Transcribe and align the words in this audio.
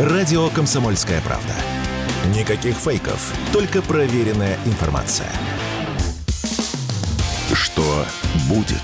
Радио 0.00 0.48
«Комсомольская 0.48 1.20
правда». 1.20 1.52
Никаких 2.34 2.74
фейков, 2.74 3.34
только 3.52 3.82
проверенная 3.82 4.56
информация. 4.64 5.30
Что 7.52 8.06
будет? 8.48 8.80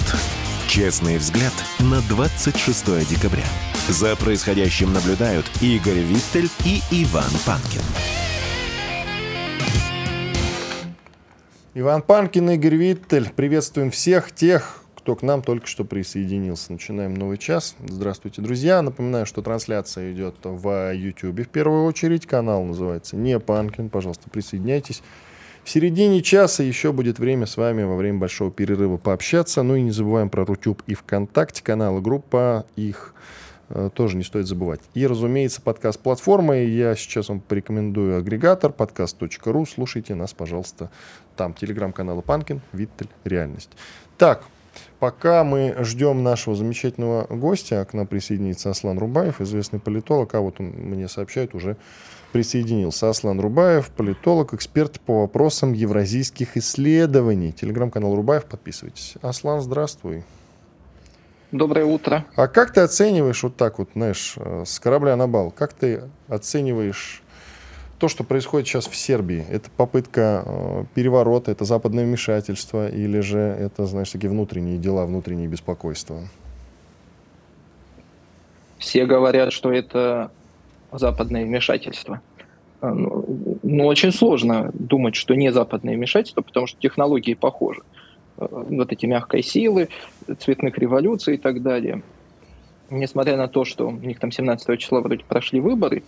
Честный 0.68 1.16
взгляд 1.16 1.54
на 1.78 2.02
26 2.02 3.08
декабря. 3.08 3.46
За 3.88 4.14
происходящим 4.14 4.92
наблюдают 4.92 5.46
Игорь 5.62 6.00
Виттель 6.00 6.50
и 6.66 6.82
Иван 6.90 7.30
Панкин. 7.46 7.80
Иван 11.72 12.02
Панкин, 12.02 12.50
Игорь 12.50 12.74
Виттель. 12.74 13.30
Приветствуем 13.34 13.90
всех 13.90 14.32
тех, 14.32 14.82
кто 15.06 15.14
к 15.14 15.22
нам 15.22 15.40
только 15.40 15.68
что 15.68 15.84
присоединился. 15.84 16.72
Начинаем 16.72 17.14
новый 17.14 17.38
час. 17.38 17.76
Здравствуйте, 17.78 18.42
друзья. 18.42 18.82
Напоминаю, 18.82 19.24
что 19.24 19.40
трансляция 19.40 20.12
идет 20.12 20.34
в 20.42 20.92
YouTube 20.92 21.42
в 21.42 21.48
первую 21.48 21.84
очередь. 21.84 22.26
Канал 22.26 22.64
называется 22.64 23.14
«Не 23.14 23.38
Панкин». 23.38 23.88
Пожалуйста, 23.88 24.28
присоединяйтесь. 24.28 25.04
В 25.62 25.70
середине 25.70 26.22
часа 26.22 26.64
еще 26.64 26.90
будет 26.90 27.20
время 27.20 27.46
с 27.46 27.56
вами 27.56 27.84
во 27.84 27.94
время 27.94 28.18
большого 28.18 28.50
перерыва 28.50 28.96
пообщаться. 28.96 29.62
Ну 29.62 29.76
и 29.76 29.82
не 29.82 29.92
забываем 29.92 30.28
про 30.28 30.44
Рутюб 30.44 30.82
и 30.88 30.94
ВКонтакте, 30.94 31.62
каналы, 31.62 32.00
группа. 32.00 32.66
Их 32.74 33.14
э, 33.68 33.90
тоже 33.94 34.16
не 34.16 34.24
стоит 34.24 34.48
забывать. 34.48 34.80
И, 34.94 35.06
разумеется, 35.06 35.62
подкаст-платформа. 35.62 36.56
Я 36.64 36.96
сейчас 36.96 37.28
вам 37.28 37.38
порекомендую 37.38 38.18
агрегатор 38.18 38.72
подкаст.ру. 38.72 39.66
Слушайте 39.66 40.16
нас, 40.16 40.34
пожалуйста, 40.34 40.90
там. 41.36 41.54
Телеграм-каналы 41.54 42.22
Панкин, 42.22 42.60
Виттель, 42.72 43.08
Реальность. 43.22 43.70
Так, 44.18 44.42
Пока 44.98 45.44
мы 45.44 45.76
ждем 45.80 46.22
нашего 46.22 46.56
замечательного 46.56 47.26
гостя, 47.28 47.84
к 47.84 47.94
нам 47.94 48.06
присоединится 48.06 48.70
Аслан 48.70 48.98
Рубаев, 48.98 49.40
известный 49.40 49.78
политолог, 49.78 50.34
а 50.34 50.40
вот 50.40 50.60
он 50.60 50.66
мне 50.66 51.08
сообщает, 51.08 51.54
уже 51.54 51.76
присоединился. 52.32 53.08
Аслан 53.08 53.40
Рубаев, 53.40 53.90
политолог, 53.90 54.54
эксперт 54.54 55.00
по 55.00 55.22
вопросам 55.22 55.72
евразийских 55.72 56.56
исследований. 56.56 57.52
Телеграм-канал 57.52 58.14
Рубаев, 58.14 58.44
подписывайтесь. 58.44 59.14
Аслан, 59.22 59.60
здравствуй. 59.60 60.24
Доброе 61.52 61.84
утро. 61.84 62.24
А 62.34 62.48
как 62.48 62.72
ты 62.72 62.80
оцениваешь 62.80 63.42
вот 63.42 63.56
так 63.56 63.78
вот, 63.78 63.90
знаешь, 63.94 64.34
э, 64.36 64.64
с 64.66 64.80
корабля 64.80 65.14
на 65.16 65.28
бал, 65.28 65.50
как 65.50 65.72
ты 65.72 66.02
оцениваешь 66.28 67.22
то, 67.98 68.08
что 68.08 68.24
происходит 68.24 68.68
сейчас 68.68 68.86
в 68.86 68.94
Сербии, 68.94 69.44
это 69.50 69.70
попытка 69.76 70.42
э, 70.44 70.84
переворота, 70.94 71.50
это 71.50 71.64
западное 71.64 72.04
вмешательство 72.04 72.88
или 72.88 73.20
же 73.20 73.38
это, 73.38 73.86
знаешь, 73.86 74.10
такие 74.10 74.30
внутренние 74.30 74.78
дела, 74.78 75.06
внутренние 75.06 75.48
беспокойства? 75.48 76.20
Все 78.78 79.06
говорят, 79.06 79.52
что 79.52 79.72
это 79.72 80.30
западное 80.92 81.44
вмешательство. 81.44 82.20
А, 82.80 82.92
ну, 82.92 83.58
ну, 83.62 83.86
очень 83.86 84.12
сложно 84.12 84.70
думать, 84.74 85.14
что 85.14 85.34
не 85.34 85.50
западное 85.50 85.94
вмешательство, 85.94 86.42
потому 86.42 86.66
что 86.66 86.78
технологии 86.78 87.34
похожи. 87.34 87.80
Э, 88.36 88.46
вот 88.50 88.92
эти 88.92 89.06
мягкой 89.06 89.42
силы, 89.42 89.88
цветных 90.38 90.76
революций 90.76 91.36
и 91.36 91.38
так 91.38 91.62
далее 91.62 92.02
несмотря 92.90 93.36
на 93.36 93.48
то, 93.48 93.64
что 93.64 93.88
у 93.88 93.92
них 93.92 94.18
там 94.18 94.30
17 94.30 94.78
числа 94.78 95.00
вроде 95.00 95.24
прошли 95.24 95.60
выборы, 95.60 96.02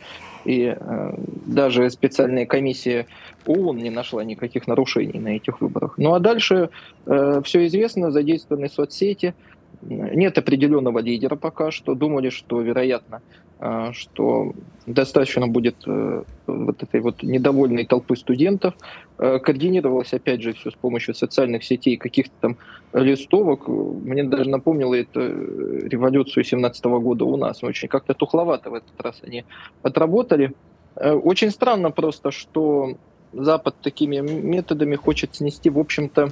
и 0.44 0.74
э, 0.78 1.14
даже 1.46 1.90
специальная 1.90 2.46
комиссия 2.46 3.06
ООН 3.46 3.78
не 3.78 3.90
нашла 3.90 4.24
никаких 4.24 4.66
нарушений 4.66 5.18
на 5.18 5.36
этих 5.36 5.60
выборах. 5.60 5.94
Ну 5.96 6.14
а 6.14 6.20
дальше 6.20 6.70
э, 7.06 7.40
все 7.44 7.66
известно, 7.66 8.10
задействованы 8.10 8.68
соцсети, 8.68 9.34
нет 9.82 10.38
определенного 10.38 10.98
лидера 11.00 11.36
пока 11.36 11.70
что. 11.70 11.94
Думали, 11.94 12.30
что, 12.30 12.60
вероятно, 12.60 13.22
а, 13.60 13.92
что 13.92 14.52
достаточно 14.86 15.48
будет 15.48 15.76
э, 15.86 16.22
вот 16.46 16.82
этой 16.82 17.00
вот 17.00 17.22
недовольной 17.22 17.86
толпы 17.86 18.16
студентов. 18.16 18.74
Э, 19.18 19.38
координировалось, 19.38 20.12
опять 20.14 20.42
же, 20.42 20.52
все 20.52 20.70
с 20.70 20.74
помощью 20.74 21.14
социальных 21.14 21.64
сетей, 21.64 21.96
каких-то 21.96 22.34
там 22.40 22.56
листовок. 22.92 23.66
Мне 23.68 24.24
даже 24.24 24.48
напомнило 24.48 24.94
это 24.94 25.20
э, 25.20 25.88
революцию 25.88 26.44
17 26.44 26.84
года 26.84 27.24
у 27.24 27.36
нас. 27.36 27.62
Очень 27.64 27.88
как-то 27.88 28.14
тухловато 28.14 28.70
в 28.70 28.74
этот 28.74 29.00
раз 29.00 29.20
они 29.24 29.44
отработали. 29.82 30.52
Очень 30.96 31.50
странно 31.50 31.90
просто, 31.90 32.30
что 32.32 32.96
Запад 33.32 33.76
такими 33.82 34.18
методами 34.18 34.96
хочет 34.96 35.34
снести, 35.34 35.70
в 35.70 35.78
общем-то, 35.78 36.30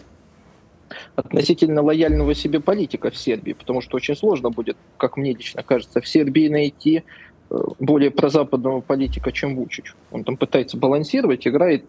относительно 1.14 1.82
лояльного 1.82 2.34
себе 2.34 2.60
политика 2.60 3.10
в 3.10 3.16
Сербии, 3.16 3.52
потому 3.52 3.80
что 3.80 3.97
очень 3.97 4.16
сложно 4.16 4.50
будет, 4.50 4.76
как 4.97 5.16
мне 5.16 5.32
лично 5.32 5.62
кажется, 5.62 6.00
в 6.00 6.08
Сербии 6.08 6.48
найти 6.48 7.02
э, 7.50 7.58
более 7.78 8.10
прозападного 8.10 8.80
политика, 8.80 9.32
чем 9.32 9.56
Вучич. 9.56 9.94
Он 10.10 10.24
там 10.24 10.36
пытается 10.36 10.76
балансировать, 10.76 11.47
играет 11.47 11.84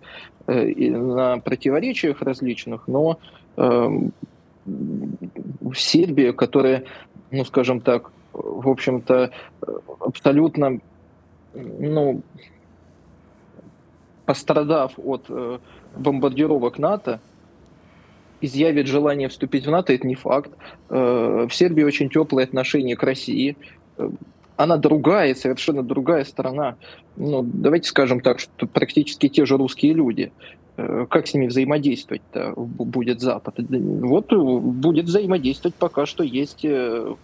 э, 0.48 0.66
на 0.92 1.40
противоречиях 1.40 2.22
различных, 2.22 2.88
но 2.88 3.20
э, 3.56 3.90
Сербия, 5.76 6.34
которая, 6.34 6.84
ну, 7.32 7.46
скажем 7.46 7.82
так, 7.82 8.12
в 8.34 8.70
общем-то, 8.70 9.32
абсолютно, 10.00 10.80
ну, 11.54 12.22
пострадав 14.26 14.94
от 14.98 15.26
э, 15.30 15.60
бомбардировок 15.96 16.78
НАТО, 16.78 17.20
изъявит 18.42 18.88
желание 18.88 19.30
вступить 19.30 19.66
в 19.66 19.72
НАТО, 19.72 19.94
это 19.94 20.08
не 20.08 20.16
факт. 20.16 20.52
Э, 20.90 21.48
в 21.50 21.54
Сербии 21.54 21.84
очень 21.84 22.10
теплые 22.10 22.46
отношения 22.46 22.96
к 22.96 23.04
России. 23.04 23.58
Э, 24.58 24.64
она 24.64 24.78
другая, 24.78 25.36
совершенно 25.36 25.84
другая 25.84 26.24
страна. 26.26 26.76
Ну, 27.16 27.44
давайте 27.44 27.90
скажем 27.90 28.22
так, 28.22 28.40
что 28.40 28.68
практически 28.68 29.30
те 29.30 29.46
же 29.46 29.58
русские 29.58 29.94
люди. 29.94 30.32
Э, 30.78 31.06
как 31.10 31.28
с 31.28 31.34
ними 31.34 31.48
взаимодействовать-то 31.48 32.54
будет 32.56 33.22
Запад? 33.22 33.56
Вот 33.58 34.34
будет 34.34 35.06
взаимодействовать 35.06 35.76
пока 35.76 36.06
что 36.06 36.24
есть 36.24 36.66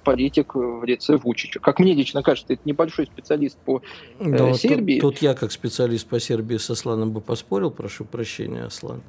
политик 0.04 0.56
в 0.56 0.84
лице 0.84 1.18
Вучича. 1.18 1.60
Как 1.60 1.80
мне 1.80 1.94
лично 1.94 2.24
кажется, 2.24 2.54
это 2.54 2.62
небольшой 2.66 3.06
специалист 3.06 3.58
по 3.58 3.82
Но 4.20 4.54
Сербии. 4.54 5.00
Тут, 5.00 5.16
тут 5.16 5.22
я 5.24 5.34
как 5.34 5.52
специалист 5.52 6.08
по 6.08 6.20
Сербии 6.20 6.58
с 6.58 6.70
Асланом 6.70 7.12
бы 7.12 7.22
поспорил, 7.22 7.72
прошу 7.72 8.06
прощения, 8.06 8.64
Аслан 8.64 9.02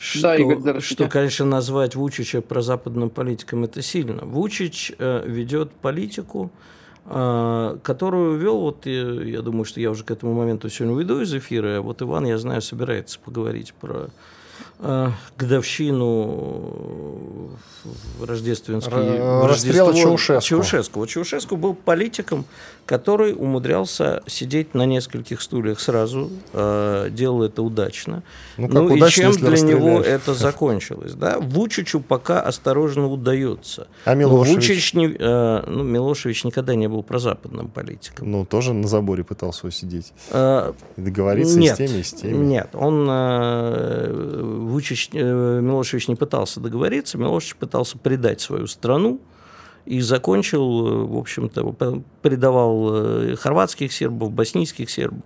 что, 0.00 0.22
да, 0.22 0.36
Игорь, 0.36 0.80
что, 0.80 1.08
конечно, 1.08 1.44
назвать 1.44 1.94
Вучича 1.94 2.40
прозападным 2.40 3.10
политиком 3.10 3.64
это 3.64 3.82
сильно. 3.82 4.24
Вучич 4.24 4.92
э, 4.98 5.24
ведет 5.26 5.72
политику, 5.72 6.50
э, 6.54 6.79
которую 7.04 8.38
вел, 8.38 8.60
вот 8.60 8.86
я, 8.86 9.10
я 9.22 9.42
думаю, 9.42 9.64
что 9.64 9.80
я 9.80 9.90
уже 9.90 10.04
к 10.04 10.10
этому 10.10 10.34
моменту 10.34 10.68
сегодня 10.68 10.96
уйду 10.96 11.20
из 11.20 11.34
эфира, 11.34 11.78
а 11.78 11.80
вот 11.80 12.02
Иван, 12.02 12.26
я 12.26 12.38
знаю, 12.38 12.62
собирается 12.62 13.18
поговорить 13.18 13.74
про 13.74 14.10
э, 14.82 15.10
годовщину 15.38 17.10
рождественский, 18.20 18.92
Р- 18.92 19.48
Рождество 19.48 19.92
Чаушеску. 19.92 20.48
Чаушеску. 20.48 21.06
Чаушеску 21.06 21.56
был 21.56 21.74
политиком, 21.74 22.44
который 22.86 23.32
умудрялся 23.32 24.22
сидеть 24.26 24.74
на 24.74 24.84
нескольких 24.84 25.40
стульях 25.40 25.80
сразу, 25.80 26.30
э, 26.52 27.08
делал 27.10 27.42
это 27.42 27.62
удачно. 27.62 28.22
Ну, 28.56 28.66
как 28.66 28.74
ну 28.74 28.84
удачно, 28.86 29.06
и 29.06 29.32
чем 29.32 29.32
для 29.32 29.60
него 29.60 30.00
это 30.00 30.34
закончилось? 30.34 31.14
Да? 31.14 31.38
Вучичу 31.38 32.00
пока 32.00 32.40
осторожно 32.40 33.06
удается. 33.06 33.86
А 34.04 34.14
Милошевич? 34.14 34.56
Вучич 34.56 34.94
не, 34.94 35.06
э, 35.06 35.64
ну, 35.66 35.82
Милошевич 35.84 36.44
никогда 36.44 36.74
не 36.74 36.88
был 36.88 37.02
прозападным 37.02 37.68
политиком. 37.68 38.30
Ну, 38.30 38.44
тоже 38.44 38.72
на 38.72 38.88
заборе 38.88 39.24
пытался 39.24 39.66
усидеть. 39.66 40.12
Э, 40.30 40.72
договориться 40.96 41.58
и 41.58 41.62
нет, 41.62 41.74
с 41.74 41.78
теми, 41.78 41.98
и 41.98 42.02
с 42.02 42.12
теми. 42.12 42.44
Нет, 42.44 42.70
он 42.74 43.06
э, 43.08 44.66
Вучич, 44.70 45.10
э, 45.12 45.60
Милошевич 45.60 46.08
не 46.08 46.14
пытался 46.14 46.60
договориться, 46.60 47.18
Милошевич 47.18 47.56
пытался 47.56 47.98
предать 47.98 48.40
свою 48.40 48.66
страну 48.66 49.20
и 49.90 50.00
закончил, 50.02 50.86
э, 50.86 51.04
в 51.04 51.18
общем-то, 51.18 51.74
предавал 52.22 52.94
э, 52.94 53.34
хорватских 53.34 53.92
сербов, 53.92 54.30
боснийских 54.30 54.88
сербов. 54.88 55.24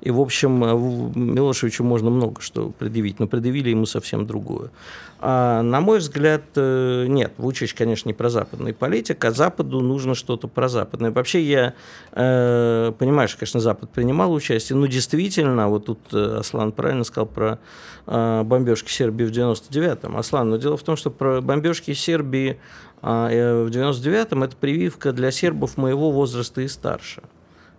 И, 0.00 0.10
в 0.12 0.20
общем, 0.20 0.62
э, 0.62 1.18
Милошевичу 1.18 1.82
можно 1.82 2.10
много 2.10 2.40
что 2.40 2.70
предъявить, 2.78 3.18
но 3.18 3.26
предъявили 3.26 3.70
ему 3.70 3.86
совсем 3.86 4.24
другое. 4.24 4.70
А, 5.18 5.62
на 5.62 5.80
мой 5.80 5.98
взгляд, 5.98 6.42
нет, 6.54 7.32
Вучич, 7.38 7.74
конечно, 7.74 8.08
не 8.08 8.12
прозападный 8.12 8.72
политик, 8.72 9.24
а 9.24 9.32
Западу 9.32 9.80
нужно 9.80 10.14
что-то 10.14 10.46
прозападное. 10.46 11.10
Вообще 11.10 11.42
я 11.42 11.74
э, 12.12 12.92
понимаю, 12.96 13.28
что, 13.28 13.38
конечно, 13.38 13.58
Запад 13.58 13.90
принимал 13.90 14.32
участие, 14.32 14.76
но 14.76 14.86
действительно, 14.86 15.68
вот 15.68 15.86
тут 15.86 16.14
Аслан 16.14 16.70
правильно 16.70 17.02
сказал 17.02 17.26
про 17.26 17.58
э, 18.06 18.42
бомбежки 18.44 18.90
Сербии 18.90 19.24
в 19.24 19.32
99-м. 19.32 20.16
Аслан, 20.16 20.50
но 20.50 20.56
дело 20.56 20.76
в 20.76 20.84
том, 20.84 20.96
что 20.96 21.10
про 21.10 21.40
бомбежки 21.40 21.94
Сербии 21.94 22.58
а, 23.06 23.28
э, 23.30 23.64
в 23.64 23.68
99-м 23.68 24.44
это 24.44 24.56
прививка 24.56 25.12
для 25.12 25.30
сербов 25.30 25.76
моего 25.76 26.10
возраста 26.10 26.62
и 26.62 26.68
старше. 26.68 27.22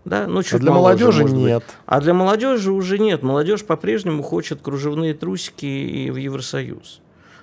Да? 0.06 0.28
Ну, 0.28 0.42
А 0.42 0.44
чуть 0.44 0.62
для 0.62 0.72
моложе, 0.72 1.04
молодежи 1.06 1.22
может 1.24 1.36
быть. 1.36 1.46
нет. 1.48 1.64
А 1.88 2.00
для 2.00 2.14
молодежи 2.14 2.72
уже 2.72 3.00
нет. 3.00 3.24
Молодежь 3.24 3.66
по-прежнему 3.66 4.22
хочет 4.22 4.62
кружевные 4.62 5.16
трусики 5.16 5.66
и 5.66 6.12
в 6.12 6.18
Евросоюз. 6.18 7.02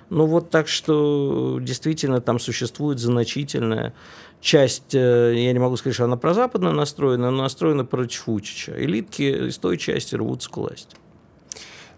Ну 0.09 0.27
вот 0.27 0.49
так 0.49 0.69
что 0.69 1.59
действительно 1.61 2.21
там 2.21 2.39
существует 2.39 2.99
значительная 2.99 3.93
часть, 4.39 4.95
э, 4.95 5.33
я 5.35 5.51
не 5.51 5.59
могу 5.59 5.75
сказать, 5.75 5.95
что 5.95 6.05
она 6.05 6.15
прозападно 6.15 6.71
настроена, 6.71 7.31
но 7.31 7.43
настроена 7.43 7.83
против 7.83 8.27
Вучича. 8.27 8.81
Элитки 8.81 9.49
из 9.49 9.57
той 9.57 9.77
части 9.77 10.15
рвутся 10.15 10.49
к 10.49 10.55
власти. 10.55 10.95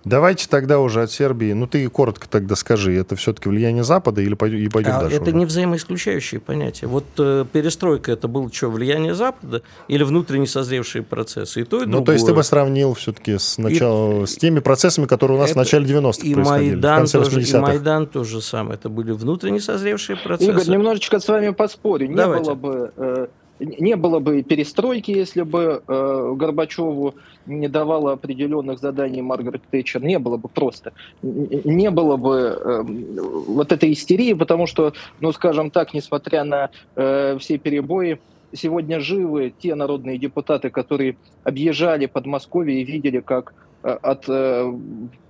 Давайте 0.05 0.47
тогда 0.47 0.79
уже 0.79 1.01
от 1.01 1.11
Сербии. 1.11 1.51
Ну, 1.53 1.65
ты 1.65 1.89
коротко 1.89 2.29
тогда 2.29 2.55
скажи, 2.55 2.93
это 2.93 3.15
все-таки 3.15 3.49
влияние 3.49 3.83
Запада 3.83 4.21
или 4.21 4.35
пойдем, 4.35 4.59
и 4.59 4.69
пойдем 4.69 4.91
а 4.91 4.99
дальше? 5.01 5.15
Это 5.15 5.25
уже? 5.25 5.35
не 5.35 5.45
взаимоисключающие 5.45 6.39
понятия. 6.39 6.85
Вот 6.85 7.05
э, 7.17 7.43
перестройка 7.51 8.11
это 8.11 8.27
было 8.27 8.51
что, 8.53 8.69
влияние 8.69 9.15
Запада 9.15 9.63
или 9.87 10.03
внутренне 10.03 10.45
созревшие 10.45 11.01
процессы? 11.01 11.61
И 11.61 11.63
то, 11.63 11.81
и 11.81 11.87
ну, 11.87 12.03
то 12.03 12.11
есть 12.11 12.23
ты 12.23 12.35
бы 12.35 12.43
сравнил 12.43 12.93
все-таки 12.93 13.39
с, 13.39 13.57
начала, 13.57 14.23
и, 14.23 14.27
с 14.27 14.35
теми 14.37 14.59
процессами, 14.59 15.07
которые 15.07 15.39
у 15.39 15.41
нас 15.41 15.49
это, 15.49 15.59
в 15.59 15.63
начале 15.63 15.85
90-х 15.85 16.21
и 16.21 16.33
происходили, 16.35 16.75
Майдан 16.75 16.93
в 16.93 16.97
конце 16.97 17.23
тоже, 17.23 17.41
И 17.41 17.57
Майдан 17.57 18.05
тоже 18.05 18.41
самое. 18.41 18.75
Это 18.75 18.89
были 18.89 19.11
внутренне 19.11 19.59
созревшие 19.59 20.17
процессы. 20.17 20.51
Игорь, 20.51 20.69
немножечко 20.69 21.19
с 21.19 21.27
вами 21.27 21.49
поспорю. 21.49 22.07
Не 22.07 22.15
Давайте. 22.15 22.53
было 22.53 22.55
бы... 22.55 22.91
Э, 22.95 23.27
не 23.59 23.95
было 23.95 24.19
бы 24.19 24.43
перестройки, 24.43 25.11
если 25.11 25.43
бы 25.43 25.81
э, 25.87 26.33
Горбачеву 26.35 27.15
не 27.45 27.67
давала 27.67 28.13
определенных 28.13 28.79
заданий 28.79 29.21
Маргарет 29.21 29.61
Тэтчер, 29.71 30.03
не 30.03 30.19
было 30.19 30.37
бы 30.37 30.49
просто. 30.49 30.93
Не 31.21 31.89
было 31.91 32.17
бы 32.17 32.59
э, 32.59 32.81
вот 32.83 33.71
этой 33.71 33.93
истерии, 33.93 34.33
потому 34.33 34.67
что, 34.67 34.93
ну, 35.19 35.31
скажем 35.31 35.71
так, 35.71 35.93
несмотря 35.93 36.43
на 36.43 36.69
э, 36.95 37.37
все 37.39 37.57
перебои, 37.57 38.19
сегодня 38.55 38.99
живы 38.99 39.53
те 39.57 39.75
народные 39.75 40.17
депутаты, 40.17 40.69
которые 40.69 41.17
объезжали 41.43 42.05
Подмосковье 42.05 42.81
и 42.81 42.85
видели, 42.85 43.19
как 43.19 43.53
Э, 43.85 43.99
от 44.01 44.25
э, 44.27 44.73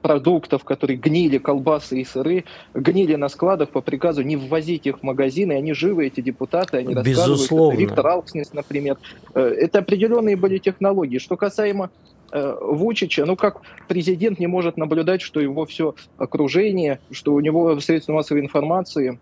продуктов, 0.01 0.63
которые 0.63 0.95
гнили, 0.95 1.39
колбасы 1.39 1.99
и 1.99 2.05
сыры, 2.05 2.45
гнили 2.73 3.15
на 3.15 3.27
складах 3.27 3.69
по 3.69 3.81
приказу 3.81 4.21
не 4.21 4.37
ввозить 4.37 4.87
их 4.87 4.99
в 4.99 5.03
магазины. 5.03 5.51
Они 5.51 5.73
живы, 5.73 6.07
эти 6.07 6.21
депутаты, 6.21 6.77
они 6.77 6.93
Безусловно. 6.93 7.33
рассказывают. 7.33 7.79
Виктор 7.79 8.07
Алкснес, 8.07 8.53
например. 8.53 8.97
Э, 9.33 9.41
это 9.41 9.79
определенные 9.79 10.37
были 10.37 10.57
технологии. 10.57 11.17
Что 11.17 11.35
касаемо 11.35 11.89
Вучича, 12.31 13.25
ну 13.25 13.35
как 13.35 13.61
президент 13.87 14.39
не 14.39 14.47
может 14.47 14.77
наблюдать, 14.77 15.21
что 15.21 15.39
его 15.39 15.65
все 15.65 15.95
окружение, 16.17 16.99
что 17.11 17.33
у 17.33 17.39
него 17.39 17.79
средства 17.79 18.13
массовой 18.13 18.41
информации 18.41 19.19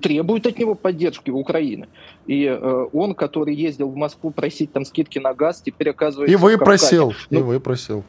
требуют 0.00 0.46
от 0.46 0.58
него 0.58 0.74
поддержки 0.74 1.30
в 1.30 1.36
Украине. 1.36 1.88
И 2.26 2.44
э, 2.44 2.86
он, 2.92 3.14
который 3.14 3.54
ездил 3.54 3.88
в 3.88 3.96
Москву 3.96 4.30
просить 4.30 4.72
там 4.72 4.84
скидки 4.84 5.18
на 5.18 5.34
газ, 5.34 5.62
теперь 5.64 5.90
оказывается... 5.90 6.32
И 6.32 6.36
выпросил, 6.36 7.14
ну, 7.30 7.40
и 7.40 7.42
выпросил. 7.42 8.04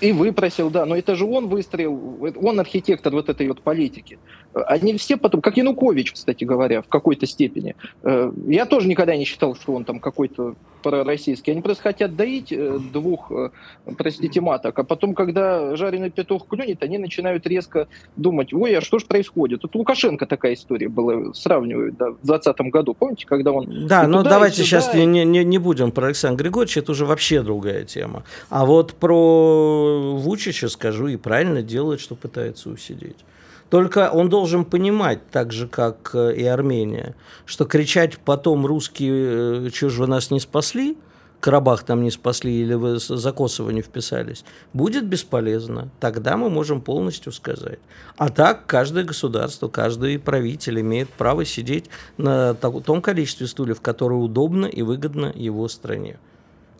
И 0.00 0.12
выпросил, 0.12 0.70
да. 0.70 0.86
Но 0.86 0.96
это 0.96 1.14
же 1.14 1.24
он 1.24 1.48
выстроил, 1.48 2.18
он 2.40 2.60
архитектор 2.60 3.12
вот 3.12 3.28
этой 3.28 3.48
вот 3.48 3.62
политики. 3.62 4.18
Они 4.52 4.96
все 4.96 5.16
потом, 5.16 5.40
как 5.40 5.56
Янукович, 5.56 6.12
кстати 6.12 6.44
говоря, 6.44 6.82
в 6.82 6.88
какой-то 6.88 7.26
степени. 7.26 7.74
Э, 8.02 8.30
я 8.46 8.66
тоже 8.66 8.88
никогда 8.88 9.16
не 9.16 9.24
считал, 9.24 9.56
что 9.56 9.74
он 9.74 9.84
там 9.84 9.98
какой-то 9.98 10.54
пророссийский. 10.84 11.52
Они 11.52 11.62
просто 11.62 11.82
хотят 11.82 12.14
доить 12.14 12.52
э, 12.52 12.78
двух, 12.92 13.32
э, 13.32 13.50
простите, 13.96 14.40
маток, 14.40 14.78
а 14.78 14.84
потом, 14.84 15.14
когда 15.14 15.74
жареный 15.76 16.10
петух 16.10 16.46
клюнет, 16.46 16.82
они 16.82 16.98
начинают 16.98 17.46
резко 17.46 17.88
думать, 18.16 18.52
ой, 18.52 18.76
а 18.76 18.80
что 18.80 18.98
же 18.98 19.06
происходит? 19.06 19.62
Тут 19.62 19.74
Лукашенко 19.74 20.26
такая 20.26 20.54
история 20.54 20.88
была, 20.88 21.32
сравнивают, 21.32 21.96
да, 21.96 22.10
в 22.10 22.26
2020 22.26 22.60
году, 22.70 22.94
помните, 22.94 23.26
когда 23.26 23.52
он... 23.52 23.86
Да, 23.86 24.06
но 24.06 24.22
давайте 24.22 24.62
сейчас 24.62 24.94
не, 24.94 25.06
не, 25.06 25.44
не 25.44 25.58
будем 25.58 25.90
про 25.90 26.06
Александра 26.06 26.44
Григорьевича, 26.44 26.80
это 26.80 26.92
уже 26.92 27.06
вообще 27.06 27.42
другая 27.42 27.84
тема. 27.84 28.24
А 28.50 28.66
вот 28.66 28.94
про 28.94 29.83
Вучича 30.18 30.68
скажу, 30.68 31.08
и 31.08 31.16
правильно 31.16 31.62
делает, 31.62 32.00
что 32.00 32.14
пытается 32.14 32.70
усидеть. 32.70 33.24
Только 33.70 34.10
он 34.10 34.28
должен 34.28 34.64
понимать, 34.64 35.20
так 35.30 35.52
же, 35.52 35.66
как 35.66 36.10
э, 36.14 36.34
и 36.36 36.44
Армения, 36.44 37.14
что 37.46 37.64
кричать 37.64 38.18
потом 38.18 38.66
русские, 38.66 39.66
э, 39.66 39.70
что 39.72 39.88
же 39.88 40.02
вы 40.02 40.06
нас 40.06 40.30
не 40.30 40.40
спасли, 40.40 40.96
Карабах 41.44 41.82
там 41.82 42.02
не 42.02 42.10
спасли 42.10 42.54
или 42.54 42.72
вы 42.72 42.98
за 42.98 43.32
Косово 43.32 43.68
не 43.68 43.82
вписались, 43.82 44.46
будет 44.72 45.06
бесполезно. 45.06 45.90
Тогда 46.00 46.38
мы 46.38 46.48
можем 46.48 46.80
полностью 46.80 47.32
сказать. 47.32 47.80
А 48.16 48.30
так 48.30 48.64
каждое 48.64 49.04
государство, 49.04 49.68
каждый 49.68 50.18
правитель 50.18 50.80
имеет 50.80 51.10
право 51.10 51.44
сидеть 51.44 51.90
на 52.16 52.54
том 52.54 53.02
количестве 53.02 53.46
стульев, 53.46 53.82
которое 53.82 54.20
удобно 54.20 54.64
и 54.64 54.80
выгодно 54.80 55.32
его 55.34 55.68
стране. 55.68 56.18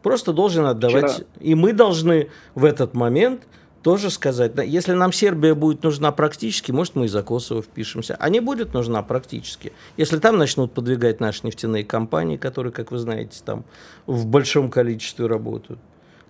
Просто 0.04 0.34
должен 0.34 0.66
отдавать. 0.66 1.12
Вчера... 1.12 1.26
И 1.40 1.54
мы 1.54 1.72
должны 1.72 2.28
в 2.54 2.66
этот 2.66 2.92
момент 2.92 3.48
тоже 3.80 4.10
сказать, 4.10 4.52
если 4.66 4.92
нам 4.92 5.12
Сербия 5.12 5.54
будет 5.54 5.82
нужна 5.82 6.12
практически, 6.12 6.72
может, 6.72 6.94
мы 6.94 7.06
и 7.06 7.08
за 7.08 7.22
Косово 7.22 7.62
впишемся. 7.62 8.14
А 8.20 8.28
не 8.28 8.40
будет 8.40 8.74
нужна 8.74 9.02
практически. 9.02 9.72
Если 9.96 10.18
там 10.18 10.36
начнут 10.36 10.72
подвигать 10.72 11.20
наши 11.20 11.40
нефтяные 11.46 11.84
компании, 11.84 12.36
которые, 12.36 12.70
как 12.70 12.92
вы 12.92 12.98
знаете, 12.98 13.40
там 13.42 13.64
в 14.06 14.26
большом 14.26 14.70
количестве 14.70 15.26
работают, 15.26 15.80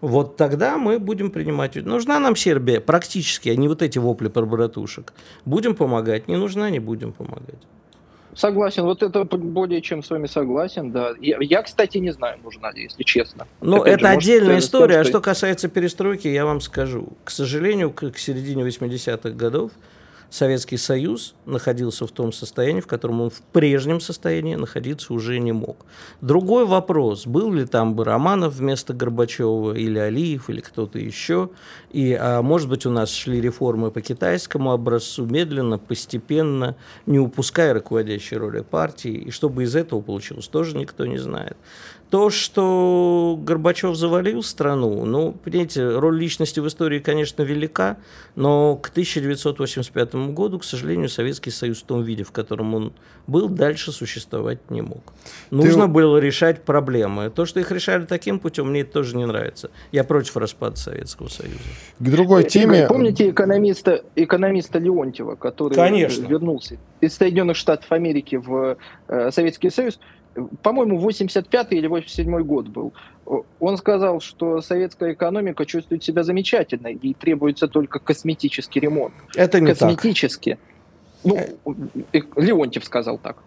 вот 0.01 0.37
тогда 0.37 0.79
мы 0.79 1.01
будем 1.01 1.33
принимать. 1.33 1.75
Нужна 1.75 2.21
нам 2.21 2.37
Сербия 2.37 2.81
практически, 2.81 3.49
а 3.49 3.57
не 3.57 3.67
вот 3.67 3.83
эти 3.83 3.99
вопли 3.99 4.29
про 4.29 4.47
братушек. 4.47 5.13
Будем 5.45 5.75
помогать, 5.75 6.29
не 6.29 6.37
нужна, 6.37 6.71
не 6.71 6.79
будем 6.79 7.13
помогать. 7.13 7.59
Согласен, 8.35 8.83
вот 8.83 9.03
это 9.03 9.25
более 9.25 9.81
чем 9.81 10.03
с 10.03 10.11
вами 10.11 10.27
согласен, 10.27 10.91
да. 10.91 11.13
Я, 11.21 11.39
я 11.41 11.63
кстати, 11.63 11.99
не 11.99 12.13
знаю, 12.13 12.39
нужна 12.43 12.73
ли, 12.73 12.83
если 12.83 13.03
честно. 13.03 13.47
Ну, 13.61 13.83
это 13.83 14.01
же, 14.01 14.07
отдельная 14.09 14.55
может, 14.55 14.65
история. 14.65 14.95
Том, 14.95 15.05
что... 15.05 15.09
А 15.09 15.13
что 15.13 15.21
касается 15.21 15.69
перестройки, 15.69 16.29
я 16.29 16.45
вам 16.45 16.61
скажу. 16.61 17.09
К 17.25 17.31
сожалению, 17.31 17.93
к, 17.93 18.11
к 18.11 18.19
середине 18.19 18.65
80-х 18.65 19.31
годов 19.31 19.71
Советский 20.31 20.77
Союз 20.77 21.35
находился 21.47 22.07
в 22.07 22.11
том 22.11 22.33
состоянии, 22.33 22.81
в 22.81 22.87
котором 22.87 23.21
он 23.21 23.31
в 23.31 23.41
прежнем 23.53 24.01
состоянии 24.01 24.57
находиться 24.57 25.13
уже 25.13 25.39
не 25.39 25.53
мог. 25.53 25.85
Другой 26.21 26.67
вопрос, 26.67 27.27
был 27.27 27.53
ли 27.53 27.65
там 27.67 27.95
бы 27.95 28.05
Романов 28.05 28.55
вместо 28.55 28.95
Горбачева, 28.95 29.75
или 29.75 29.99
Алиев, 29.99 30.51
или 30.51 30.61
кто-то 30.61 30.99
еще. 30.99 31.51
И, 31.91 32.15
а, 32.15 32.43
может 32.43 32.69
быть, 32.69 32.87
у 32.87 32.91
нас 32.91 33.11
шли 33.11 33.41
реформы 33.41 33.91
по 33.91 34.01
китайскому 34.01 34.73
образцу, 34.73 35.25
медленно, 35.27 35.79
постепенно, 35.79 36.77
не 37.07 37.19
упуская 37.19 37.75
руководящей 37.75 38.37
роли 38.37 38.61
партии. 38.61 39.13
И 39.13 39.31
что 39.31 39.49
бы 39.49 39.65
из 39.65 39.77
этого 39.77 40.01
получилось, 40.01 40.49
тоже 40.49 40.77
никто 40.77 41.07
не 41.07 41.19
знает. 41.19 41.57
То, 42.15 42.31
что 42.31 43.37
Горбачев 43.43 43.97
завалил 43.97 44.45
страну, 44.45 45.05
ну, 45.05 45.33
понимаете, 45.33 45.99
роль 45.99 46.17
личности 46.17 46.61
в 46.61 46.69
истории, 46.69 47.01
конечно, 47.01 47.43
велика, 47.43 47.97
но 48.37 48.77
к 48.77 48.91
1985 48.91 50.15
году, 50.33 50.61
к 50.61 50.65
сожалению, 50.65 51.09
Советский 51.09 51.51
Союз 51.51 51.83
в 51.83 51.87
том 51.87 52.05
виде, 52.05 52.23
в 52.23 52.31
котором 52.31 52.73
он 52.77 52.93
был, 53.27 53.49
дальше 53.49 53.91
существовать 53.91 54.71
не 54.71 54.81
мог. 54.81 55.03
Нужно 55.51 55.87
Ты... 55.87 55.89
было 55.89 56.19
решать 56.19 56.63
проблемы. 56.63 57.31
То, 57.31 57.47
что 57.47 57.59
их 57.59 57.73
решали 57.73 58.05
таким 58.05 58.39
путем, 58.39 58.71
мне 58.71 58.83
это 58.83 58.93
тоже 58.93 59.17
не 59.17 59.27
нравится. 59.27 59.73
Я 59.91 60.05
против 60.05 60.37
распада 60.37 60.77
Советского 60.77 61.27
Союза. 61.27 61.59
К 61.99 62.11
другой 62.11 62.45
теме... 62.45 62.87
Помните 62.87 63.31
экономиста, 63.31 64.05
экономиста 64.15 64.79
Леонтьева, 64.79 65.35
который 65.35 65.75
Конечно. 65.75 66.25
вернулся 66.29 66.79
из 67.01 67.17
Соединенных 67.17 67.57
Штатов 67.57 67.91
Америки 67.91 68.37
в 68.37 68.77
э, 69.09 69.31
Советский 69.33 69.71
Союз? 69.71 69.99
По-моему, 70.63 70.99
85 70.99 71.73
или 71.73 71.87
87 71.87 72.43
год 72.43 72.69
был. 72.69 72.93
Он 73.61 73.77
сказал, 73.77 74.21
что 74.21 74.61
советская 74.61 75.13
экономика 75.13 75.65
чувствует 75.65 76.05
себя 76.05 76.23
замечательно 76.23 76.89
и 76.89 77.15
требуется 77.15 77.69
только 77.69 77.99
косметический 77.99 78.81
ремонт. 78.81 79.15
Это 79.35 79.61
не 79.61 79.69
Косметически. 79.69 80.59
Так. 81.23 81.51
Ну, 81.65 81.77
Леонтьев 82.37 82.85
сказал 82.85 83.19
так. 83.19 83.39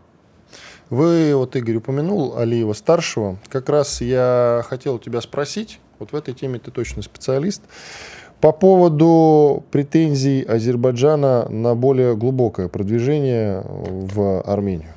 Вы, 0.89 1.35
вот 1.35 1.55
Игорь 1.55 1.75
упомянул 1.75 2.37
Алиева 2.37 2.73
старшего. 2.73 3.37
Как 3.49 3.69
раз 3.69 4.01
я 4.01 4.63
хотел 4.67 4.99
тебя 4.99 5.21
спросить, 5.21 5.79
вот 5.99 6.11
в 6.11 6.15
этой 6.15 6.33
теме 6.33 6.59
ты 6.59 6.71
точно 6.71 7.01
специалист, 7.01 7.61
по 8.39 8.51
поводу 8.51 9.63
претензий 9.71 10.43
Азербайджана 10.43 11.49
на 11.49 11.75
более 11.75 12.15
глубокое 12.15 12.67
продвижение 12.67 13.63
в 13.65 14.41
Армению. 14.41 14.93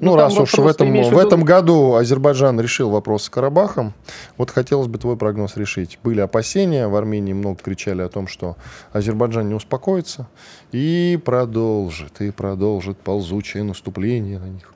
Ну, 0.00 0.12
ну 0.12 0.16
раз 0.16 0.38
уж 0.38 0.54
в 0.54 0.66
этом, 0.66 0.92
в 0.92 1.18
этом 1.18 1.42
году 1.42 1.94
Азербайджан 1.94 2.60
решил 2.60 2.90
вопрос 2.90 3.24
с 3.24 3.30
Карабахом, 3.30 3.94
вот 4.36 4.50
хотелось 4.50 4.86
бы 4.86 4.98
твой 4.98 5.16
прогноз 5.16 5.56
решить. 5.56 5.98
Были 6.04 6.20
опасения, 6.20 6.86
в 6.86 6.94
Армении 6.94 7.32
много 7.32 7.58
кричали 7.62 8.02
о 8.02 8.08
том, 8.08 8.28
что 8.28 8.56
Азербайджан 8.92 9.48
не 9.48 9.54
успокоится 9.54 10.28
и 10.70 11.18
продолжит, 11.24 12.20
и 12.20 12.30
продолжит 12.30 12.98
ползучее 12.98 13.64
наступление 13.64 14.38
на 14.38 14.46
них. 14.46 14.72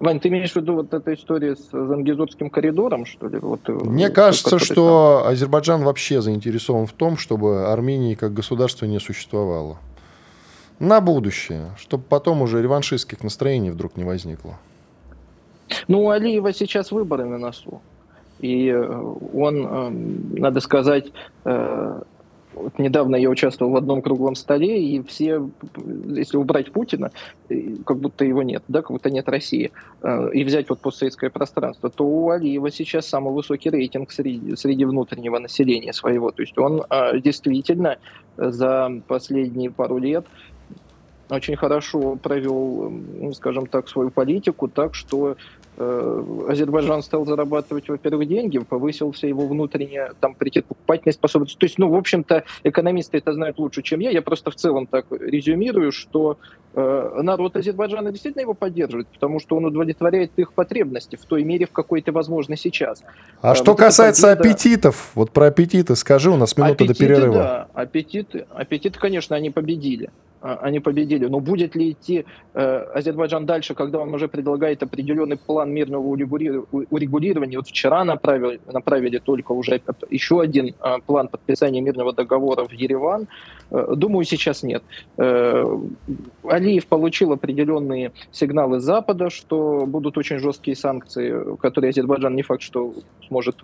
Вань, 0.00 0.18
ты 0.18 0.28
имеешь 0.28 0.52
в 0.52 0.56
виду 0.56 0.74
вот 0.74 0.92
эту 0.92 1.14
историю 1.14 1.56
с 1.56 1.70
Зангизурским 1.70 2.50
коридором, 2.50 3.06
что 3.06 3.28
ли? 3.28 3.38
Вот, 3.38 3.60
э, 3.68 3.72
Мне 3.72 4.10
кажется, 4.10 4.58
что 4.58 5.20
там... 5.22 5.32
Азербайджан 5.32 5.82
вообще 5.84 6.20
заинтересован 6.20 6.86
в 6.86 6.92
том, 6.92 7.16
чтобы 7.16 7.68
Армении 7.68 8.14
как 8.14 8.34
государство 8.34 8.86
не 8.86 8.98
существовало 8.98 9.78
на 10.84 11.00
будущее, 11.00 11.70
чтобы 11.76 12.04
потом 12.08 12.42
уже 12.42 12.62
реваншистских 12.62 13.22
настроений 13.22 13.70
вдруг 13.70 13.96
не 13.96 14.04
возникло? 14.04 14.58
Ну, 15.88 16.04
у 16.04 16.10
Алиева 16.10 16.52
сейчас 16.52 16.92
выборы 16.92 17.24
на 17.24 17.38
носу. 17.38 17.80
И 18.40 18.68
э, 18.68 19.14
он, 19.34 19.66
э, 19.66 19.90
надо 20.40 20.60
сказать, 20.60 21.06
э, 21.44 22.02
вот 22.54 22.78
недавно 22.78 23.16
я 23.16 23.30
участвовал 23.30 23.72
в 23.72 23.76
одном 23.76 24.02
круглом 24.02 24.34
столе, 24.34 24.82
и 24.82 25.02
все, 25.02 25.48
если 26.06 26.36
убрать 26.36 26.70
Путина, 26.70 27.10
как 27.84 27.98
будто 27.98 28.24
его 28.24 28.44
нет, 28.44 28.62
да, 28.68 28.80
как 28.82 28.92
будто 28.92 29.10
нет 29.10 29.28
России, 29.28 29.72
и 30.32 30.44
взять 30.44 30.68
вот 30.68 30.78
постсоветское 30.78 31.30
пространство, 31.30 31.90
то 31.90 32.04
у 32.04 32.30
Алиева 32.30 32.70
сейчас 32.70 33.08
самый 33.08 33.34
высокий 33.34 33.70
рейтинг 33.70 34.12
среди, 34.12 34.54
среди 34.54 34.84
внутреннего 34.84 35.40
населения 35.40 35.92
своего. 35.92 36.30
То 36.30 36.42
есть 36.42 36.56
он 36.56 36.84
действительно 37.20 37.96
за 38.36 39.02
последние 39.08 39.72
пару 39.72 39.98
лет 39.98 40.24
очень 41.34 41.56
хорошо 41.56 42.16
провел, 42.16 42.92
скажем 43.34 43.66
так, 43.66 43.88
свою 43.88 44.10
политику, 44.10 44.68
так 44.68 44.94
что 44.94 45.36
Азербайджан 45.76 47.02
стал 47.02 47.26
зарабатывать, 47.26 47.88
во-первых, 47.88 48.28
деньги, 48.28 48.58
повысился 48.58 49.26
его 49.26 49.46
внутренняя 49.46 50.12
там 50.20 50.34
покупательная 50.34 51.12
способность. 51.12 51.58
То 51.58 51.66
есть, 51.66 51.78
ну, 51.78 51.88
в 51.88 51.96
общем-то, 51.96 52.44
экономисты 52.62 53.18
это 53.18 53.32
знают 53.32 53.58
лучше, 53.58 53.82
чем 53.82 54.00
я. 54.00 54.10
Я 54.10 54.22
просто 54.22 54.50
в 54.50 54.54
целом 54.54 54.86
так 54.86 55.06
резюмирую, 55.10 55.90
что 55.90 56.38
э, 56.74 57.20
народ 57.22 57.56
Азербайджана 57.56 58.12
действительно 58.12 58.42
его 58.42 58.54
поддерживает, 58.54 59.08
потому 59.08 59.40
что 59.40 59.56
он 59.56 59.64
удовлетворяет 59.64 60.32
их 60.36 60.52
потребности 60.52 61.16
в 61.16 61.24
той 61.24 61.42
мере, 61.42 61.66
в 61.66 61.72
какой 61.72 62.00
это 62.00 62.12
возможно 62.12 62.56
сейчас. 62.56 63.02
А, 63.40 63.52
а 63.52 63.54
что 63.54 63.72
вот 63.72 63.80
касается 63.80 64.36
победа... 64.36 64.50
аппетитов, 64.50 65.10
вот 65.14 65.30
про 65.32 65.46
аппетиты 65.46 65.96
скажи, 65.96 66.30
у 66.30 66.36
нас 66.36 66.56
минута 66.56 66.84
аппетиты, 66.84 66.92
до 66.92 66.98
перерыва. 66.98 67.34
Да, 67.34 67.68
аппетиты, 67.74 68.46
аппетиты, 68.54 68.98
конечно, 68.98 69.34
они 69.34 69.50
победили. 69.50 70.10
А, 70.44 70.58
они 70.60 70.78
победили. 70.78 71.24
Но 71.26 71.40
будет 71.40 71.74
ли 71.74 71.92
идти 71.92 72.26
э, 72.52 72.76
Азербайджан 72.94 73.46
дальше, 73.46 73.74
когда 73.74 74.00
он 74.00 74.12
уже 74.12 74.28
предлагает 74.28 74.82
определенный 74.82 75.38
план 75.38 75.63
мирного 75.70 76.06
урегулирования? 76.06 77.58
Вот 77.58 77.68
вчера 77.68 78.04
направили, 78.04 78.60
направили 78.72 79.18
только 79.18 79.52
уже 79.52 79.80
еще 80.10 80.40
один 80.40 80.74
э, 80.80 80.96
план 81.06 81.28
подписания 81.28 81.80
мирного 81.80 82.12
договора 82.12 82.64
в 82.64 82.72
Ереван. 82.72 83.28
Э, 83.70 83.94
думаю, 83.96 84.24
сейчас 84.24 84.62
нет. 84.62 84.82
Э, 85.16 85.64
Алиев 86.44 86.86
получил 86.86 87.32
определенные 87.32 88.12
сигналы 88.32 88.80
Запада, 88.80 89.30
что 89.30 89.84
будут 89.86 90.18
очень 90.18 90.38
жесткие 90.38 90.76
санкции, 90.76 91.56
которые 91.56 91.90
Азербайджан 91.90 92.34
не 92.34 92.42
факт, 92.42 92.62
что 92.62 92.94
сможет 93.28 93.56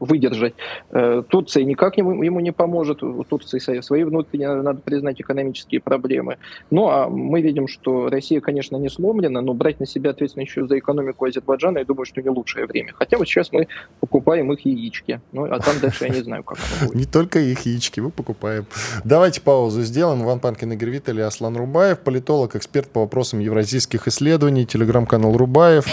выдержать. 0.00 0.54
Э, 0.90 1.22
Турция 1.28 1.64
никак 1.64 1.96
ему 1.98 2.40
не 2.40 2.52
поможет. 2.52 3.02
У 3.02 3.24
Турции 3.24 3.58
свои 3.80 4.04
внутренние, 4.04 4.54
надо 4.62 4.80
признать, 4.80 5.20
экономические 5.20 5.80
проблемы. 5.80 6.36
Ну, 6.70 6.88
а 6.88 7.08
мы 7.08 7.40
видим, 7.40 7.68
что 7.68 8.08
Россия, 8.08 8.40
конечно, 8.40 8.76
не 8.76 8.88
сломлена, 8.88 9.40
но 9.40 9.54
брать 9.54 9.80
на 9.80 9.86
себя 9.86 10.10
ответственность 10.10 10.50
еще 10.50 10.66
за 10.66 10.78
экономику 10.78 11.24
Азербайджана, 11.24 11.78
я 11.78 11.84
думаю, 11.84 12.04
что 12.04 12.22
не 12.22 12.30
лучшее 12.30 12.66
время. 12.66 12.92
Хотя 12.94 13.18
вот 13.18 13.26
сейчас 13.26 13.52
мы 13.52 13.68
покупаем 14.00 14.52
их 14.52 14.64
яички. 14.66 15.20
Ну, 15.32 15.44
а 15.44 15.58
там 15.58 15.74
дальше 15.80 16.04
я 16.04 16.10
не 16.10 16.22
знаю, 16.22 16.42
как 16.44 16.58
оно 16.58 16.88
будет. 16.88 16.96
Не 16.96 17.04
только 17.04 17.38
их 17.38 17.60
яички, 17.66 18.00
мы 18.00 18.10
покупаем. 18.10 18.66
Давайте 19.04 19.40
паузу 19.40 19.82
сделаем. 19.82 20.22
Иван 20.22 20.40
Панкин, 20.40 20.72
Игорь 20.72 20.90
Виттель 20.90 21.22
Аслан 21.22 21.56
Рубаев, 21.56 22.00
политолог, 22.00 22.56
эксперт 22.56 22.88
по 22.88 23.00
вопросам 23.00 23.40
евразийских 23.40 24.08
исследований, 24.08 24.66
телеграм-канал 24.66 25.36
Рубаев. 25.36 25.86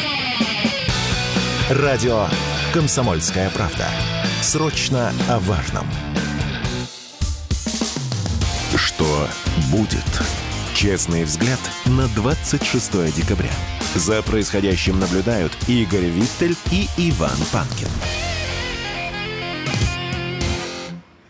Радио 1.70 2.28
«Комсомольская 2.74 3.52
правда». 3.52 3.86
Срочно 4.42 5.12
о 5.30 5.38
важном. 5.38 5.86
Что 8.76 9.28
будет? 9.72 10.00
Честный 10.74 11.24
взгляд 11.24 11.60
на 11.86 12.08
26 12.16 13.14
декабря. 13.16 13.52
За 13.94 14.24
происходящим 14.24 15.00
наблюдают 15.00 15.52
Игорь 15.68 16.06
Виттель 16.06 16.56
и 16.72 16.88
Иван 16.98 17.38
Панкин. 17.52 17.90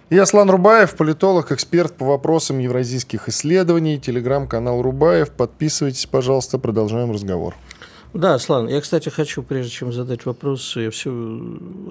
И 0.10 0.18
Аслан 0.18 0.50
Рубаев, 0.50 0.96
политолог, 0.96 1.52
эксперт 1.52 1.98
по 1.98 2.06
вопросам 2.06 2.60
евразийских 2.60 3.28
исследований, 3.28 4.00
телеграм-канал 4.00 4.82
Рубаев. 4.82 5.32
Подписывайтесь, 5.32 6.06
пожалуйста, 6.06 6.58
продолжаем 6.58 7.12
разговор. 7.12 7.54
Да, 8.14 8.36
Аслан, 8.36 8.68
я, 8.68 8.80
кстати, 8.80 9.10
хочу, 9.10 9.42
прежде 9.42 9.72
чем 9.72 9.92
задать 9.92 10.26
вопрос, 10.26 10.76
я 10.76 10.92
все 10.92 11.12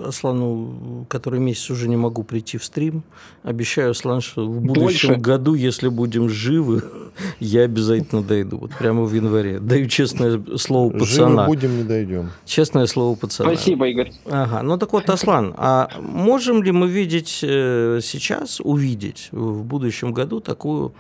Аслану, 0.04 1.04
который 1.08 1.40
месяц 1.40 1.70
уже 1.70 1.88
не 1.88 1.96
могу 1.96 2.22
прийти 2.22 2.58
в 2.58 2.64
стрим, 2.64 3.02
обещаю, 3.42 3.90
Аслан, 3.90 4.20
что 4.20 4.46
в 4.46 4.60
будущем 4.60 5.08
Больше? 5.08 5.20
году, 5.20 5.54
если 5.54 5.88
будем 5.88 6.28
живы, 6.28 6.84
я 7.40 7.62
обязательно 7.62 8.22
дойду. 8.22 8.58
Вот 8.58 8.70
прямо 8.78 9.02
в 9.02 9.12
январе. 9.12 9.58
Даю 9.58 9.88
честное 9.88 10.40
слово 10.56 10.92
пацана. 10.92 11.46
Живы 11.46 11.46
будем, 11.46 11.76
не 11.78 11.82
дойдем. 11.82 12.30
Честное 12.44 12.86
слово 12.86 13.16
пацана. 13.16 13.54
Спасибо, 13.54 13.88
Игорь. 13.88 14.12
Ага, 14.26 14.62
ну 14.62 14.78
так 14.78 14.92
вот, 14.92 15.10
Аслан, 15.10 15.54
а 15.56 15.88
можем 16.00 16.62
ли 16.62 16.70
мы 16.70 16.88
видеть 16.88 17.40
э, 17.42 17.98
сейчас, 18.00 18.60
увидеть 18.60 19.28
в 19.32 19.64
будущем 19.64 20.12
году 20.12 20.38
такую 20.38 20.92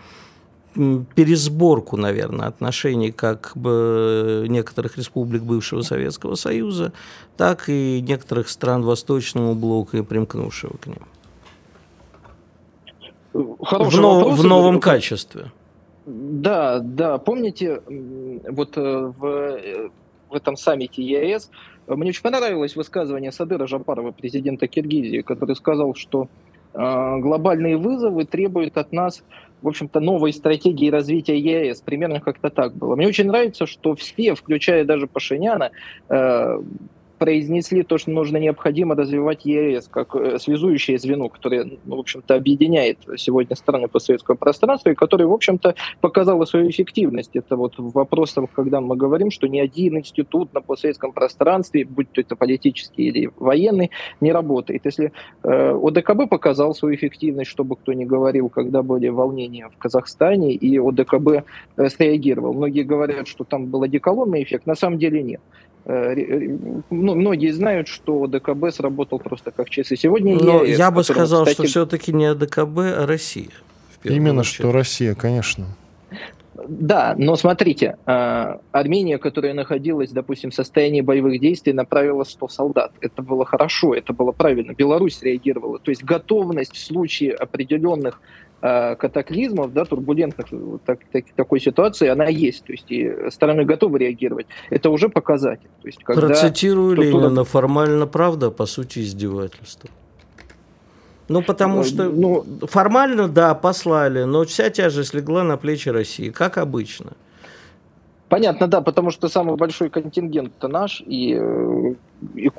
пересборку, 0.74 1.96
наверное, 1.96 2.46
отношений 2.46 3.12
как 3.12 3.52
бы 3.54 4.46
некоторых 4.48 4.96
республик 4.96 5.42
бывшего 5.42 5.82
Советского 5.82 6.34
Союза, 6.34 6.92
так 7.36 7.68
и 7.68 8.00
некоторых 8.00 8.48
стран 8.48 8.82
Восточного 8.82 9.54
блока 9.54 9.98
и 9.98 10.02
примкнувшего 10.02 10.76
к 10.78 10.86
ним. 10.86 11.02
Хороший 13.62 13.98
в, 13.98 14.00
нов, 14.00 14.38
в 14.38 14.44
новом 14.44 14.80
качестве. 14.80 15.52
Да, 16.04 16.80
да. 16.80 17.18
Помните, 17.18 17.82
вот 18.50 18.76
э, 18.76 19.12
в, 19.16 19.24
э, 19.24 19.88
в 20.28 20.34
этом 20.34 20.56
саммите 20.56 21.02
ЕС 21.02 21.50
мне 21.86 22.10
очень 22.10 22.22
понравилось 22.22 22.76
высказывание 22.76 23.32
Садыра 23.32 23.66
Жапарова, 23.66 24.12
президента 24.12 24.66
Киргизии, 24.66 25.22
который 25.22 25.56
сказал, 25.56 25.94
что 25.94 26.28
э, 26.74 27.18
глобальные 27.18 27.76
вызовы 27.76 28.24
требуют 28.24 28.76
от 28.76 28.92
нас 28.92 29.22
в 29.62 29.68
общем-то, 29.68 30.00
новой 30.00 30.32
стратегии 30.32 30.90
развития 30.90 31.38
ЕС. 31.38 31.80
Примерно 31.80 32.20
как-то 32.20 32.50
так 32.50 32.74
было. 32.74 32.96
Мне 32.96 33.06
очень 33.06 33.26
нравится, 33.26 33.66
что 33.66 33.94
все, 33.94 34.34
включая 34.34 34.84
даже 34.84 35.06
Пашиняна, 35.06 35.70
э, 36.08 36.60
произнесли 37.22 37.84
то, 37.84 37.98
что 37.98 38.10
нужно 38.10 38.38
необходимо 38.38 38.96
развивать 38.96 39.44
ЕС 39.44 39.86
как 39.88 40.16
э, 40.16 40.40
связующее 40.40 40.98
звено, 40.98 41.28
которое, 41.28 41.70
ну, 41.84 41.96
в 41.96 42.00
общем-то, 42.00 42.34
объединяет 42.34 42.98
сегодня 43.16 43.54
страны 43.54 43.86
постсоветского 43.86 44.34
пространства 44.34 44.90
и 44.90 44.96
которое, 44.96 45.26
в 45.26 45.32
общем-то, 45.32 45.76
показало 46.00 46.46
свою 46.46 46.68
эффективность. 46.68 47.36
Это 47.36 47.54
вот 47.54 47.78
в 47.78 47.92
вопросах, 47.92 48.46
когда 48.52 48.80
мы 48.80 48.96
говорим, 48.96 49.30
что 49.30 49.46
ни 49.46 49.60
один 49.60 49.98
институт 49.98 50.52
на 50.52 50.60
постсоветском 50.60 51.12
пространстве, 51.12 51.84
будь 51.84 52.10
то 52.10 52.20
это 52.20 52.34
политический 52.34 53.04
или 53.04 53.30
военный, 53.36 53.92
не 54.20 54.32
работает. 54.32 54.84
Если 54.84 55.12
э, 55.44 55.78
ОДКБ 55.80 56.28
показал 56.28 56.74
свою 56.74 56.96
эффективность, 56.96 57.50
чтобы 57.50 57.76
кто 57.76 57.92
ни 57.92 58.04
говорил, 58.04 58.48
когда 58.48 58.82
были 58.82 59.06
волнения 59.10 59.68
в 59.68 59.78
Казахстане, 59.78 60.54
и 60.54 60.76
ОДКБ 60.76 61.44
э, 61.76 61.88
среагировал. 61.88 62.52
Многие 62.52 62.82
говорят, 62.82 63.28
что 63.28 63.44
там 63.44 63.66
был 63.66 63.84
одеколонный 63.84 64.42
эффект, 64.42 64.66
на 64.66 64.74
самом 64.74 64.98
деле 64.98 65.22
нет. 65.22 65.40
Э, 65.84 66.14
ну, 66.90 67.14
многие 67.14 67.50
знают, 67.50 67.88
что 67.88 68.26
ДКБ 68.26 68.70
сработал 68.70 69.18
просто 69.18 69.50
как 69.50 69.68
ЧС. 69.68 69.92
И 69.92 69.96
сегодня 69.96 70.36
Но 70.36 70.64
я, 70.64 70.76
я 70.76 70.90
бы 70.90 71.02
сказал, 71.02 71.44
кстати... 71.44 71.54
что 71.54 71.66
все-таки 71.66 72.12
не 72.12 72.34
ДКБ, 72.34 72.78
а 72.78 73.06
Россия. 73.06 73.50
Именно 74.04 74.40
очередь. 74.40 74.54
что 74.54 74.72
Россия, 74.72 75.14
конечно. 75.14 75.66
Да, 76.68 77.14
но 77.18 77.34
смотрите, 77.36 77.96
э, 78.06 78.56
Армения, 78.72 79.18
которая 79.18 79.54
находилась, 79.54 80.10
допустим, 80.10 80.50
в 80.50 80.54
состоянии 80.54 81.00
боевых 81.00 81.40
действий, 81.40 81.72
направила 81.72 82.24
100 82.24 82.48
солдат. 82.48 82.92
Это 83.00 83.22
было 83.22 83.44
хорошо, 83.44 83.94
это 83.94 84.12
было 84.12 84.32
правильно. 84.32 84.72
Беларусь 84.72 85.22
реагировала. 85.22 85.78
То 85.78 85.90
есть 85.90 86.04
готовность 86.04 86.74
в 86.74 86.84
случае 86.84 87.32
определенных 87.32 88.20
катаклизмов, 88.62 89.72
да, 89.72 89.84
турбулентных 89.84 90.46
так, 90.86 91.00
так, 91.10 91.24
такой 91.34 91.60
ситуации, 91.60 92.06
она 92.06 92.26
есть. 92.26 92.64
То 92.64 92.72
есть 92.72 92.90
и 92.90 93.12
стороны 93.30 93.64
готовы 93.64 93.98
реагировать. 93.98 94.46
Это 94.70 94.90
уже 94.90 95.08
показатель. 95.08 95.68
То 95.82 95.88
есть, 95.88 96.02
когда 96.04 96.28
Процитирую 96.28 96.94
Ленина, 96.94 97.44
формально 97.44 98.06
правда, 98.06 98.46
а 98.46 98.50
по 98.50 98.66
сути 98.66 99.00
издевательство. 99.00 99.90
Ну, 101.28 101.42
потому 101.42 101.80
э, 101.80 101.84
что 101.84 102.10
ну, 102.10 102.44
формально, 102.68 103.28
да, 103.28 103.54
послали, 103.54 104.24
но 104.24 104.44
вся 104.44 104.70
тяжесть 104.70 105.14
легла 105.14 105.42
на 105.42 105.56
плечи 105.56 105.88
России, 105.88 106.30
как 106.30 106.58
обычно. 106.58 107.12
Понятно, 108.32 108.66
да, 108.66 108.80
потому 108.80 109.10
что 109.10 109.28
самый 109.28 109.56
большой 109.56 109.90
контингент-то 109.90 110.66
наш, 110.66 111.02
и, 111.02 111.38
и, 112.34 112.50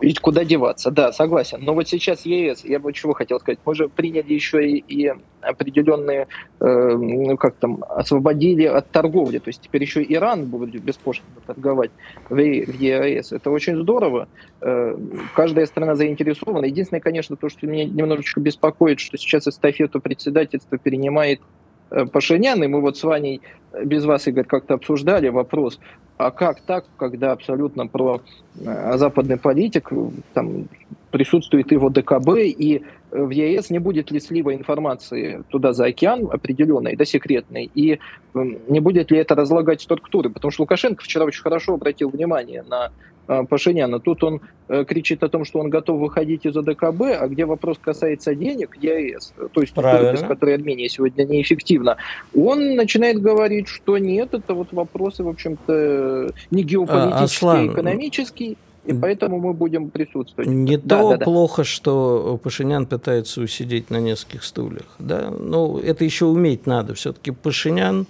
и 0.00 0.14
куда 0.14 0.44
деваться, 0.46 0.90
да, 0.90 1.12
согласен. 1.12 1.58
Но 1.60 1.74
вот 1.74 1.86
сейчас 1.88 2.24
ЕС, 2.24 2.64
я 2.64 2.78
бы 2.78 2.90
чего 2.94 3.12
хотел 3.12 3.38
сказать, 3.38 3.58
мы 3.66 3.74
же 3.74 3.90
приняли 3.90 4.32
еще 4.32 4.66
и, 4.66 4.78
и 4.78 5.12
определенные, 5.42 6.26
э, 6.58 6.64
ну 6.96 7.36
как 7.36 7.56
там, 7.56 7.84
освободили 7.86 8.64
от 8.64 8.88
торговли, 8.92 9.40
то 9.40 9.48
есть 9.48 9.60
теперь 9.60 9.82
еще 9.82 10.02
Иран 10.02 10.46
будет 10.46 10.82
беспошлино 10.82 11.36
торговать 11.46 11.90
в, 12.30 12.36
в 12.36 12.38
ЕС. 12.38 13.32
Это 13.32 13.50
очень 13.50 13.76
здорово, 13.76 14.26
э, 14.62 14.96
каждая 15.34 15.66
страна 15.66 15.96
заинтересована. 15.96 16.64
Единственное, 16.64 17.02
конечно, 17.02 17.36
то, 17.36 17.50
что 17.50 17.66
меня 17.66 17.84
немножечко 17.84 18.40
беспокоит, 18.40 19.00
что 19.00 19.18
сейчас 19.18 19.46
эстафету 19.46 20.00
председательства 20.00 20.78
перенимает 20.78 21.40
Э, 21.40 21.63
Пашинян, 22.12 22.62
и 22.62 22.66
мы 22.66 22.80
вот 22.80 22.96
с 22.96 23.02
Ваней 23.02 23.40
э, 23.72 23.84
без 23.84 24.04
вас, 24.04 24.26
Игорь, 24.26 24.44
как-то 24.44 24.74
обсуждали 24.74 25.28
вопрос, 25.28 25.78
а 26.16 26.30
как 26.30 26.60
так, 26.60 26.84
когда 26.96 27.32
абсолютно 27.32 27.86
про 27.86 28.20
э, 28.56 28.96
западный 28.96 29.36
политик, 29.36 29.90
там, 30.32 30.68
присутствует 31.10 31.70
и 31.72 31.76
в 31.76 31.86
ОДКБ, 31.86 32.38
и 32.38 32.82
в 33.10 33.30
ЕС 33.30 33.70
не 33.70 33.78
будет 33.78 34.10
ли 34.10 34.18
слива 34.18 34.52
информации 34.54 35.44
туда 35.48 35.72
за 35.72 35.86
океан 35.86 36.28
определенной, 36.30 36.96
да, 36.96 37.04
секретной, 37.04 37.70
и 37.72 38.00
не 38.34 38.80
будет 38.80 39.12
ли 39.12 39.18
это 39.18 39.36
разлагать 39.36 39.80
структуры, 39.80 40.30
потому 40.30 40.50
что 40.50 40.62
Лукашенко 40.62 41.04
вчера 41.04 41.24
очень 41.24 41.42
хорошо 41.42 41.74
обратил 41.74 42.10
внимание 42.10 42.64
на 42.64 42.90
Пашиняна. 43.26 44.00
Тут 44.00 44.22
он 44.24 44.40
э, 44.68 44.84
кричит 44.84 45.22
о 45.22 45.28
том, 45.28 45.44
что 45.44 45.58
он 45.58 45.70
готов 45.70 46.00
выходить 46.00 46.46
из 46.46 46.56
ОДКБ, 46.56 47.02
а 47.20 47.28
где 47.28 47.46
вопрос 47.46 47.78
касается 47.80 48.34
денег, 48.34 48.76
ЕАЭС, 48.80 49.34
то 49.52 49.60
есть 49.60 49.74
Правильно. 49.74 50.12
без 50.12 50.20
которой 50.20 50.54
Армения 50.54 50.88
сегодня 50.88 51.24
неэффективна, 51.24 51.96
он 52.34 52.76
начинает 52.76 53.20
говорить, 53.20 53.68
что 53.68 53.98
нет, 53.98 54.34
это 54.34 54.54
вот 54.54 54.72
вопросы, 54.72 55.24
в 55.24 55.28
общем-то, 55.28 56.30
не 56.50 56.62
а, 56.62 56.64
геополитические, 56.64 57.50
а, 57.50 57.60
а 57.60 57.66
экономические. 57.66 58.56
И 58.84 58.92
поэтому 58.92 59.40
мы 59.40 59.54
будем 59.54 59.88
присутствовать. 59.88 60.46
Не 60.48 60.76
да, 60.76 61.00
то 61.00 61.16
да, 61.16 61.24
плохо, 61.24 61.62
да. 61.62 61.64
что 61.64 62.38
Пашинян 62.42 62.86
пытается 62.86 63.40
усидеть 63.40 63.88
на 63.88 63.98
нескольких 63.98 64.44
стульях. 64.44 64.86
Да? 64.98 65.30
Ну, 65.30 65.78
это 65.78 66.04
еще 66.04 66.26
уметь 66.26 66.66
надо. 66.66 66.92
Все-таки 66.92 67.30
Пашинян, 67.30 68.06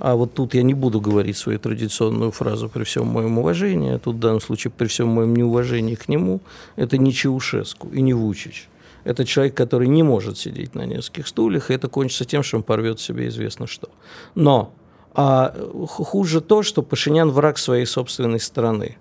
а 0.00 0.16
вот 0.16 0.34
тут 0.34 0.54
я 0.54 0.62
не 0.62 0.74
буду 0.74 1.00
говорить 1.00 1.36
свою 1.36 1.58
традиционную 1.58 2.32
фразу 2.32 2.68
при 2.68 2.84
всем 2.84 3.06
моем 3.06 3.38
уважении, 3.38 3.94
а 3.94 3.98
тут 3.98 4.16
в 4.16 4.18
данном 4.18 4.40
случае 4.40 4.72
при 4.76 4.86
всем 4.86 5.08
моем 5.08 5.36
неуважении 5.36 5.94
к 5.94 6.08
нему, 6.08 6.40
это 6.76 6.96
не 6.96 7.12
Чаушеску 7.12 7.88
и 7.88 8.00
не 8.00 8.14
Вучич. 8.14 8.68
Это 9.04 9.24
человек, 9.24 9.54
который 9.54 9.88
не 9.88 10.02
может 10.02 10.38
сидеть 10.38 10.74
на 10.74 10.86
нескольких 10.86 11.28
стульях, 11.28 11.70
и 11.70 11.74
это 11.74 11.88
кончится 11.88 12.24
тем, 12.24 12.42
что 12.42 12.56
он 12.56 12.62
порвет 12.62 12.98
себе 12.98 13.28
известно 13.28 13.66
что. 13.66 13.88
Но 14.34 14.72
а 15.12 15.54
хуже 15.88 16.40
то, 16.40 16.62
что 16.62 16.82
Пашинян 16.82 17.30
враг 17.30 17.58
своей 17.58 17.84
собственной 17.86 18.40
страны. 18.40 18.96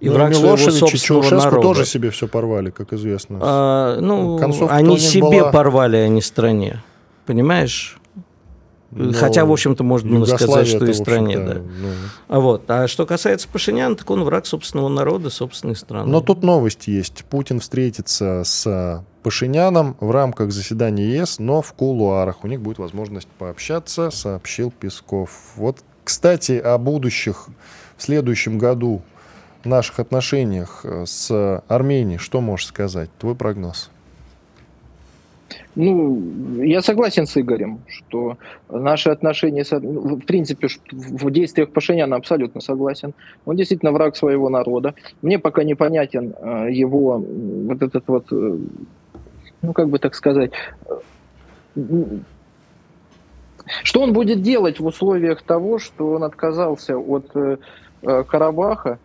И 0.00 0.08
ну, 0.08 0.14
враг 0.14 0.30
Милошевич 0.30 0.72
своего 0.72 1.22
собственного 1.22 1.42
и 1.42 1.44
народа. 1.44 1.62
тоже 1.62 1.84
себе 1.84 2.10
все 2.10 2.26
порвали, 2.26 2.70
как 2.70 2.92
известно. 2.92 3.38
А, 3.42 4.00
ну, 4.00 4.38
Концовка 4.38 4.74
они 4.74 4.98
себе 4.98 5.40
была... 5.40 5.52
порвали, 5.52 5.96
а 5.96 6.08
не 6.08 6.22
стране. 6.22 6.82
Понимаешь? 7.26 7.99
Но 8.90 9.12
Хотя, 9.12 9.44
в 9.44 9.52
общем-то, 9.52 9.84
можно 9.84 10.24
сказать, 10.26 10.66
что 10.66 10.84
и 10.84 10.92
стране, 10.92 11.38
да. 11.38 11.54
Ну... 11.54 11.88
А, 12.28 12.40
вот. 12.40 12.64
а 12.68 12.88
что 12.88 13.06
касается 13.06 13.48
Пашиняна, 13.48 13.94
так 13.94 14.10
он 14.10 14.24
враг 14.24 14.46
собственного 14.46 14.88
народа, 14.88 15.30
собственной 15.30 15.76
страны. 15.76 16.10
Но 16.10 16.20
тут 16.20 16.42
новость 16.42 16.88
есть. 16.88 17.24
Путин 17.26 17.60
встретится 17.60 18.42
с 18.44 19.04
Пашиняном 19.22 19.96
в 20.00 20.10
рамках 20.10 20.50
заседания 20.50 21.04
ЕС, 21.04 21.38
но 21.38 21.62
в 21.62 21.72
кулуарах. 21.72 22.42
У 22.42 22.48
них 22.48 22.60
будет 22.60 22.78
возможность 22.78 23.28
пообщаться, 23.38 24.10
сообщил 24.10 24.72
Песков. 24.72 25.30
Вот, 25.54 25.78
кстати, 26.02 26.58
о 26.58 26.76
будущих 26.78 27.46
в 27.96 28.02
следующем 28.02 28.58
году 28.58 29.02
наших 29.62 30.00
отношениях 30.00 30.84
с 31.04 31.62
Арменией. 31.68 32.18
Что 32.18 32.40
можешь 32.40 32.66
сказать? 32.66 33.10
Твой 33.18 33.36
прогноз? 33.36 33.90
Ну, 35.76 36.62
я 36.62 36.82
согласен 36.82 37.26
с 37.26 37.36
Игорем, 37.36 37.80
что 37.86 38.38
наши 38.68 39.08
отношения, 39.10 39.64
ну, 39.70 40.16
в 40.16 40.24
принципе, 40.26 40.66
в 40.90 41.30
действиях 41.30 41.70
Пашиняна 41.70 42.16
абсолютно 42.16 42.60
согласен. 42.60 43.14
Он 43.44 43.56
действительно 43.56 43.92
враг 43.92 44.16
своего 44.16 44.48
народа. 44.48 44.94
Мне 45.22 45.38
пока 45.38 45.62
непонятен 45.62 46.34
э, 46.36 46.72
его 46.72 47.18
вот 47.18 47.82
этот 47.82 48.08
вот, 48.08 48.32
э, 48.32 48.56
ну, 49.62 49.72
как 49.72 49.88
бы 49.88 50.00
так 50.00 50.16
сказать, 50.16 50.50
э, 50.86 51.84
что 53.84 54.02
он 54.02 54.12
будет 54.12 54.42
делать 54.42 54.80
в 54.80 54.86
условиях 54.86 55.42
того, 55.42 55.78
что 55.78 56.10
он 56.10 56.24
отказался 56.24 56.98
от 56.98 57.30
Карабаха, 58.02 58.98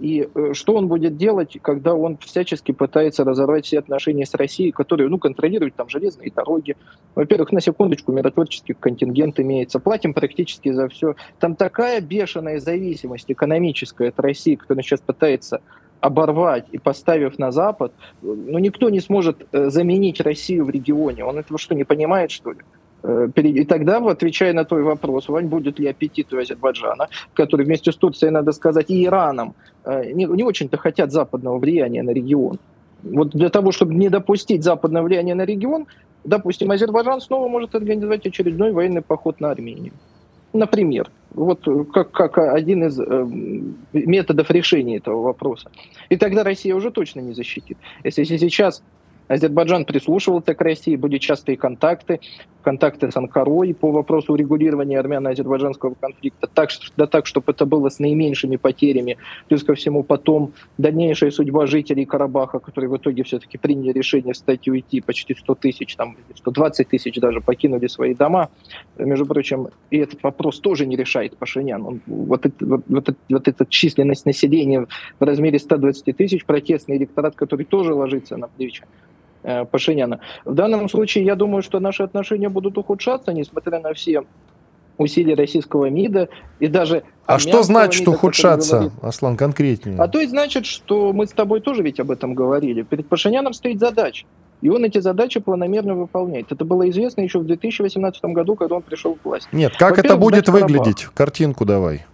и 0.00 0.28
э, 0.34 0.52
что 0.54 0.74
он 0.74 0.88
будет 0.88 1.16
делать, 1.16 1.58
когда 1.60 1.94
он 1.94 2.16
всячески 2.16 2.72
пытается 2.72 3.24
разорвать 3.24 3.66
все 3.66 3.78
отношения 3.78 4.24
с 4.24 4.34
Россией, 4.34 4.72
которые, 4.72 5.08
ну, 5.08 5.18
контролируют 5.18 5.74
там 5.74 5.88
железные 5.88 6.32
дороги. 6.34 6.76
Во-первых, 7.14 7.52
на 7.52 7.60
секундочку, 7.60 8.12
миротворческий 8.12 8.74
контингент 8.74 9.38
имеется. 9.40 9.78
Платим 9.78 10.14
практически 10.14 10.72
за 10.72 10.88
все. 10.88 11.14
Там 11.38 11.54
такая 11.54 12.00
бешеная 12.00 12.60
зависимость 12.60 13.30
экономическая 13.30 14.08
от 14.08 14.18
России, 14.20 14.54
которая 14.54 14.82
сейчас 14.82 15.00
пытается 15.00 15.60
оборвать 16.00 16.66
и 16.72 16.78
поставив 16.78 17.38
на 17.38 17.50
Запад, 17.52 17.92
ну, 18.22 18.58
никто 18.58 18.88
не 18.88 19.00
сможет 19.00 19.46
э, 19.52 19.68
заменить 19.68 20.20
Россию 20.20 20.64
в 20.64 20.70
регионе. 20.70 21.24
Он 21.24 21.38
этого 21.38 21.58
что, 21.58 21.74
не 21.74 21.84
понимает, 21.84 22.30
что 22.30 22.52
ли? 22.52 22.60
Э, 23.02 23.28
и 23.34 23.64
тогда, 23.64 23.98
отвечая 23.98 24.52
на 24.52 24.64
твой 24.64 24.82
вопрос, 24.82 25.28
Вань, 25.28 25.46
будет 25.46 25.78
ли 25.78 25.88
аппетит 25.88 26.32
у 26.32 26.38
Азербайджана, 26.38 27.08
который 27.34 27.66
вместе 27.66 27.92
с 27.92 27.96
Турцией, 27.96 28.30
надо 28.30 28.52
сказать, 28.52 28.90
и 28.90 29.04
Ираном 29.04 29.54
э, 29.84 30.12
не, 30.12 30.24
не 30.24 30.44
очень-то 30.44 30.76
хотят 30.76 31.12
западного 31.12 31.58
влияния 31.58 32.02
на 32.02 32.10
регион. 32.10 32.58
Вот 33.02 33.30
для 33.30 33.48
того, 33.48 33.72
чтобы 33.72 33.94
не 33.94 34.08
допустить 34.10 34.62
западное 34.62 35.02
влияние 35.02 35.34
на 35.34 35.44
регион, 35.44 35.86
допустим, 36.24 36.70
Азербайджан 36.70 37.20
снова 37.20 37.48
может 37.48 37.74
организовать 37.74 38.26
очередной 38.26 38.72
военный 38.72 39.02
поход 39.02 39.40
на 39.40 39.50
Армению. 39.50 39.92
Например, 40.52 41.10
вот 41.30 41.66
как, 41.92 42.10
как 42.10 42.38
один 42.38 42.84
из 42.84 42.98
э, 42.98 43.26
методов 43.92 44.50
решения 44.50 44.96
этого 44.96 45.22
вопроса. 45.22 45.70
И 46.08 46.16
тогда 46.16 46.42
Россия 46.42 46.74
уже 46.74 46.90
точно 46.90 47.20
не 47.20 47.32
защитит. 47.32 47.78
Если 48.04 48.24
сейчас 48.24 48.82
Азербайджан 49.30 49.84
прислушивался 49.84 50.54
к 50.54 50.60
России, 50.60 50.96
были 50.96 51.18
частые 51.18 51.56
контакты, 51.56 52.18
контакты 52.62 53.10
с 53.10 53.16
Анкарой 53.16 53.74
по 53.74 53.90
вопросу 53.90 54.32
урегулирования 54.32 54.98
армяно-азербайджанского 54.98 55.94
конфликта, 56.00 56.46
так, 56.46 56.70
да 56.96 57.06
так, 57.06 57.26
чтобы 57.26 57.52
это 57.52 57.66
было 57.66 57.88
с 57.88 57.98
наименьшими 57.98 58.56
потерями. 58.56 59.16
Плюс 59.48 59.64
ко 59.64 59.74
всему 59.74 60.02
потом 60.02 60.52
дальнейшая 60.78 61.30
судьба 61.30 61.66
жителей 61.66 62.04
Карабаха, 62.04 62.58
которые 62.58 62.90
в 62.90 62.96
итоге 62.96 63.22
все-таки 63.22 63.58
приняли 63.58 63.92
решение 63.92 64.34
встать 64.34 64.66
и 64.66 64.70
уйти, 64.70 65.00
почти 65.00 65.34
100 65.34 65.54
тысяч, 65.54 65.96
там 65.96 66.16
120 66.34 66.88
тысяч 66.88 67.18
даже 67.20 67.40
покинули 67.40 67.86
свои 67.86 68.14
дома. 68.14 68.50
Между 68.98 69.26
прочим, 69.26 69.68
и 69.90 69.98
этот 69.98 70.22
вопрос 70.22 70.60
тоже 70.60 70.86
не 70.86 70.96
решает 70.96 71.36
Пашинян. 71.36 71.86
Он, 71.86 72.00
вот, 72.06 72.46
вот, 72.60 72.82
вот, 72.88 73.16
вот 73.28 73.48
эта 73.48 73.66
численность 73.66 74.26
населения 74.26 74.86
в 75.18 75.24
размере 75.24 75.58
120 75.58 76.16
тысяч, 76.16 76.44
протестный 76.44 76.96
электорат, 76.96 77.34
который 77.34 77.64
тоже 77.64 77.94
ложится 77.94 78.36
на 78.36 78.48
плечи 78.48 78.84
Пашиняна. 79.42 80.20
В 80.44 80.54
данном 80.54 80.88
случае 80.88 81.24
я 81.24 81.34
думаю, 81.34 81.62
что 81.62 81.80
наши 81.80 82.02
отношения 82.02 82.48
будут 82.48 82.78
ухудшаться, 82.78 83.32
несмотря 83.32 83.80
на 83.80 83.94
все 83.94 84.24
усилия 84.98 85.34
российского 85.34 85.88
МИДа 85.88 86.28
и 86.58 86.66
даже... 86.66 87.04
А 87.26 87.38
что 87.38 87.62
значит 87.62 88.00
МИДа, 88.00 88.10
ухудшаться, 88.10 88.92
Аслан, 89.02 89.36
конкретнее? 89.36 89.96
А 89.98 90.08
то 90.08 90.18
есть 90.18 90.30
значит, 90.30 90.66
что 90.66 91.12
мы 91.12 91.26
с 91.26 91.30
тобой 91.30 91.60
тоже 91.60 91.82
ведь 91.82 92.00
об 92.00 92.10
этом 92.10 92.34
говорили. 92.34 92.82
Перед 92.82 93.08
Пашиняном 93.08 93.54
стоит 93.54 93.78
задача. 93.78 94.26
И 94.60 94.68
он 94.68 94.84
эти 94.84 94.98
задачи 94.98 95.40
планомерно 95.40 95.94
выполняет. 95.94 96.52
Это 96.52 96.66
было 96.66 96.88
известно 96.90 97.22
еще 97.22 97.38
в 97.38 97.46
2018 97.46 98.22
году, 98.24 98.56
когда 98.56 98.74
он 98.76 98.82
пришел 98.82 99.16
в 99.16 99.26
власть. 99.26 99.48
Нет, 99.52 99.74
как 99.78 99.98
это 99.98 100.16
будет 100.16 100.48
выглядеть? 100.48 101.06
Картинку 101.14 101.64
давай. 101.64 102.04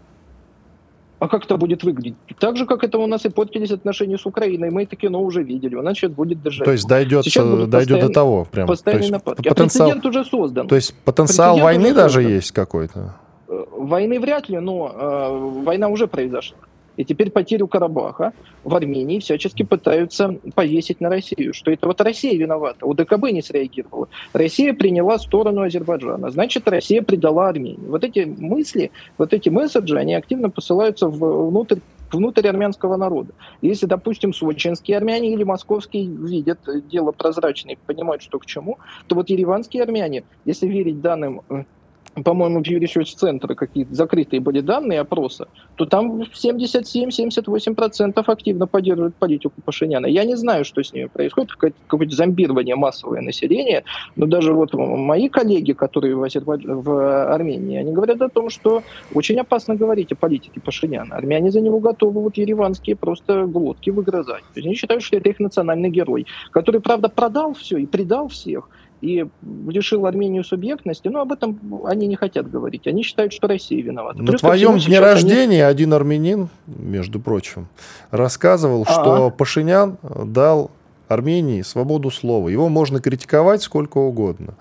А 1.18 1.29
как 1.29 1.44
это 1.44 1.57
будет 1.57 1.83
выглядеть? 1.83 2.16
Так 2.38 2.57
же, 2.57 2.66
как 2.66 2.85
это 2.85 2.98
у 2.98 3.07
нас 3.07 3.24
и 3.24 3.31
портились 3.31 3.70
отношения 3.70 4.18
с 4.18 4.26
Украиной. 4.26 4.70
Мы 4.70 4.83
это 4.83 4.96
кино 4.96 5.22
уже 5.22 5.42
видели. 5.42 5.74
У 5.74 5.83
нас 5.83 5.96
сейчас 5.96 6.11
будет 6.11 6.42
держать. 6.42 6.64
То 6.64 6.72
есть 6.72 6.87
дойдет, 6.87 7.24
дойдет 7.70 8.00
до 8.00 8.09
того 8.11 8.46
прям. 8.50 8.66
Постоянный 8.66 9.11
нападки. 9.11 9.48
Потенциал, 9.48 9.88
а 9.88 9.92
прецедент 9.92 10.07
уже 10.07 10.24
создан. 10.24 10.68
То 10.68 10.74
есть 10.76 10.94
потенциал 11.05 11.55
прецедент 11.55 11.83
войны 11.83 11.94
даже 11.94 12.22
есть 12.22 12.52
какой-то? 12.52 13.16
Э, 13.48 13.64
войны 13.72 14.20
вряд 14.20 14.48
ли, 14.50 14.59
но 14.59 14.92
э, 14.94 15.62
война 15.64 15.88
уже 15.88 16.07
произошла. 16.07 16.59
И 16.96 17.04
теперь 17.04 17.30
потерю 17.30 17.68
Карабаха 17.68 18.32
в 18.64 18.74
Армении 18.74 19.18
всячески 19.18 19.62
пытаются 19.62 20.38
повесить 20.54 21.00
на 21.00 21.09
Россию, 21.09 21.54
что 21.54 21.70
это 21.70 21.87
вот 21.87 22.00
Россия 22.00 22.37
виновата. 22.38 22.87
УДКБ 22.87 23.30
не 23.32 23.42
среагировала. 23.42 24.09
Россия 24.32 24.72
приняла 24.74 25.18
сторону 25.18 25.62
Азербайджана, 25.62 26.30
значит, 26.30 26.68
Россия 26.68 27.02
предала 27.02 27.48
Армению. 27.48 27.90
Вот 27.90 28.04
эти 28.04 28.20
мысли, 28.20 28.90
вот 29.18 29.32
эти 29.32 29.48
месседжи, 29.48 29.96
они 29.96 30.14
активно 30.14 30.50
посылаются 30.50 31.09
внутрь 31.09 31.80
внутрь 32.12 32.46
армянского 32.46 32.96
народа. 32.96 33.32
Если, 33.62 33.87
допустим, 33.87 34.32
сочинские 34.32 34.96
армяне 34.96 35.32
или 35.32 35.42
московские 35.42 36.06
видят 36.06 36.61
дело 36.88 37.12
прозрачное 37.12 37.76
понимают, 37.87 38.22
что 38.22 38.38
к 38.38 38.46
чему, 38.46 38.78
то 39.06 39.14
вот 39.14 39.28
ереванские 39.28 39.82
армяне, 39.82 40.24
если 40.44 40.66
верить 40.66 41.00
данным 41.00 41.42
э, 41.48 41.64
по-моему, 42.14 42.62
в 42.62 42.62
Research 42.62 43.16
центра 43.16 43.54
какие-то 43.54 43.94
закрытые 43.94 44.40
были 44.40 44.60
данные 44.60 45.00
опроса, 45.00 45.48
то 45.76 45.84
там 45.84 46.22
77-78% 46.22 48.22
активно 48.26 48.66
поддерживают 48.66 49.14
политику 49.16 49.54
Пашиняна. 49.64 50.06
Я 50.06 50.24
не 50.24 50.36
знаю, 50.36 50.64
что 50.64 50.82
с 50.82 50.92
ними 50.92 51.06
происходит, 51.06 51.52
какое-то 51.52 52.14
зомбирование 52.14 52.76
массовое 52.76 53.20
населения, 53.20 53.84
но 54.16 54.26
даже 54.26 54.52
вот 54.52 54.72
мои 54.74 55.28
коллеги, 55.28 55.72
которые 55.72 56.16
в, 56.16 56.22
Азербайдж... 56.22 56.64
в 56.66 57.34
Армении, 57.34 57.78
они 57.78 57.92
говорят 57.92 58.20
о 58.22 58.28
том, 58.28 58.50
что 58.50 58.82
очень 59.14 59.38
опасно 59.38 59.74
говорить 59.74 60.12
о 60.12 60.16
политике 60.16 60.60
Пашиняна. 60.60 61.16
Армяне 61.16 61.50
за 61.50 61.60
него 61.60 61.80
готовы 61.80 62.22
вот 62.22 62.36
ереванские 62.36 62.96
просто 62.96 63.46
глотки 63.46 63.90
выгрызать. 63.90 64.42
То 64.42 64.56
есть 64.56 64.66
они 64.66 64.74
считают, 64.74 65.02
что 65.02 65.16
это 65.16 65.28
их 65.28 65.40
национальный 65.40 65.90
герой, 65.90 66.26
который, 66.50 66.80
правда, 66.80 67.08
продал 67.08 67.54
все 67.54 67.78
и 67.78 67.86
предал 67.86 68.28
всех, 68.28 68.68
и 69.00 69.26
лишил 69.68 70.06
Армению 70.06 70.44
субъектности, 70.44 71.09
но 71.09 71.20
об 71.20 71.32
этом 71.32 71.59
они 71.85 72.06
не 72.06 72.16
хотят 72.16 72.50
говорить. 72.50 72.87
Они 72.87 73.02
считают, 73.02 73.32
что 73.32 73.46
Россия 73.46 73.82
виновата. 73.82 74.22
На 74.22 74.28
Плюс 74.28 74.40
твоем 74.40 74.78
дне 74.78 75.00
рождения 75.00 75.64
они... 75.64 75.72
один 75.72 75.92
армянин, 75.92 76.48
между 76.66 77.20
прочим, 77.20 77.68
рассказывал, 78.11 78.85
А-а. 78.87 78.92
что 78.92 79.30
Пашинян 79.30 79.98
дал 80.02 80.70
Армении 81.09 81.62
свободу 81.62 82.11
слова. 82.11 82.48
Его 82.48 82.68
можно 82.68 83.00
критиковать 83.00 83.62
сколько 83.62 83.98
угодно. 83.98 84.54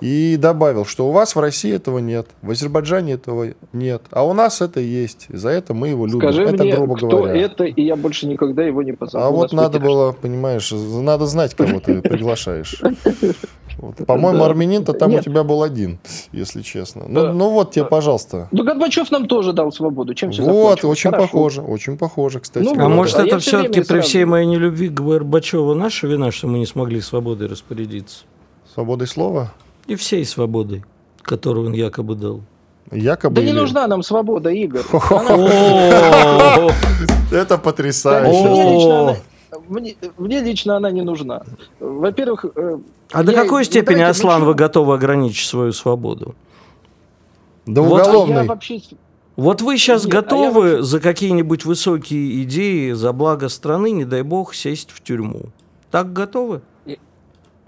И 0.00 0.36
добавил, 0.36 0.84
что 0.84 1.08
у 1.08 1.12
вас 1.12 1.34
в 1.34 1.40
России 1.40 1.72
этого 1.74 1.98
нет, 1.98 2.28
в 2.42 2.50
Азербайджане 2.50 3.14
этого 3.14 3.48
нет, 3.72 4.02
а 4.10 4.24
у 4.24 4.32
нас 4.32 4.60
это 4.60 4.78
есть. 4.80 5.26
За 5.28 5.48
это 5.50 5.74
мы 5.74 5.88
его 5.88 6.06
любим. 6.06 6.20
Скажи 6.20 6.42
это 6.44 6.62
мне, 6.62 6.74
грубо 6.76 6.96
кто 6.96 7.08
говоря. 7.08 7.34
это, 7.40 7.64
и 7.64 7.82
я 7.82 7.96
больше 7.96 8.26
никогда 8.28 8.62
его 8.64 8.82
не 8.82 8.92
позову. 8.92 9.24
А 9.24 9.30
вот 9.30 9.52
надо 9.52 9.80
было, 9.80 10.12
понимаешь, 10.12 10.70
надо 10.72 11.26
знать, 11.26 11.54
кого 11.54 11.80
ты 11.80 12.00
приглашаешь. 12.02 12.80
Вот. 13.78 13.96
По-моему, 14.06 14.40
Да. 14.40 14.46
армянин-то 14.46 14.92
там 14.92 15.10
у 15.10 15.14
Нет. 15.14 15.24
тебя 15.24 15.44
был 15.44 15.62
один, 15.62 15.98
если 16.32 16.62
честно. 16.62 17.04
Ну, 17.08 17.22
Да. 17.22 17.32
ну 17.32 17.50
вот 17.50 17.70
тебе, 17.72 17.84
пожалуйста. 17.84 18.48
Ну, 18.50 18.64
Горбачев 18.64 19.10
нам 19.12 19.26
тоже 19.28 19.52
дал 19.52 19.70
свободу. 19.70 20.14
Чем 20.14 20.32
все 20.32 20.42
Вот, 20.42 20.84
очень 20.84 21.10
Хорошо. 21.10 21.26
похоже, 21.26 21.62
очень 21.62 21.96
похоже, 21.96 22.40
кстати. 22.40 22.64
Ну, 22.64 22.74
А 22.76 22.88
может, 22.88 23.16
а 23.18 23.24
это 23.26 23.38
все-таки 23.38 23.82
при 23.82 24.00
всей 24.00 24.24
моей 24.24 24.46
нелюбви 24.46 24.88
к 24.88 25.00
Горбачеву 25.00 25.74
наша 25.74 26.08
вина, 26.08 26.32
что 26.32 26.48
мы 26.48 26.58
не 26.58 26.66
смогли 26.66 27.00
свободой 27.00 27.46
распорядиться? 27.48 28.24
Свободой 28.74 29.06
слова? 29.06 29.52
И 29.88 29.94
всей 29.96 30.24
свободой, 30.24 30.84
которую 31.22 31.66
он 31.68 31.72
якобы 31.72 32.14
дал. 32.14 32.40
Якобы 32.92 33.36
Да 33.36 33.42
не 33.42 33.48
или- 33.50 33.58
нужна 33.58 33.86
нам 33.86 34.02
свобода, 34.02 34.50
Игорь. 34.50 34.82
Это 37.32 37.58
потрясающе. 37.58 38.48
Мне 38.48 38.74
лично 38.74 39.00
она- 39.00 39.16
мне- 39.68 39.96
мне 40.18 40.40
лично 40.40 40.76
она 40.76 40.90
не 40.90 41.02
нужна. 41.02 41.42
Во-первых, 41.80 42.44
э, 42.54 42.78
А 43.12 43.22
до 43.22 43.32
какой 43.32 43.64
степени, 43.64 44.02
Аслан, 44.02 44.44
вы 44.44 44.54
готовы 44.54 44.94
ограничить 44.94 45.48
свою 45.48 45.72
свободу? 45.72 46.34
Да 47.66 47.82
уголовный. 47.82 48.48
Вот 49.36 49.62
вы 49.62 49.78
сейчас 49.78 50.04
Нет, 50.04 50.14
а 50.14 50.16
я 50.16 50.22
готовы 50.22 50.82
за 50.82 51.00
какие-нибудь 51.00 51.64
высокие 51.64 52.42
идеи, 52.42 52.92
за 52.92 53.12
благо 53.12 53.48
страны, 53.48 53.92
не 53.92 54.04
дай 54.04 54.22
бог, 54.22 54.54
сесть 54.54 54.90
в 54.90 55.02
тюрьму? 55.02 55.42
Так 55.90 56.12
готовы? 56.12 56.60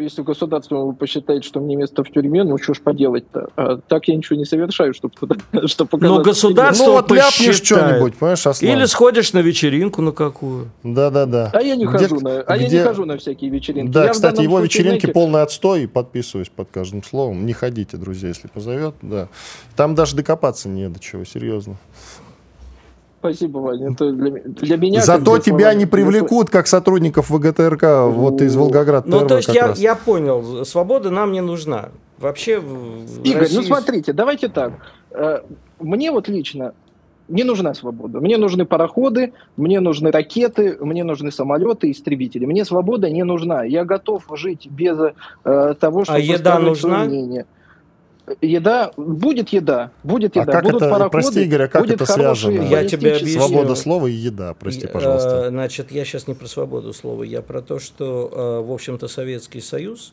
Если 0.01 0.23
государство 0.23 0.91
посчитает, 0.93 1.45
что 1.45 1.61
мне 1.61 1.77
место 1.77 2.03
в 2.03 2.11
тюрьме, 2.11 2.43
ну 2.45 2.57
что 2.59 2.75
ж 2.75 2.81
поделать-то? 2.81 3.51
А 3.57 3.77
так 3.77 4.09
я 4.09 4.17
ничего 4.17 4.39
не 4.39 4.45
совершаю, 4.45 4.95
чтобы 4.95 5.15
туда, 5.19 5.37
чтобы 5.67 5.91
показать. 5.91 6.17
Но 6.17 6.23
государство 6.23 6.87
Ну 6.87 6.93
вот 6.93 7.11
ляпнешь 7.11 7.47
посчитает. 7.59 7.65
что-нибудь, 7.67 8.17
понимаешь, 8.17 8.47
Аслан? 8.47 8.71
Или 8.73 8.85
сходишь 8.87 9.33
на 9.33 9.39
вечеринку 9.41 10.03
на 10.03 10.13
какую. 10.13 10.71
Да-да-да. 10.83 11.51
А 11.53 11.63
я 11.63 11.77
не 11.77 11.87
Где- 11.87 11.99
хожу 11.99 12.21
на, 12.21 12.41
а 12.41 12.57
я 12.57 12.67
где- 12.67 12.79
не 12.79 12.85
хожу 12.85 13.05
на 13.05 13.19
всякие 13.19 13.51
вечеринки. 13.51 13.91
Да, 13.93 14.05
Я 14.07 14.11
кстати, 14.11 14.43
его 14.43 14.59
случае, 14.59 14.65
вечеринки 14.85 15.01
знаете, 15.07 15.13
полный 15.13 15.43
отстой, 15.43 15.87
подписываюсь 15.89 16.49
под 16.49 16.69
каждым 16.71 17.03
словом. 17.03 17.45
Не 17.45 17.53
ходите, 17.53 17.97
друзья, 17.97 18.29
если 18.29 18.49
позовет, 18.49 18.95
да. 19.03 19.29
Там 19.77 19.95
даже 19.95 20.17
докопаться 20.17 20.69
не 20.69 20.89
до 20.89 20.99
чего, 21.01 21.25
серьезно. 21.25 21.77
Спасибо, 23.21 23.59
Ваня. 23.59 23.93
Это 23.93 24.13
для, 24.13 24.31
для 24.43 24.77
меня. 24.79 25.03
Зато 25.03 25.39
тебя 25.39 25.59
слова- 25.71 25.75
не 25.75 25.87
привлекут, 25.87 26.49
как 26.51 26.67
сотрудников 26.67 27.29
ВГТРК, 27.31 28.07
вот 28.09 28.41
из 28.41 28.57
Волгоград 28.57 29.07
Ну, 29.07 29.27
то 29.27 29.37
есть 29.37 29.49
я, 29.55 29.69
раз. 29.69 29.79
я 29.79 29.95
понял, 29.95 30.65
свобода 30.65 31.11
нам 31.11 31.33
не 31.33 31.43
нужна. 31.43 31.91
Вообще 32.19 32.53
Игорь, 33.25 33.49
ну 33.53 33.59
России- 33.59 33.63
смотрите, 33.67 34.13
давайте 34.15 34.49
так. 34.49 34.73
Э, 35.11 35.41
Мне 35.81 36.11
вот 36.13 36.29
лично 36.29 36.73
не 37.29 37.45
нужна 37.45 37.75
свобода. 37.75 38.21
Мне 38.21 38.39
нужны 38.39 38.65
пароходы, 38.65 39.33
мне 39.57 39.81
нужны 39.81 40.11
ракеты, 40.11 40.77
мне 40.81 41.05
нужны 41.05 41.31
самолеты, 41.31 41.91
истребители. 41.91 42.45
Мне 42.47 42.65
свобода 42.65 43.09
не 43.11 43.23
нужна. 43.23 43.65
Я 43.65 43.85
готов 43.85 44.25
жить 44.35 44.67
без 44.71 44.99
э, 45.45 45.75
того, 45.79 46.05
чтобы 46.05 46.19
А 46.19 46.21
еда 46.21 46.59
нужна? 46.59 47.05
мнение. 47.05 47.45
Еда, 48.41 48.93
будет 48.97 49.51
еда, 49.51 49.91
будет 50.03 50.37
А 50.37 50.41
еда, 50.43 50.53
как 50.53 50.65
будут 50.65 50.83
это, 50.83 50.91
пароходы, 50.91 51.11
прости, 51.11 51.43
Игорь, 51.45 51.63
а 51.63 51.69
как 51.69 51.83
будет 51.83 52.01
это 52.01 52.07
связано? 52.13 52.63
Я 52.63 52.85
тебе 52.85 53.17
объясню. 53.17 53.41
Свобода 53.41 53.75
слова 53.75 54.07
и 54.07 54.13
еда, 54.13 54.55
прости, 54.59 54.87
Э, 54.87 54.89
пожалуйста. 54.89 55.49
Значит, 55.49 55.91
я 55.93 56.05
сейчас 56.05 56.27
не 56.29 56.35
про 56.35 56.47
свободу 56.47 56.93
слова, 56.93 57.23
я 57.23 57.43
про 57.43 57.61
то, 57.63 57.79
что, 57.79 58.31
э, 58.65 58.67
в 58.67 58.73
общем-то, 58.73 59.09
Советский 59.09 59.61
Союз 59.61 60.13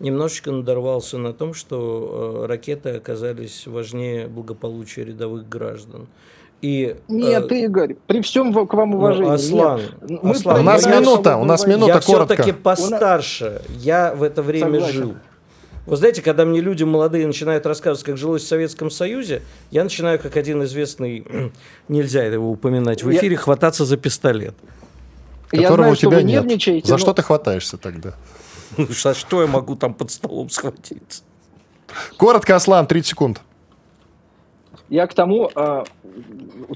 немножечко 0.00 0.50
надорвался 0.50 1.18
на 1.18 1.32
том, 1.32 1.54
что 1.54 2.42
э, 2.42 2.46
ракеты 2.46 2.90
оказались 2.90 3.66
важнее 3.66 4.26
благополучия 4.26 5.04
рядовых 5.04 5.48
граждан. 5.48 6.08
И, 6.60 6.94
э, 6.96 7.00
Нет, 7.08 7.50
Игорь, 7.50 7.96
при 8.06 8.20
всем 8.22 8.52
к 8.66 8.74
вам 8.74 8.90
ну, 8.92 8.98
уважении. 8.98 9.32
Аслан, 9.32 9.80
нет. 10.08 10.24
Аслан, 10.24 10.60
У 10.60 10.62
нас 10.62 10.86
я- 10.86 11.00
минута, 11.00 11.36
у 11.36 11.44
нас 11.44 11.66
минута, 11.66 11.94
я 11.94 12.00
коротко. 12.00 12.34
все-таки 12.34 12.52
постарше. 12.52 13.62
Я 13.78 14.14
в 14.14 14.22
это 14.22 14.42
время 14.42 14.74
Согласен. 14.74 14.94
жил. 14.94 15.14
Вы 15.84 15.96
знаете, 15.96 16.22
когда 16.22 16.44
мне 16.44 16.60
люди 16.60 16.84
молодые 16.84 17.26
начинают 17.26 17.66
рассказывать, 17.66 18.04
как 18.04 18.16
жилось 18.16 18.44
в 18.44 18.46
Советском 18.46 18.90
Союзе, 18.90 19.42
я 19.72 19.82
начинаю, 19.82 20.18
как 20.20 20.36
один 20.36 20.62
известный, 20.64 21.26
нельзя 21.88 22.24
его 22.24 22.50
упоминать 22.50 23.02
в 23.02 23.10
Я- 23.10 23.18
эфире, 23.18 23.36
хвататься 23.36 23.84
за 23.84 23.96
пистолет. 23.96 24.54
Я 25.50 25.62
Которого 25.62 25.76
знаю, 25.76 25.92
у 25.92 25.96
что 25.96 26.06
тебя 26.06 26.16
вы 26.18 26.22
нет. 26.22 26.84
За 26.86 26.92
но- 26.92 26.98
что 26.98 27.12
ты 27.12 27.22
хватаешься 27.22 27.76
тогда? 27.78 28.14
За 28.78 29.12
что 29.14 29.42
я 29.42 29.48
могу 29.48 29.74
там 29.76 29.92
под 29.92 30.10
столом 30.10 30.48
схватиться? 30.50 31.24
Коротко, 32.16 32.56
Аслан, 32.56 32.86
30 32.86 33.06
секунд. 33.10 33.40
Я 34.88 35.06
к 35.06 35.14
тому, 35.14 35.50
а, 35.54 35.84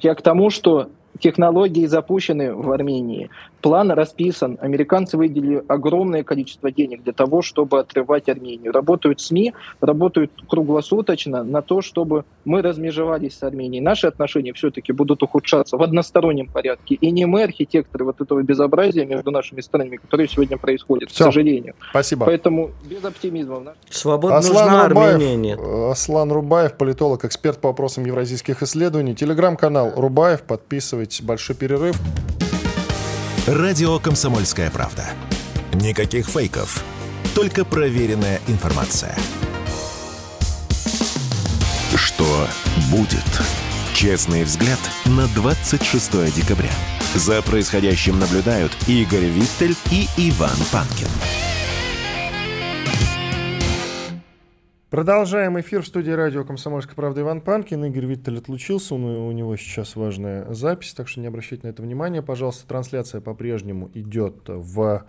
я 0.02 0.14
к 0.14 0.20
тому, 0.20 0.50
что 0.50 0.90
технологии 1.20 1.86
запущены 1.86 2.54
в 2.54 2.70
Армении. 2.70 3.30
План 3.66 3.90
расписан. 3.90 4.58
Американцы 4.60 5.16
выделили 5.16 5.60
огромное 5.66 6.22
количество 6.22 6.70
денег 6.70 7.02
для 7.02 7.12
того, 7.12 7.42
чтобы 7.42 7.80
отрывать 7.80 8.28
Армению. 8.28 8.70
Работают 8.70 9.20
СМИ, 9.20 9.54
работают 9.80 10.30
круглосуточно 10.48 11.42
на 11.42 11.62
то, 11.62 11.82
чтобы 11.82 12.24
мы 12.44 12.62
размежевались 12.62 13.36
с 13.38 13.42
Арменией. 13.42 13.82
Наши 13.82 14.06
отношения 14.06 14.52
все-таки 14.52 14.92
будут 14.92 15.24
ухудшаться 15.24 15.76
в 15.76 15.82
одностороннем 15.82 16.46
порядке. 16.46 16.94
И 16.94 17.10
не 17.10 17.26
мы 17.26 17.42
архитекторы 17.42 18.04
вот 18.04 18.20
этого 18.20 18.40
безобразия 18.40 19.04
между 19.04 19.32
нашими 19.32 19.60
странами, 19.60 19.96
которое 19.96 20.28
сегодня 20.28 20.58
происходит, 20.58 21.10
Всё. 21.10 21.24
к 21.24 21.26
сожалению. 21.26 21.74
Спасибо. 21.90 22.26
Поэтому 22.26 22.70
без 22.88 23.04
оптимизма. 23.04 23.74
Свобода 23.90 24.36
Аслан 24.36 24.64
нужна, 24.64 24.88
Рубаев, 24.88 25.14
Армении 25.14 25.34
нет. 25.34 25.60
Аслан 25.90 26.30
Рубаев, 26.30 26.74
политолог, 26.74 27.24
эксперт 27.24 27.60
по 27.60 27.70
вопросам 27.70 28.06
евразийских 28.06 28.62
исследований. 28.62 29.16
Телеграм-канал 29.16 29.92
Рубаев. 29.96 30.42
Подписывайтесь. 30.42 31.20
Большой 31.20 31.56
перерыв. 31.56 31.96
Радио 33.46 34.00
«Комсомольская 34.00 34.72
правда». 34.72 35.04
Никаких 35.72 36.26
фейков, 36.26 36.82
только 37.32 37.64
проверенная 37.64 38.40
информация. 38.48 39.14
Что 41.94 42.48
будет? 42.90 43.24
Честный 43.94 44.42
взгляд 44.42 44.80
на 45.04 45.28
26 45.28 46.34
декабря. 46.34 46.72
За 47.14 47.40
происходящим 47.40 48.18
наблюдают 48.18 48.72
Игорь 48.88 49.26
Виттель 49.26 49.76
и 49.92 50.08
Иван 50.16 50.56
Панкин. 50.72 51.45
Продолжаем 54.96 55.60
эфир 55.60 55.82
в 55.82 55.86
студии 55.86 56.10
радио 56.10 56.42
«Комсомольская 56.42 56.94
правда» 56.94 57.20
Иван 57.20 57.42
Панкин. 57.42 57.84
Игорь 57.84 58.06
Виттель 58.06 58.38
отлучился, 58.38 58.94
него- 58.94 59.28
у 59.28 59.32
него 59.32 59.54
сейчас 59.58 59.94
важная 59.94 60.50
запись, 60.54 60.94
так 60.94 61.06
что 61.06 61.20
не 61.20 61.26
обращайте 61.26 61.66
на 61.66 61.70
это 61.72 61.82
внимания. 61.82 62.22
Пожалуйста, 62.22 62.66
трансляция 62.66 63.20
по-прежнему 63.20 63.90
идет 63.92 64.44
в 64.46 65.04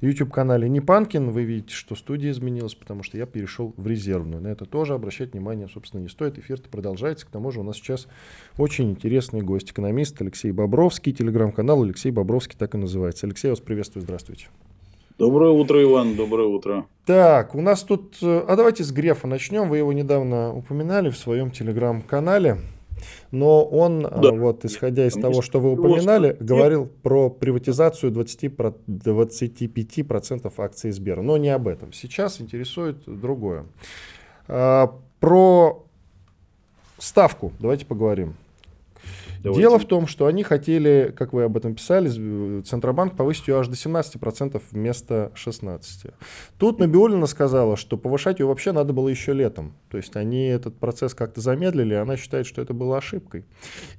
YouTube-канале 0.00 0.68
«Не 0.68 0.80
Панкин». 0.80 1.30
Вы 1.30 1.44
видите, 1.44 1.72
что 1.72 1.94
студия 1.94 2.32
изменилась, 2.32 2.74
потому 2.74 3.04
что 3.04 3.16
я 3.16 3.26
перешел 3.26 3.74
в 3.76 3.86
резервную. 3.86 4.42
На 4.42 4.48
это 4.48 4.64
тоже 4.64 4.94
обращать 4.94 5.34
внимание, 5.34 5.68
собственно, 5.68 6.00
не 6.00 6.08
стоит. 6.08 6.36
Эфир-то 6.36 6.68
продолжается. 6.68 7.24
К 7.24 7.30
тому 7.30 7.52
же 7.52 7.60
у 7.60 7.62
нас 7.62 7.76
сейчас 7.76 8.08
очень 8.56 8.90
интересный 8.90 9.42
гость, 9.42 9.70
экономист 9.70 10.20
Алексей 10.20 10.50
Бобровский. 10.50 11.12
Телеграм-канал 11.12 11.84
Алексей 11.84 12.10
Бобровский 12.10 12.56
так 12.58 12.74
и 12.74 12.78
называется. 12.78 13.28
Алексей, 13.28 13.50
вас 13.50 13.60
приветствую, 13.60 14.02
здравствуйте. 14.02 14.48
Доброе 15.18 15.50
утро, 15.50 15.82
Иван, 15.82 16.14
доброе 16.14 16.46
утро. 16.46 16.86
Так, 17.04 17.54
у 17.56 17.60
нас 17.60 17.82
тут... 17.82 18.18
э, 18.22 18.44
А 18.46 18.54
давайте 18.54 18.84
с 18.84 18.92
Грефа 18.92 19.26
начнем. 19.26 19.68
Вы 19.68 19.78
его 19.78 19.92
недавно 19.92 20.54
упоминали 20.54 21.10
в 21.10 21.16
своем 21.16 21.50
телеграм-канале. 21.50 22.58
Но 23.32 23.64
он, 23.64 24.06
э, 24.06 24.10
Да. 24.22 24.30
вот 24.32 24.64
исходя 24.64 25.06
из 25.06 25.14
Конечно. 25.14 25.30
того, 25.30 25.42
что 25.42 25.58
вы 25.60 25.72
упоминали, 25.72 26.36
говорил 26.38 26.86
про 27.02 27.30
приватизацию 27.30 28.12
20, 28.12 28.48
про- 28.48 28.74
25% 28.86 30.52
акций 30.60 30.92
Сбера. 30.92 31.20
Но 31.22 31.36
не 31.36 31.48
об 31.48 31.66
этом. 31.66 31.92
Сейчас 31.92 32.40
интересует 32.40 32.98
другое. 33.06 33.66
А, 34.46 34.92
Про 35.18 35.84
ставку 36.98 37.50
давайте 37.58 37.84
поговорим. 37.86 38.34
Давайте. 39.42 39.60
Дело 39.60 39.78
в 39.78 39.84
том, 39.84 40.06
что 40.06 40.26
они 40.26 40.42
хотели, 40.42 41.14
как 41.16 41.32
вы 41.32 41.44
об 41.44 41.56
этом 41.56 41.74
писали, 41.74 42.62
Центробанк 42.62 43.16
повысить 43.16 43.48
ее 43.48 43.58
аж 43.58 43.68
до 43.68 43.74
17% 43.74 44.60
вместо 44.70 45.32
16%. 45.34 46.12
Тут 46.58 46.78
Набиулина 46.78 47.26
сказала, 47.26 47.76
что 47.76 47.96
повышать 47.96 48.40
ее 48.40 48.46
вообще 48.46 48.72
надо 48.72 48.92
было 48.92 49.08
еще 49.08 49.32
летом. 49.32 49.74
То 49.90 49.96
есть 49.96 50.16
они 50.16 50.46
этот 50.46 50.78
процесс 50.78 51.14
как-то 51.14 51.40
замедлили, 51.40 51.94
и 51.94 51.96
она 51.96 52.16
считает, 52.16 52.46
что 52.46 52.60
это 52.60 52.74
было 52.74 52.98
ошибкой. 52.98 53.44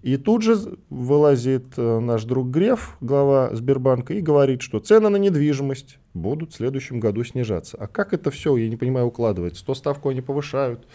И 0.01 0.17
тут 0.17 0.41
же 0.41 0.77
вылазит 0.89 1.77
э, 1.77 1.99
наш 1.99 2.23
друг 2.25 2.49
Греф, 2.49 2.97
глава 3.01 3.49
Сбербанка, 3.53 4.13
и 4.13 4.21
говорит, 4.21 4.61
что 4.61 4.79
цены 4.79 5.09
на 5.09 5.17
недвижимость 5.17 5.99
будут 6.13 6.51
в 6.53 6.55
следующем 6.55 6.99
году 6.99 7.23
снижаться. 7.23 7.77
А 7.79 7.87
как 7.87 8.13
это 8.13 8.31
все, 8.31 8.55
я 8.57 8.69
не 8.69 8.77
понимаю, 8.77 9.07
укладывается? 9.07 9.65
То 9.65 9.73
ставку 9.73 10.09
они 10.09 10.21
повышают, 10.21 10.85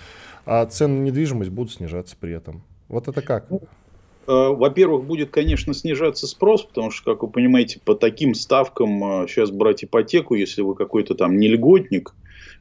а 0.45 0.65
цены 0.67 1.01
на 1.01 1.05
недвижимость 1.05 1.51
будут 1.51 1.73
снижаться 1.73 2.17
при 2.19 2.33
этом. 2.33 2.63
Вот 2.89 3.09
это 3.09 3.23
как? 3.23 3.49
Во-первых, 4.27 5.05
будет, 5.05 5.31
конечно, 5.31 5.75
снижаться 5.75 6.27
спрос, 6.27 6.65
потому 6.65 6.91
что, 6.91 7.13
как 7.13 7.23
вы 7.23 7.29
понимаете, 7.29 7.81
по 7.85 7.95
таким 7.95 8.35
ставкам 8.35 9.27
сейчас 9.29 9.51
брать 9.51 9.85
ипотеку, 9.85 10.35
если 10.35 10.63
вы 10.63 10.75
какой-то 10.75 11.15
там 11.15 11.39
не 11.39 11.49
льготник, 11.49 12.15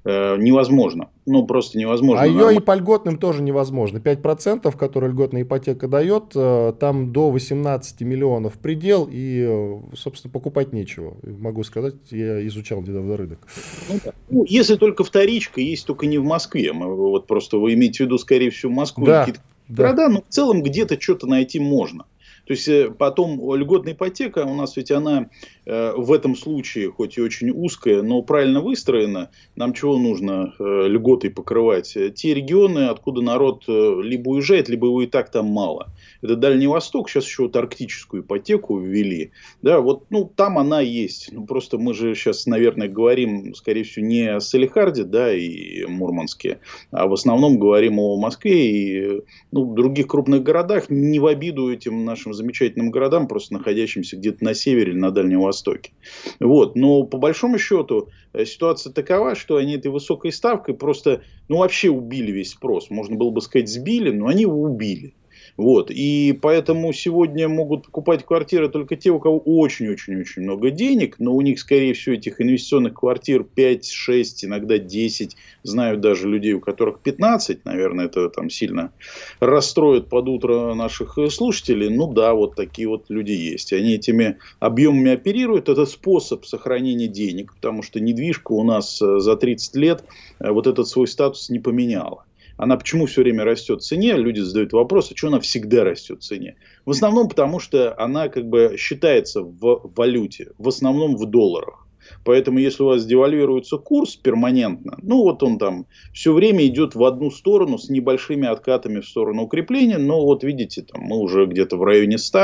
Э, 0.05 0.35
невозможно. 0.37 1.09
Ну, 1.25 1.45
просто 1.45 1.77
невозможно. 1.77 2.21
А 2.21 2.27
ее 2.27 2.57
и 2.57 2.59
по 2.59 2.75
льготным 2.75 3.17
тоже 3.17 3.41
невозможно. 3.41 3.99
5%, 3.99 4.75
которые 4.77 5.11
льготная 5.11 5.43
ипотека 5.43 5.87
дает, 5.87 6.33
э, 6.35 6.73
там 6.77 7.13
до 7.13 7.29
18 7.29 8.01
миллионов 8.01 8.53
предел, 8.59 9.07
и, 9.09 9.45
э, 9.47 9.95
собственно, 9.95 10.29
покупать 10.29 10.73
нечего. 10.73 11.15
Могу 11.23 11.63
сказать, 11.63 11.95
я 12.11 12.45
изучал 12.47 12.81
недавно 12.81 13.15
рынок. 13.15 13.47
Ну, 13.89 13.99
да. 14.03 14.11
ну, 14.29 14.45
если 14.45 14.75
только 14.75 15.05
вторичка, 15.05 15.61
есть 15.61 15.85
только 15.85 16.05
не 16.05 16.17
в 16.17 16.25
Москве. 16.25 16.73
Мы, 16.73 16.93
вот 16.93 17.25
просто 17.25 17.57
вы 17.57 17.73
имеете 17.73 18.03
в 18.03 18.07
виду, 18.07 18.17
скорее 18.17 18.49
всего, 18.49 18.73
Москву. 18.73 19.05
Да, 19.05 19.25
да. 19.67 19.83
города, 19.83 20.09
но 20.09 20.21
в 20.21 20.29
целом 20.29 20.63
где-то 20.63 20.99
что-то 20.99 21.27
найти 21.27 21.59
можно. 21.59 22.05
То 22.45 22.53
есть 22.53 22.67
э, 22.67 22.91
потом 22.91 23.55
льготная 23.55 23.93
ипотека 23.93 24.39
у 24.39 24.53
нас 24.53 24.75
ведь 24.75 24.91
она 24.91 25.29
э, 25.65 25.93
в 25.95 26.11
этом 26.11 26.35
случае, 26.35 26.91
хоть 26.91 27.17
и 27.17 27.21
очень 27.21 27.51
узкая, 27.51 28.01
но 28.01 28.21
правильно 28.21 28.59
выстроена. 28.61 29.29
Нам 29.55 29.73
чего 29.73 29.97
нужно 29.97 30.53
э, 30.59 30.87
льготой 30.87 31.29
покрывать? 31.29 31.97
Те 32.15 32.33
регионы, 32.33 32.87
откуда 32.87 33.21
народ 33.21 33.63
либо 33.67 34.29
уезжает, 34.29 34.67
либо 34.67 34.87
его 34.87 35.01
и 35.01 35.07
так 35.07 35.31
там 35.31 35.45
мало. 35.45 35.89
Это 36.23 36.37
Дальний 36.37 36.67
Восток, 36.67 37.09
сейчас 37.09 37.25
еще 37.25 37.43
вот 37.43 37.55
арктическую 37.57 38.23
ипотеку 38.23 38.79
ввели. 38.79 39.31
Да, 39.61 39.81
вот 39.81 40.05
ну, 40.09 40.23
там 40.23 40.57
она 40.57 40.79
есть. 40.79 41.33
Ну, 41.33 41.45
просто 41.45 41.77
мы 41.77 41.93
же 41.93 42.15
сейчас, 42.15 42.45
наверное, 42.45 42.87
говорим, 42.87 43.53
скорее 43.53 43.83
всего, 43.83 44.05
не 44.05 44.33
о 44.33 44.39
Салихарде 44.39 45.03
да, 45.03 45.33
и 45.33 45.83
Мурманске, 45.85 46.59
а 46.91 47.07
в 47.07 47.13
основном 47.13 47.59
говорим 47.59 47.99
о 47.99 48.17
Москве 48.17 48.69
и 48.69 49.21
ну, 49.51 49.73
других 49.73 50.07
крупных 50.07 50.43
городах. 50.43 50.89
Не 50.89 51.19
в 51.19 51.27
обиду 51.27 51.71
этим 51.71 52.05
нашим 52.05 52.33
замечательным 52.33 52.89
городам, 52.89 53.27
просто 53.27 53.53
находящимся 53.53 54.15
где-то 54.15 54.45
на 54.45 54.53
севере 54.53 54.93
или 54.93 54.99
на 54.99 55.11
Дальнем 55.11 55.41
Востоке. 55.41 55.91
Вот. 56.39 56.77
Но 56.77 57.03
по 57.03 57.17
большому 57.17 57.57
счету 57.57 58.07
э, 58.31 58.45
ситуация 58.45 58.93
такова, 58.93 59.35
что 59.35 59.57
они 59.57 59.75
этой 59.75 59.91
высокой 59.91 60.31
ставкой 60.31 60.75
просто 60.75 61.23
ну, 61.49 61.57
вообще 61.57 61.89
убили 61.89 62.31
весь 62.31 62.51
спрос. 62.51 62.89
Можно 62.89 63.17
было 63.17 63.29
бы 63.29 63.41
сказать 63.41 63.67
сбили, 63.67 64.09
но 64.09 64.27
они 64.27 64.43
его 64.43 64.61
убили. 64.61 65.15
Вот. 65.57 65.91
И 65.91 66.37
поэтому 66.41 66.93
сегодня 66.93 67.47
могут 67.47 67.85
покупать 67.85 68.25
квартиры 68.25 68.69
только 68.69 68.95
те, 68.95 69.11
у 69.11 69.19
кого 69.19 69.39
очень-очень-очень 69.39 70.43
много 70.43 70.71
денег, 70.71 71.15
но 71.19 71.33
у 71.35 71.41
них, 71.41 71.59
скорее 71.59 71.93
всего, 71.93 72.15
этих 72.15 72.41
инвестиционных 72.41 72.95
квартир 72.95 73.43
5, 73.43 73.87
6, 73.87 74.45
иногда 74.45 74.77
10. 74.77 75.35
Знаю 75.63 75.97
даже 75.97 76.27
людей, 76.27 76.53
у 76.53 76.59
которых 76.59 76.99
15, 77.01 77.65
наверное, 77.65 78.05
это 78.05 78.29
там 78.29 78.49
сильно 78.49 78.91
расстроит 79.39 80.09
под 80.09 80.27
утро 80.27 80.73
наших 80.73 81.17
слушателей. 81.29 81.89
Ну 81.89 82.11
да, 82.11 82.33
вот 82.33 82.55
такие 82.55 82.87
вот 82.87 83.05
люди 83.09 83.31
есть. 83.31 83.73
Они 83.73 83.93
этими 83.93 84.37
объемами 84.59 85.11
оперируют. 85.11 85.69
Это 85.69 85.85
способ 85.85 86.45
сохранения 86.45 87.07
денег, 87.07 87.53
потому 87.53 87.83
что 87.83 87.99
недвижка 87.99 88.51
у 88.53 88.63
нас 88.63 89.01
э, 89.01 89.19
за 89.19 89.35
30 89.35 89.75
лет 89.75 90.03
э, 90.39 90.51
вот 90.51 90.67
этот 90.67 90.87
свой 90.87 91.07
статус 91.07 91.49
не 91.49 91.59
поменяла 91.59 92.25
она 92.63 92.77
почему 92.77 93.07
все 93.07 93.21
время 93.23 93.43
растет 93.43 93.81
в 93.81 93.85
цене, 93.85 94.13
люди 94.13 94.39
задают 94.39 94.71
вопрос, 94.71 95.11
а 95.11 95.17
что 95.17 95.27
она 95.27 95.41
всегда 95.41 95.83
растет 95.83 96.21
в 96.21 96.25
цене. 96.25 96.55
В 96.85 96.91
основном 96.91 97.27
потому, 97.27 97.59
что 97.59 97.93
она 97.99 98.29
как 98.29 98.47
бы 98.47 98.75
считается 98.77 99.41
в 99.41 99.91
валюте, 99.95 100.51
в 100.57 100.69
основном 100.69 101.17
в 101.17 101.25
долларах. 101.25 101.83
Поэтому, 102.23 102.59
если 102.59 102.83
у 102.83 102.87
вас 102.87 103.05
девальвируется 103.05 103.77
курс 103.77 104.15
перманентно, 104.15 104.97
ну 105.01 105.23
вот 105.23 105.43
он 105.43 105.57
там 105.57 105.87
все 106.13 106.33
время 106.33 106.65
идет 106.65 106.95
в 106.95 107.03
одну 107.03 107.31
сторону 107.31 107.77
с 107.77 107.89
небольшими 107.89 108.47
откатами 108.47 108.99
в 108.99 109.07
сторону 109.07 109.43
укрепления, 109.43 109.97
но 109.97 110.21
вот 110.21 110.43
видите, 110.43 110.83
там 110.83 111.01
мы 111.01 111.17
уже 111.17 111.45
где-то 111.45 111.77
в 111.77 111.83
районе 111.83 112.17
100. 112.17 112.39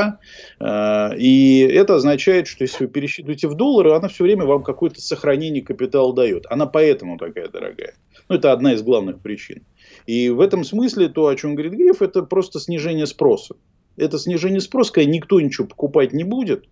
Э, 0.59 1.17
и 1.17 1.59
это 1.59 1.95
означает, 1.95 2.47
что 2.47 2.63
если 2.63 2.85
вы 2.85 2.89
пересчитываете 2.89 3.47
в 3.47 3.55
доллары, 3.55 3.91
она 3.91 4.07
все 4.07 4.23
время 4.23 4.45
вам 4.45 4.63
какое-то 4.63 5.01
сохранение 5.01 5.63
капитала 5.63 6.13
дает. 6.13 6.45
Она 6.49 6.65
поэтому 6.65 7.17
такая 7.17 7.47
дорогая. 7.49 7.95
Ну, 8.27 8.35
это 8.35 8.51
одна 8.51 8.73
из 8.73 8.81
главных 8.81 9.19
причин. 9.19 9.63
И 10.05 10.29
в 10.29 10.41
этом 10.41 10.63
смысле 10.63 11.09
то, 11.09 11.27
о 11.27 11.35
чем 11.35 11.55
говорит 11.55 11.73
Гриф, 11.73 12.01
это 12.01 12.23
просто 12.23 12.59
снижение 12.59 13.05
спроса. 13.05 13.55
Это 13.97 14.17
снижение 14.17 14.61
спроса, 14.61 14.93
когда 14.93 15.09
никто 15.09 15.41
ничего 15.41 15.67
покупать 15.67 16.13
не 16.13 16.23
будет, 16.23 16.65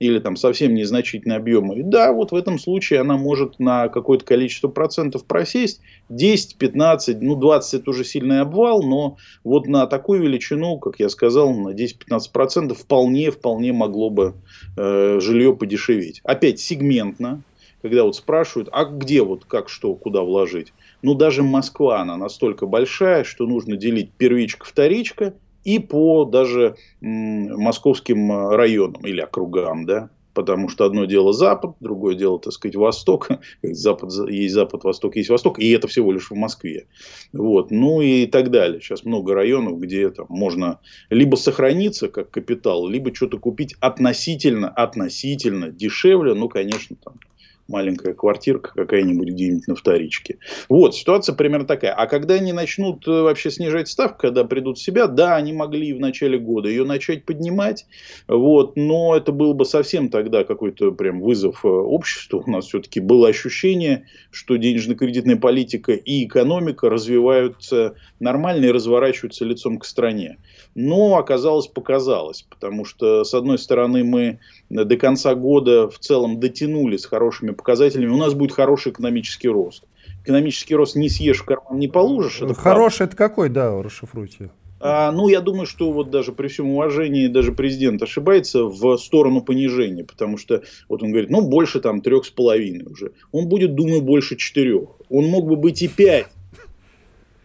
или 0.00 0.18
там 0.18 0.34
совсем 0.34 0.74
незначительные 0.74 1.36
объемы. 1.36 1.78
И 1.78 1.82
да, 1.82 2.12
вот 2.12 2.32
в 2.32 2.34
этом 2.34 2.58
случае 2.58 3.00
она 3.00 3.18
может 3.18 3.58
на 3.58 3.88
какое-то 3.88 4.24
количество 4.24 4.68
процентов 4.68 5.26
просесть. 5.26 5.82
10, 6.08 6.56
15, 6.56 7.20
ну 7.20 7.36
20 7.36 7.74
это 7.74 7.90
уже 7.90 8.02
сильный 8.02 8.40
обвал, 8.40 8.82
но 8.82 9.18
вот 9.44 9.66
на 9.66 9.86
такую 9.86 10.22
величину, 10.22 10.78
как 10.78 10.98
я 10.98 11.10
сказал, 11.10 11.52
на 11.52 11.74
10-15 11.74 12.20
процентов 12.32 12.78
вполне, 12.78 13.30
вполне 13.30 13.72
могло 13.72 14.08
бы 14.08 14.34
э, 14.76 15.20
жилье 15.20 15.54
подешеветь. 15.54 16.22
Опять 16.24 16.60
сегментно, 16.60 17.42
когда 17.82 18.04
вот 18.04 18.16
спрашивают, 18.16 18.68
а 18.72 18.84
где 18.84 19.22
вот, 19.22 19.44
как, 19.44 19.68
что, 19.68 19.94
куда 19.94 20.22
вложить. 20.22 20.72
Ну, 21.02 21.14
даже 21.14 21.42
Москва, 21.42 22.00
она 22.00 22.16
настолько 22.16 22.66
большая, 22.66 23.24
что 23.24 23.46
нужно 23.46 23.76
делить 23.76 24.12
первичка, 24.12 24.66
вторичка, 24.66 25.34
и 25.64 25.78
по 25.78 26.24
даже 26.24 26.76
московским 27.00 28.32
э, 28.32 28.56
районам 28.56 29.02
или 29.06 29.20
округам, 29.20 29.84
да, 29.84 30.08
потому 30.32 30.68
что 30.68 30.84
одно 30.84 31.04
дело 31.04 31.32
Запад, 31.32 31.72
другое 31.80 32.14
дело, 32.14 32.38
так 32.38 32.52
сказать, 32.52 32.76
Восток. 32.76 33.28
Запад, 33.62 34.10
есть 34.28 34.54
Запад, 34.54 34.84
Восток, 34.84 35.16
есть 35.16 35.28
Восток, 35.28 35.58
и 35.58 35.70
это 35.70 35.88
всего 35.88 36.12
лишь 36.12 36.30
в 36.30 36.34
Москве. 36.34 36.86
Вот. 37.32 37.70
Ну 37.70 38.00
и 38.00 38.26
так 38.26 38.50
далее. 38.50 38.80
Сейчас 38.80 39.04
много 39.04 39.34
районов, 39.34 39.78
где 39.80 40.08
там 40.10 40.26
можно 40.28 40.80
либо 41.10 41.36
сохраниться 41.36 42.08
как 42.08 42.30
капитал, 42.30 42.88
либо 42.88 43.14
что-то 43.14 43.38
купить 43.38 43.74
относительно, 43.80 44.68
относительно 44.68 45.70
дешевле, 45.70 46.34
ну, 46.34 46.48
конечно, 46.48 46.96
там 46.96 47.14
маленькая 47.70 48.14
квартирка 48.14 48.72
какая-нибудь 48.74 49.28
где-нибудь 49.30 49.68
на 49.68 49.74
вторичке. 49.74 50.38
Вот, 50.68 50.94
ситуация 50.94 51.34
примерно 51.34 51.66
такая. 51.66 51.94
А 51.94 52.06
когда 52.06 52.34
они 52.34 52.52
начнут 52.52 53.06
э, 53.06 53.10
вообще 53.10 53.50
снижать 53.50 53.88
ставку, 53.88 54.18
когда 54.18 54.44
придут 54.44 54.78
в 54.78 54.82
себя, 54.82 55.06
да, 55.06 55.36
они 55.36 55.52
могли 55.52 55.92
в 55.92 56.00
начале 56.00 56.38
года 56.38 56.68
ее 56.68 56.84
начать 56.84 57.24
поднимать, 57.24 57.86
вот, 58.26 58.76
но 58.76 59.16
это 59.16 59.32
был 59.32 59.54
бы 59.54 59.64
совсем 59.64 60.08
тогда 60.08 60.44
какой-то 60.44 60.90
прям 60.92 61.20
вызов 61.20 61.64
э, 61.64 61.68
обществу. 61.68 62.42
У 62.44 62.50
нас 62.50 62.66
все-таки 62.66 63.00
было 63.00 63.28
ощущение, 63.28 64.06
что 64.30 64.56
денежно-кредитная 64.56 65.36
политика 65.36 65.92
и 65.92 66.26
экономика 66.26 66.90
развиваются 66.90 67.94
нормально 68.18 68.66
и 68.66 68.72
разворачиваются 68.72 69.44
лицом 69.44 69.78
к 69.78 69.84
стране. 69.84 70.38
Но 70.74 71.16
оказалось, 71.16 71.68
показалось, 71.68 72.42
потому 72.42 72.84
что, 72.84 73.24
с 73.24 73.32
одной 73.34 73.58
стороны, 73.58 74.02
мы 74.02 74.40
до 74.70 74.96
конца 74.96 75.34
года 75.34 75.88
в 75.88 75.98
целом 75.98 76.40
дотянули 76.40 76.96
с 76.96 77.04
хорошими 77.04 77.50
показателями, 77.50 78.10
у 78.10 78.16
нас 78.16 78.34
будет 78.34 78.52
хороший 78.52 78.92
экономический 78.92 79.48
рост. 79.48 79.84
Экономический 80.22 80.74
рост 80.74 80.96
не 80.96 81.08
съешь 81.08 81.40
в 81.40 81.44
карман, 81.44 81.78
не 81.78 81.88
положишь. 81.88 82.40
Это 82.40 82.54
хороший 82.54 82.98
правда. 82.98 83.14
это 83.14 83.16
какой, 83.16 83.48
да, 83.48 83.82
расшифруйте. 83.82 84.50
А, 84.82 85.12
ну, 85.12 85.28
я 85.28 85.40
думаю, 85.40 85.66
что 85.66 85.92
вот 85.92 86.10
даже 86.10 86.32
при 86.32 86.48
всем 86.48 86.70
уважении 86.70 87.26
даже 87.26 87.52
президент 87.52 88.02
ошибается 88.02 88.64
в 88.64 88.96
сторону 88.96 89.42
понижения, 89.42 90.04
потому 90.04 90.38
что 90.38 90.62
вот 90.88 91.02
он 91.02 91.10
говорит, 91.10 91.30
ну, 91.30 91.42
больше 91.42 91.80
там 91.80 92.00
трех 92.00 92.24
с 92.24 92.30
половиной 92.30 92.86
уже. 92.90 93.12
Он 93.30 93.46
будет, 93.46 93.74
думаю, 93.74 94.00
больше 94.00 94.36
четырех. 94.36 94.88
Он 95.10 95.26
мог 95.26 95.46
бы 95.46 95.56
быть 95.56 95.82
и 95.82 95.88
пять, 95.88 96.28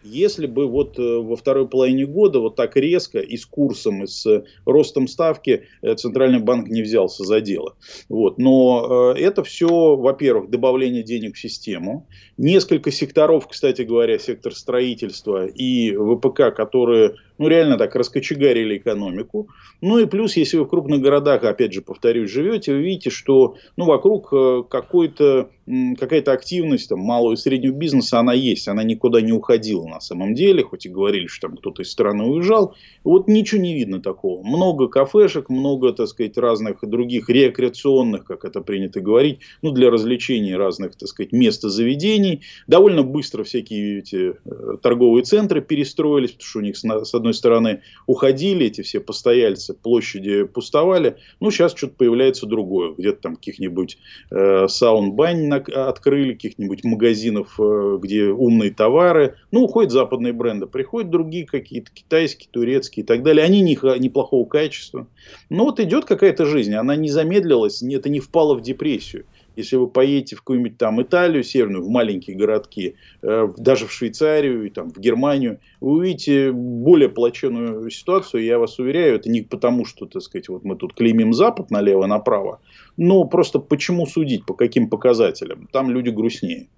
если 0.06 0.46
бы 0.46 0.66
вот 0.66 0.98
э, 0.98 1.02
во 1.02 1.36
второй 1.36 1.68
половине 1.68 2.06
года 2.06 2.40
вот 2.40 2.56
так 2.56 2.76
резко 2.76 3.18
и 3.18 3.36
с 3.36 3.46
курсом, 3.46 4.04
и 4.04 4.06
с 4.06 4.44
ростом 4.64 5.08
ставки 5.08 5.64
э, 5.82 5.94
Центральный 5.94 6.40
банк 6.40 6.68
не 6.68 6.82
взялся 6.82 7.24
за 7.24 7.40
дело. 7.40 7.76
Вот. 8.08 8.38
Но 8.38 9.14
э, 9.14 9.20
это 9.20 9.42
все, 9.42 9.96
во-первых, 9.96 10.50
добавление 10.50 11.02
денег 11.02 11.36
в 11.36 11.40
систему. 11.40 12.06
Несколько 12.36 12.90
секторов, 12.90 13.48
кстати 13.48 13.82
говоря, 13.82 14.18
сектор 14.18 14.54
строительства 14.54 15.46
и 15.46 15.96
ВПК, 15.96 16.54
которые 16.54 17.16
ну, 17.38 17.48
реально 17.48 17.76
так 17.78 17.94
раскочегарили 17.94 18.78
экономику. 18.78 19.48
Ну 19.80 19.98
и 19.98 20.06
плюс, 20.06 20.36
если 20.36 20.56
вы 20.56 20.64
в 20.64 20.68
крупных 20.68 21.00
городах, 21.00 21.44
опять 21.44 21.72
же, 21.72 21.82
повторюсь, 21.82 22.30
живете, 22.30 22.72
вы 22.72 22.82
видите, 22.82 23.10
что 23.10 23.56
ну, 23.76 23.84
вокруг 23.84 24.32
э, 24.32 24.62
какой-то, 24.68 25.50
какая-то 25.98 26.32
активность 26.32 26.88
там, 26.88 27.00
малого 27.00 27.34
и 27.34 27.36
среднего 27.36 27.74
бизнеса, 27.74 28.18
она 28.18 28.32
есть, 28.32 28.68
она 28.68 28.82
никуда 28.82 29.20
не 29.20 29.32
уходила 29.32 29.86
на 29.86 30.00
самом 30.00 30.34
деле, 30.34 30.62
хоть 30.62 30.86
и 30.86 30.88
говорили, 30.88 31.26
что 31.26 31.48
там 31.48 31.56
кто-то 31.56 31.82
из 31.82 31.90
страны 31.90 32.24
уезжал. 32.24 32.74
Вот 33.04 33.28
ничего 33.28 33.60
не 33.60 33.74
видно 33.74 34.00
такого. 34.00 34.42
Много 34.42 34.88
кафешек, 34.88 35.50
много, 35.50 35.92
так 35.92 36.08
сказать, 36.08 36.38
разных 36.38 36.78
других 36.82 37.28
рекреационных, 37.28 38.24
как 38.24 38.44
это 38.44 38.60
принято 38.60 39.00
говорить, 39.00 39.40
ну, 39.62 39.72
для 39.72 39.90
развлечений 39.90 40.54
разных, 40.54 40.96
так 40.96 41.08
сказать, 41.08 41.32
мест 41.32 41.62
заведений. 41.62 42.42
Довольно 42.66 43.02
быстро 43.02 43.44
всякие 43.44 43.98
эти 43.98 44.34
э, 44.44 44.76
торговые 44.82 45.24
центры 45.24 45.60
перестроились, 45.60 46.32
потому 46.32 46.48
что 46.48 46.58
у 46.58 46.62
них 46.62 46.76
с 46.76 47.14
одной 47.26 47.34
стороны 47.34 47.82
уходили 48.06 48.66
эти 48.66 48.82
все 48.82 49.00
постояльцы, 49.00 49.74
площади 49.74 50.44
пустовали. 50.44 51.16
Ну, 51.40 51.50
сейчас 51.50 51.74
что-то 51.74 51.94
появляется 51.94 52.46
другое. 52.46 52.94
Где-то 52.96 53.22
там 53.22 53.36
каких-нибудь 53.36 53.98
э, 54.30 54.68
саун-бань 54.68 55.52
открыли, 55.52 56.34
каких-нибудь 56.34 56.84
магазинов, 56.84 57.58
э, 57.58 57.98
где 58.00 58.26
умные 58.26 58.70
товары. 58.70 59.36
Ну, 59.50 59.64
уходят 59.64 59.92
западные 59.92 60.32
бренды, 60.32 60.66
приходят 60.66 61.10
другие 61.10 61.46
какие-то, 61.46 61.90
китайские, 61.92 62.48
турецкие 62.50 63.02
и 63.02 63.06
так 63.06 63.22
далее. 63.22 63.44
Они 63.44 63.60
не, 63.60 63.76
неплохого 63.98 64.46
качества. 64.46 65.08
Но 65.50 65.64
вот 65.64 65.80
идет 65.80 66.04
какая-то 66.04 66.46
жизнь, 66.46 66.74
она 66.74 66.94
не 66.94 67.08
замедлилась, 67.08 67.82
это 67.82 68.08
не 68.08 68.20
впала 68.20 68.54
в 68.54 68.62
депрессию. 68.62 69.24
Если 69.56 69.76
вы 69.76 69.88
поедете 69.88 70.36
в 70.36 70.40
какую-нибудь 70.40 70.78
там 70.78 71.02
Италию 71.02 71.42
северную, 71.42 71.82
в 71.82 71.88
маленькие 71.88 72.36
городки, 72.36 72.96
э, 73.22 73.48
даже 73.56 73.86
в 73.86 73.92
Швейцарию, 73.92 74.70
там, 74.70 74.90
в 74.90 74.98
Германию, 74.98 75.58
вы 75.80 75.92
увидите 75.98 76.52
более 76.52 77.08
плачевную 77.08 77.90
ситуацию. 77.90 78.44
Я 78.44 78.58
вас 78.58 78.78
уверяю, 78.78 79.16
это 79.16 79.30
не 79.30 79.42
потому, 79.42 79.84
что, 79.84 80.06
так 80.06 80.22
сказать, 80.22 80.48
вот 80.48 80.64
мы 80.64 80.76
тут 80.76 80.94
клеймим 80.94 81.32
Запад 81.32 81.70
налево-направо, 81.70 82.60
но 82.96 83.24
просто 83.24 83.58
почему 83.58 84.06
судить, 84.06 84.44
по 84.44 84.54
каким 84.54 84.88
показателям. 84.88 85.68
Там 85.72 85.90
люди 85.90 86.10
грустнее. 86.10 86.68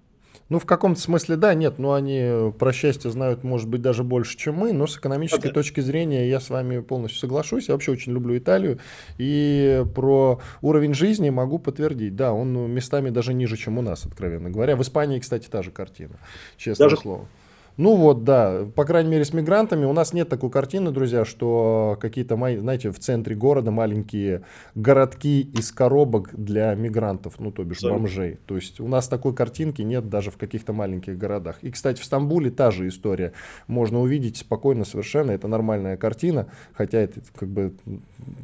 Ну, 0.49 0.57
в 0.57 0.65
каком-то 0.65 0.99
смысле, 0.99 1.35
да, 1.35 1.53
нет, 1.53 1.77
но 1.77 1.93
они 1.93 2.51
про 2.57 2.73
счастье 2.73 3.11
знают, 3.11 3.43
может 3.43 3.69
быть, 3.69 3.81
даже 3.81 4.03
больше, 4.03 4.35
чем 4.35 4.55
мы, 4.55 4.73
но 4.73 4.87
с 4.87 4.97
экономической 4.97 5.49
okay. 5.49 5.53
точки 5.53 5.79
зрения 5.79 6.27
я 6.27 6.39
с 6.39 6.49
вами 6.49 6.79
полностью 6.79 7.19
соглашусь. 7.19 7.67
Я 7.67 7.75
вообще 7.75 7.91
очень 7.91 8.13
люблю 8.13 8.35
Италию, 8.35 8.79
и 9.19 9.85
про 9.93 10.41
уровень 10.61 10.95
жизни 10.95 11.29
могу 11.29 11.59
подтвердить. 11.59 12.15
Да, 12.15 12.33
он 12.33 12.53
местами 12.71 13.11
даже 13.11 13.33
ниже, 13.35 13.57
чем 13.57 13.77
у 13.77 13.81
нас, 13.83 14.05
откровенно 14.05 14.49
говоря. 14.49 14.75
В 14.75 14.81
Испании, 14.81 15.19
кстати, 15.19 15.47
та 15.47 15.61
же 15.61 15.69
картина, 15.71 16.17
честное 16.57 16.89
даже... 16.89 16.99
слово. 16.99 17.27
Ну 17.79 17.95
вот, 17.95 18.25
да, 18.25 18.65
по 18.75 18.83
крайней 18.83 19.09
мере 19.09 19.23
с 19.23 19.31
мигрантами 19.31 19.85
у 19.85 19.93
нас 19.93 20.11
нет 20.11 20.27
такой 20.27 20.49
картины, 20.49 20.91
друзья, 20.91 21.23
что 21.23 21.97
какие-то, 22.01 22.35
знаете, 22.35 22.91
в 22.91 22.99
центре 22.99 23.37
города 23.37 23.71
маленькие 23.71 24.41
городки 24.75 25.39
из 25.39 25.71
коробок 25.71 26.35
для 26.35 26.75
мигрантов, 26.75 27.39
ну 27.39 27.53
то 27.53 27.63
бишь 27.63 27.81
бомжей. 27.81 28.37
То 28.47 28.57
есть 28.57 28.81
у 28.81 28.87
нас 28.89 29.07
такой 29.07 29.33
картинки 29.33 29.81
нет 29.81 30.09
даже 30.09 30.29
в 30.29 30.35
каких-то 30.35 30.73
маленьких 30.73 31.17
городах. 31.17 31.59
И, 31.61 31.71
кстати, 31.71 32.01
в 32.01 32.03
Стамбуле 32.03 32.51
та 32.51 32.69
же 32.69 32.85
история. 32.89 33.31
Можно 33.67 34.01
увидеть 34.01 34.35
спокойно 34.35 34.83
совершенно, 34.83 35.31
это 35.31 35.47
нормальная 35.47 35.95
картина, 35.95 36.47
хотя 36.73 36.99
это 36.99 37.21
как 37.33 37.47
бы 37.47 37.73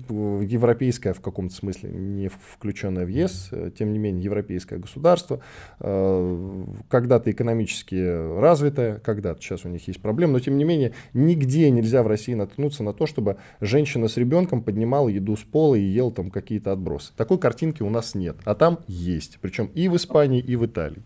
европейская 0.07 1.11
в 1.11 1.19
каком-то 1.19 1.53
смысле, 1.53 1.89
не 1.89 2.29
включенная 2.29 3.05
в 3.05 3.09
ЕС, 3.09 3.51
тем 3.77 3.91
не 3.91 3.99
менее 3.99 4.23
европейское 4.23 4.79
государство, 4.79 5.41
э, 5.81 6.63
когда-то 6.87 7.31
экономически 7.31 8.39
развитое, 8.39 8.99
когда 8.99 9.24
когда-то, 9.25 9.41
сейчас 9.41 9.65
у 9.65 9.69
них 9.69 9.87
есть 9.87 10.01
проблемы, 10.01 10.33
но 10.33 10.39
тем 10.39 10.57
не 10.57 10.63
менее 10.63 10.93
нигде 11.13 11.69
нельзя 11.71 12.03
в 12.03 12.07
России 12.07 12.35
наткнуться 12.35 12.83
на 12.83 12.93
то, 12.93 13.07
чтобы 13.07 13.37
женщина 13.59 14.07
с 14.07 14.17
ребенком 14.17 14.61
поднимала 14.61 15.09
еду 15.09 15.35
с 15.35 15.41
пола 15.41 15.75
и 15.75 15.81
ел 15.81 16.11
там 16.11 16.29
какие-то 16.29 16.71
отбросы. 16.71 17.11
Такой 17.17 17.39
картинки 17.39 17.81
у 17.81 17.89
нас 17.89 18.13
нет, 18.13 18.37
а 18.45 18.53
там 18.53 18.79
есть, 18.87 19.39
причем 19.41 19.71
и 19.73 19.87
в 19.87 19.95
Испании, 19.95 20.41
и 20.41 20.55
в 20.55 20.65
Италии. 20.65 21.01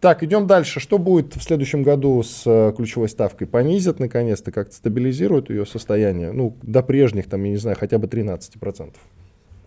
Так, 0.00 0.22
идем 0.22 0.46
дальше. 0.46 0.78
Что 0.78 0.96
будет 0.96 1.34
в 1.34 1.42
следующем 1.42 1.82
году 1.82 2.22
с 2.22 2.44
э, 2.46 2.72
ключевой 2.76 3.08
ставкой? 3.08 3.48
Понизят 3.48 3.98
наконец-то, 3.98 4.52
как-то 4.52 4.72
стабилизируют 4.76 5.50
ее 5.50 5.66
состояние? 5.66 6.30
Ну, 6.30 6.56
до 6.62 6.84
прежних, 6.84 7.28
там, 7.28 7.42
я 7.42 7.50
не 7.50 7.56
знаю, 7.56 7.76
хотя 7.76 7.98
бы 7.98 8.06
13%. 8.06 8.94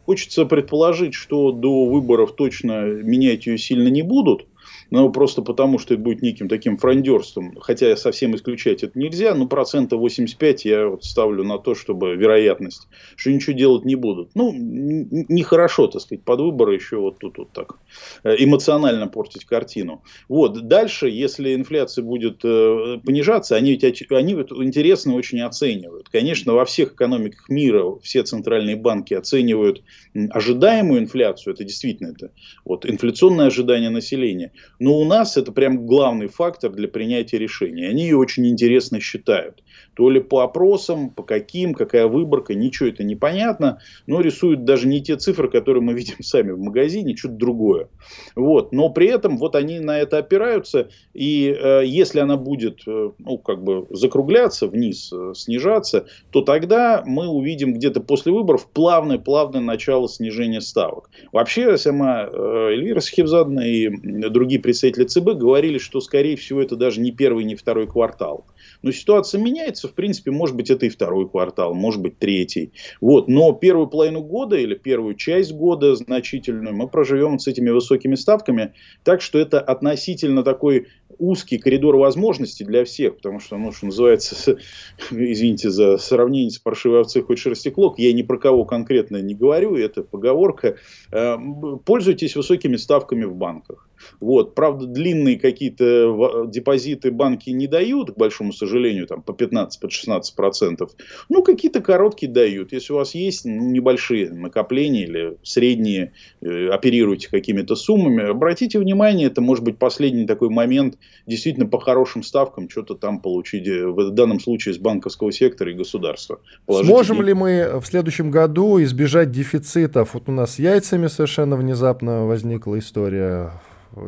Хочется 0.06 0.46
предположить, 0.46 1.16
что 1.16 1.52
до 1.52 1.86
выборов 1.86 2.34
точно 2.38 2.86
менять 2.86 3.46
ее 3.46 3.58
сильно 3.58 3.90
не 3.90 4.04
будут 4.04 4.48
но 4.92 5.10
просто 5.10 5.42
потому, 5.42 5.80
что 5.80 5.96
это 5.96 6.04
будет 6.04 6.22
неким 6.22 6.48
таким 6.48 6.78
фрондерством, 6.78 7.56
хотя 7.60 7.96
совсем 7.96 8.36
исключать 8.36 8.84
это 8.84 9.00
нельзя, 9.00 9.34
но 9.34 9.48
процента 9.48 9.96
85 9.96 10.66
я 10.66 10.88
вот 10.88 11.04
ставлю 11.04 11.44
на 11.44 11.58
то, 11.58 11.74
чтобы 11.74 12.16
вероятность, 12.16 12.88
что 13.16 13.32
ничего 13.32 13.54
делать 13.54 13.86
не 13.86 13.96
будут. 13.96 14.36
Ну, 14.36 14.52
нехорошо, 14.54 15.88
так 15.88 16.02
сказать, 16.02 16.24
под 16.24 16.42
выборы 16.42 16.76
еще 16.76 16.98
вот 16.98 17.20
тут 17.20 17.38
вот 17.38 17.52
так 17.54 17.78
э, 18.24 18.36
эмоционально 18.38 19.08
портить 19.08 19.46
картину. 19.46 20.04
Вот, 20.28 20.68
дальше, 20.68 21.10
если 21.10 21.56
инфляция 21.56 22.04
будет 22.04 22.42
э, 22.44 23.00
понижаться, 23.04 23.56
они 23.56 23.72
ведь 23.72 24.12
они 24.12 24.36
вот 24.36 24.52
интересно 24.52 25.16
очень 25.16 25.42
оценивают. 25.42 26.10
Конечно, 26.10 26.54
во 26.54 26.66
всех 26.66 26.94
экономиках 26.94 27.48
мира 27.50 27.96
все 28.04 28.24
центральные 28.24 28.76
банки 28.76 29.14
оценивают 29.14 29.84
ожидаемую 30.14 31.02
инфляцию, 31.02 31.54
это 31.54 31.64
действительно 31.64 32.10
это 32.10 32.32
вот 32.66 32.86
инфляционное 32.86 33.48
ожидание 33.48 33.90
населения. 33.90 34.52
Но 34.82 34.98
у 34.98 35.06
нас 35.06 35.38
это 35.38 35.52
прям 35.52 35.86
главный 35.86 36.28
фактор 36.28 36.72
для 36.72 36.88
принятия 36.88 37.38
решений. 37.38 37.86
Они 37.86 38.02
ее 38.02 38.18
очень 38.18 38.48
интересно 38.48 39.00
считают. 39.00 39.64
То 39.94 40.10
ли 40.10 40.20
по 40.20 40.40
опросам, 40.40 41.12
по 41.12 41.22
каким, 41.22 41.76
какая 41.76 42.08
выборка, 42.08 42.56
ничего 42.56 42.90
это 42.90 43.04
непонятно. 43.04 43.78
Но 44.08 44.22
рисуют 44.22 44.66
даже 44.66 44.88
не 44.88 45.00
те 45.00 45.18
цифры, 45.18 45.52
которые 45.52 45.84
мы 45.84 45.94
видим 46.02 46.24
сами 46.24 46.50
в 46.50 46.60
магазине, 46.60 47.16
что-то 47.16 47.36
другое. 47.36 47.90
Вот. 48.36 48.72
Но 48.72 48.90
при 48.90 49.06
этом 49.08 49.38
вот 49.38 49.56
они 49.56 49.80
на 49.80 50.00
это 50.00 50.18
опираются. 50.18 50.90
И 51.14 51.56
э, 51.56 51.84
если 51.86 52.20
она 52.20 52.38
будет 52.38 52.80
э, 52.88 53.12
ну, 53.20 53.38
как 53.38 53.64
бы 53.64 53.86
закругляться 53.92 54.66
вниз, 54.66 55.14
э, 55.14 55.34
снижаться, 55.36 56.08
то 56.32 56.42
тогда 56.42 57.04
мы 57.06 57.28
увидим 57.28 57.76
где-то 57.76 58.02
после 58.02 58.32
выборов 58.32 58.68
плавное-плавное 58.68 59.62
начало 59.62 60.10
снижения 60.10 60.60
ставок. 60.60 61.12
Вообще 61.32 61.78
сама 61.78 62.24
э, 62.24 62.70
Эльвира 62.72 63.00
Сахивзадна 63.00 63.60
и 63.60 63.90
другие 64.30 64.60
представители 64.72 65.04
ЦБ 65.04 65.38
говорили, 65.38 65.78
что, 65.80 66.00
скорее 66.00 66.38
всего, 66.38 66.62
это 66.62 66.78
даже 66.78 67.02
не 67.02 67.12
первый, 67.12 67.44
не 67.44 67.56
второй 67.56 67.88
квартал. 67.88 68.46
Но 68.82 68.92
ситуация 68.94 69.42
меняется, 69.42 69.90
в 69.90 69.94
принципе, 69.94 70.32
может 70.32 70.56
быть, 70.56 70.70
это 70.70 70.86
и 70.86 70.90
второй 70.90 71.30
квартал, 71.30 71.74
может 71.74 72.02
быть, 72.02 72.18
третий. 72.20 72.72
Вот. 73.02 73.28
Но 73.28 73.52
первую 73.52 73.88
половину 73.88 74.22
года 74.22 74.56
или 74.56 74.76
первую 74.76 75.16
часть 75.16 75.52
года 75.52 75.96
значительную 75.96 76.74
мы 76.74 76.88
проживем 76.88 77.38
с 77.38 77.48
этими 77.48 77.70
высокими 77.70 78.16
ставками. 78.16 78.74
Так 79.04 79.22
что 79.22 79.40
это 79.40 79.60
относительно 79.60 80.42
такой 80.42 80.88
узкий 81.18 81.58
коридор 81.58 81.96
возможностей 81.98 82.64
для 82.64 82.86
всех, 82.86 83.18
потому 83.18 83.40
что, 83.40 83.58
ну, 83.58 83.72
что 83.72 83.88
называется, 83.88 84.58
извините 85.12 85.70
за 85.70 85.98
сравнение 85.98 86.52
с 86.52 86.60
паршивой 86.60 87.02
овцей 87.02 87.22
хоть 87.22 87.40
шерстеклок, 87.40 88.00
я 88.00 88.14
ни 88.14 88.22
про 88.22 88.38
кого 88.38 88.66
конкретно 88.66 89.22
не 89.22 89.36
говорю, 89.36 89.76
это 89.76 90.04
поговорка. 90.04 90.78
Э, 91.12 91.38
пользуйтесь 91.86 92.36
высокими 92.36 92.76
ставками 92.76 93.26
в 93.26 93.36
банках. 93.36 93.88
Вот. 94.20 94.56
Правда, 94.56 94.88
длинные 94.88 95.40
какие-то 95.40 96.48
депозиты 96.48 97.12
банки 97.12 97.50
не 97.50 97.68
дают, 97.68 98.12
к 98.12 98.18
большому 98.18 98.54
сожалению, 98.54 99.08
там 99.08 99.22
по 99.22 99.32
15-16%. 99.32 100.22
По 100.36 100.52
процентов. 100.52 100.92
ну, 101.30 101.44
какие-то 101.44 101.82
короткие 101.82 102.32
дают. 102.32 102.74
Если 102.74 102.94
у 102.94 102.98
вас 102.98 103.16
есть 103.16 103.46
ну, 103.46 103.70
небольшие 103.70 104.30
накопления 104.32 105.04
или 105.04 105.38
средние, 105.44 106.14
э, 106.42 106.68
оперируете 106.70 107.30
какими-то 107.30 107.76
суммами, 107.76 108.30
обратите 108.30 108.80
внимание, 108.80 109.28
это 109.28 109.42
может 109.42 109.64
быть 109.64 109.78
последний 109.78 110.26
такой 110.26 110.50
момент 110.50 110.98
действительно 111.26 111.66
по 111.66 111.80
хорошим 111.80 112.24
ставкам 112.24 112.70
что-то 112.70 112.96
там 112.96 113.20
получить, 113.20 113.68
э, 113.68 113.88
в 113.88 114.12
данном 114.12 114.40
случае 114.40 114.74
с 114.74 114.78
банковского 114.78 115.32
сектора 115.32 115.72
и 115.72 115.76
государства. 115.76 116.40
Сможем 116.68 117.18
деньги. 117.18 117.28
ли 117.28 117.34
мы 117.34 117.80
в 117.80 117.86
следующем 117.86 118.32
году 118.32 118.82
избежать 118.84 119.32
дефицитов? 119.32 120.14
Вот 120.14 120.28
у 120.28 120.32
нас 120.32 120.56
с 120.56 120.60
яйцами 120.60 121.08
совершенно 121.08 121.56
внезапно 121.56 122.26
возникла 122.26 122.78
история 122.80 123.52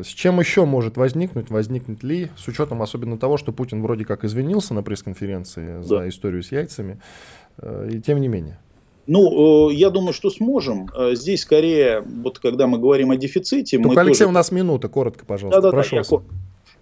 с 0.02 0.08
чем 0.08 0.39
еще 0.39 0.66
может 0.66 0.98
возникнуть, 0.98 1.50
возникнет 1.50 2.04
ли, 2.04 2.30
с 2.38 2.48
учетом 2.48 2.82
особенно 2.82 3.18
того, 3.18 3.38
что 3.38 3.52
Путин 3.52 3.82
вроде 3.82 4.06
как 4.06 4.24
извинился 4.24 4.74
на 4.74 4.82
пресс-конференции 4.82 5.78
да. 5.78 5.84
за 5.84 6.10
историю 6.10 6.42
с 6.42 6.52
яйцами, 6.52 7.02
э, 7.58 7.89
и 7.94 8.00
тем 8.00 8.22
не 8.22 8.28
менее. 8.30 8.60
Ну, 9.08 9.70
э, 9.70 9.74
я 9.74 9.89
думаю, 9.89 10.13
что 10.13 10.30
сможем. 10.30 10.89
Здесь 11.12 11.42
скорее, 11.42 12.02
вот 12.02 12.39
когда 12.39 12.68
мы 12.68 12.78
говорим 12.78 13.12
о 13.12 13.18
дефиците... 13.18 13.78
Только, 13.78 14.00
Алексей, 14.00 14.20
тоже... 14.20 14.30
у 14.30 14.34
нас 14.34 14.52
минута, 14.52 14.88
коротко, 14.88 15.26
пожалуйста. 15.26 15.62
Да, 15.62 15.68
да, 15.68 15.76
Прошу 15.76 15.92
да, 15.92 15.98
вас. 15.98 16.12
Я 16.12 16.20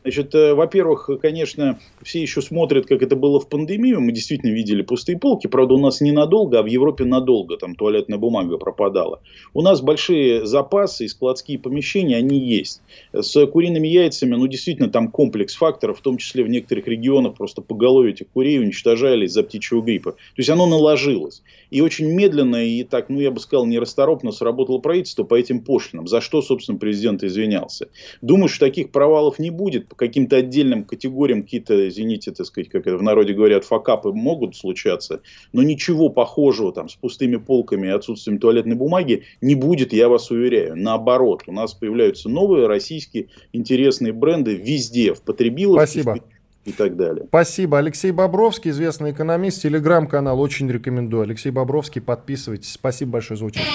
Значит, 0.04 0.34
э, 0.34 0.56
во-первых, 0.56 1.10
конечно, 1.22 1.80
все 2.02 2.22
еще 2.22 2.42
смотрят, 2.42 2.88
как 2.88 3.04
это 3.04 3.16
было 3.16 3.40
в 3.40 3.48
пандемию. 3.48 4.02
Мы 4.02 4.12
действительно 4.12 4.52
видели 4.52 4.82
пустые 4.82 5.20
полки. 5.20 5.46
Правда, 5.46 5.76
у 5.76 5.78
нас 5.78 6.02
ненадолго, 6.02 6.60
а 6.60 6.64
в 6.64 6.66
Европе 6.66 7.06
надолго. 7.06 7.58
Там 7.58 7.76
туалетная 7.76 8.18
бумага 8.18 8.58
пропадала. 8.58 9.22
У 9.54 9.62
нас 9.62 9.82
большие 9.82 10.46
запасы 10.46 11.06
и 11.06 11.08
складские 11.08 11.60
помещения, 11.60 12.18
они 12.18 12.40
есть. 12.40 12.82
С 13.14 13.46
куриными 13.46 13.88
яйцами, 13.88 14.36
ну, 14.36 14.48
действительно, 14.48 14.90
там 14.90 15.10
комплекс 15.10 15.54
факторов, 15.56 16.00
в 16.00 16.02
том 16.02 16.18
числе 16.18 16.44
в 16.44 16.50
некоторых 16.50 16.88
регионах 16.88 17.36
просто 17.36 17.62
поголовье 17.62 18.14
этих 18.14 18.28
курей 18.30 18.60
уничтожали 18.60 19.26
из-за 19.26 19.44
птичьего 19.44 19.82
гриппа. 19.82 20.14
То 20.14 20.18
есть, 20.38 20.50
оно 20.50 20.66
наложилось. 20.66 21.44
И 21.70 21.82
очень 21.82 22.08
медленно 22.12 22.66
и 22.66 22.84
так, 22.84 23.10
ну, 23.10 23.20
я 23.20 23.30
бы 23.30 23.40
сказал, 23.40 23.68
нерасторопно 23.68 24.32
сработало 24.32 24.80
правительство 24.80 25.24
по 25.24 25.36
этим 25.36 25.62
пошлинам. 25.62 26.08
За 26.08 26.22
что, 26.22 26.42
собственно, 26.42 26.80
президент 26.80 27.24
извинялся. 27.24 27.90
Думаю, 28.22 28.50
что 28.50 28.66
таких 28.66 28.92
провалов 28.92 29.38
не 29.38 29.52
будет 29.52 29.91
по 29.92 29.96
каким-то 29.98 30.38
отдельным 30.38 30.86
категориям 30.86 31.44
какие-то, 31.44 31.90
извините, 31.90 32.32
так 32.32 32.46
сказать, 32.46 32.70
как 32.70 32.88
это 32.88 32.96
в 32.96 33.04
народе 33.04 33.34
говорят, 33.34 33.66
факапы 33.66 34.14
могут 34.14 34.56
случаться, 34.56 35.20
но 35.52 35.64
ничего 35.64 36.08
похожего 36.08 36.72
там 36.72 36.88
с 36.88 36.96
пустыми 36.96 37.36
полками 37.36 37.88
и 37.88 37.89
отсутствием 37.89 38.39
туалетной 38.39 38.76
бумаги 38.76 39.24
не 39.42 39.54
будет, 39.54 39.92
я 39.92 40.08
вас 40.08 40.32
уверяю. 40.32 40.78
Наоборот, 40.78 41.44
у 41.48 41.52
нас 41.52 41.74
появляются 41.74 42.30
новые 42.30 42.68
российские 42.68 43.28
интересные 43.52 44.14
бренды 44.14 44.56
везде, 44.56 45.14
в 45.14 45.22
потребиловке, 45.24 45.86
Спасибо 45.86 46.20
и 46.64 46.72
так 46.72 46.96
далее. 46.96 47.26
Спасибо. 47.28 47.80
Алексей 47.80 48.12
Бобровский, 48.12 48.72
известный 48.72 49.12
экономист, 49.12 49.62
телеграм-канал, 49.64 50.39
очень 50.39 50.72
рекомендую. 50.72 51.24
Алексей 51.24 51.50
Бобровский, 51.50 52.02
подписывайтесь. 52.02 52.72
Спасибо 52.72 53.12
большое 53.12 53.38
за 53.38 53.44
участие. 53.44 53.74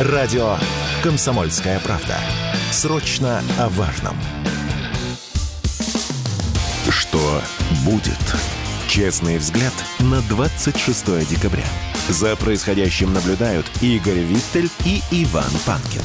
Радио 0.00 0.56
«Комсомольская 1.04 1.78
правда». 1.84 2.16
Срочно 2.70 3.40
о 3.58 3.70
важном. 3.70 4.14
Что 6.90 7.40
будет? 7.84 8.12
Честный 8.88 9.38
взгляд 9.38 9.72
на 10.00 10.20
26 10.28 11.28
декабря. 11.28 11.64
За 12.10 12.36
происходящим 12.36 13.12
наблюдают 13.14 13.64
Игорь 13.80 14.18
Виттель 14.18 14.68
и 14.84 15.00
Иван 15.10 15.50
Панкин. 15.66 16.02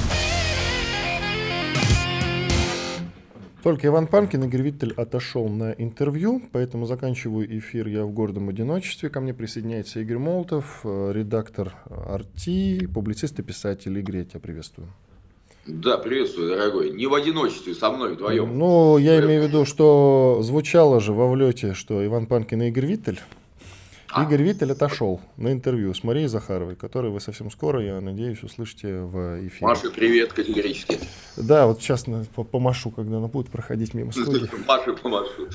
Только 3.62 3.88
Иван 3.88 4.08
Панкин, 4.08 4.46
Игорь 4.46 4.62
Виттель 4.62 4.94
отошел 4.94 5.50
на 5.50 5.72
интервью, 5.72 6.42
поэтому 6.54 6.86
заканчиваю 6.86 7.58
эфир 7.60 7.88
я 7.88 8.06
в 8.06 8.12
гордом 8.12 8.48
одиночестве. 8.48 9.10
Ко 9.10 9.20
мне 9.20 9.34
присоединяется 9.34 10.00
Игорь 10.00 10.18
Молотов, 10.18 10.80
э, 10.86 11.12
редактор 11.14 11.76
«Арти», 11.90 12.88
публицист 12.88 13.38
и 13.40 13.44
писатель. 13.44 13.98
Игорь, 14.00 14.18
я 14.18 14.26
тебя 14.26 14.40
приветствую. 14.40 14.90
Да, 15.66 15.98
приветствую, 15.98 16.50
дорогой. 16.50 16.92
Не 16.92 17.08
в 17.08 17.14
одиночестве, 17.14 17.74
со 17.74 17.90
мной 17.90 18.16
вдвоем. 18.16 18.58
Ну, 18.58 18.98
я 18.98 19.22
имею 19.22 19.44
в 19.44 19.48
виду, 19.48 19.66
что 19.66 20.40
звучало 20.42 21.00
же 21.00 21.14
во 21.14 21.30
влете, 21.30 21.74
что 21.74 22.06
Иван 22.06 22.26
Панкин 22.26 22.64
и 22.64 22.68
Игорь 22.68 22.86
Виттель. 22.86 23.22
А? 24.10 24.24
Игорь 24.24 24.44
Виттель 24.44 24.74
отошел 24.74 25.22
на 25.38 25.54
интервью 25.54 25.94
с 25.94 26.04
Марией 26.04 26.28
Захаровой, 26.28 26.76
которую 26.76 27.14
вы 27.14 27.22
совсем 27.22 27.50
скоро, 27.50 27.82
я 27.82 28.02
надеюсь, 28.02 28.44
услышите 28.44 29.00
в 29.00 29.48
эфире. 29.48 29.66
Маша, 29.66 29.90
привет, 29.90 30.34
категорически. 30.34 31.00
Да, 31.38 31.66
вот 31.66 31.82
сейчас 31.82 32.06
помашу, 32.52 32.92
когда 32.92 33.18
она 33.18 33.28
будет 33.28 33.50
проходить 33.50 33.94
мимо 33.94 34.12
студии. 34.12 34.50
Маша, 34.68 34.92
помашу. 34.94 35.48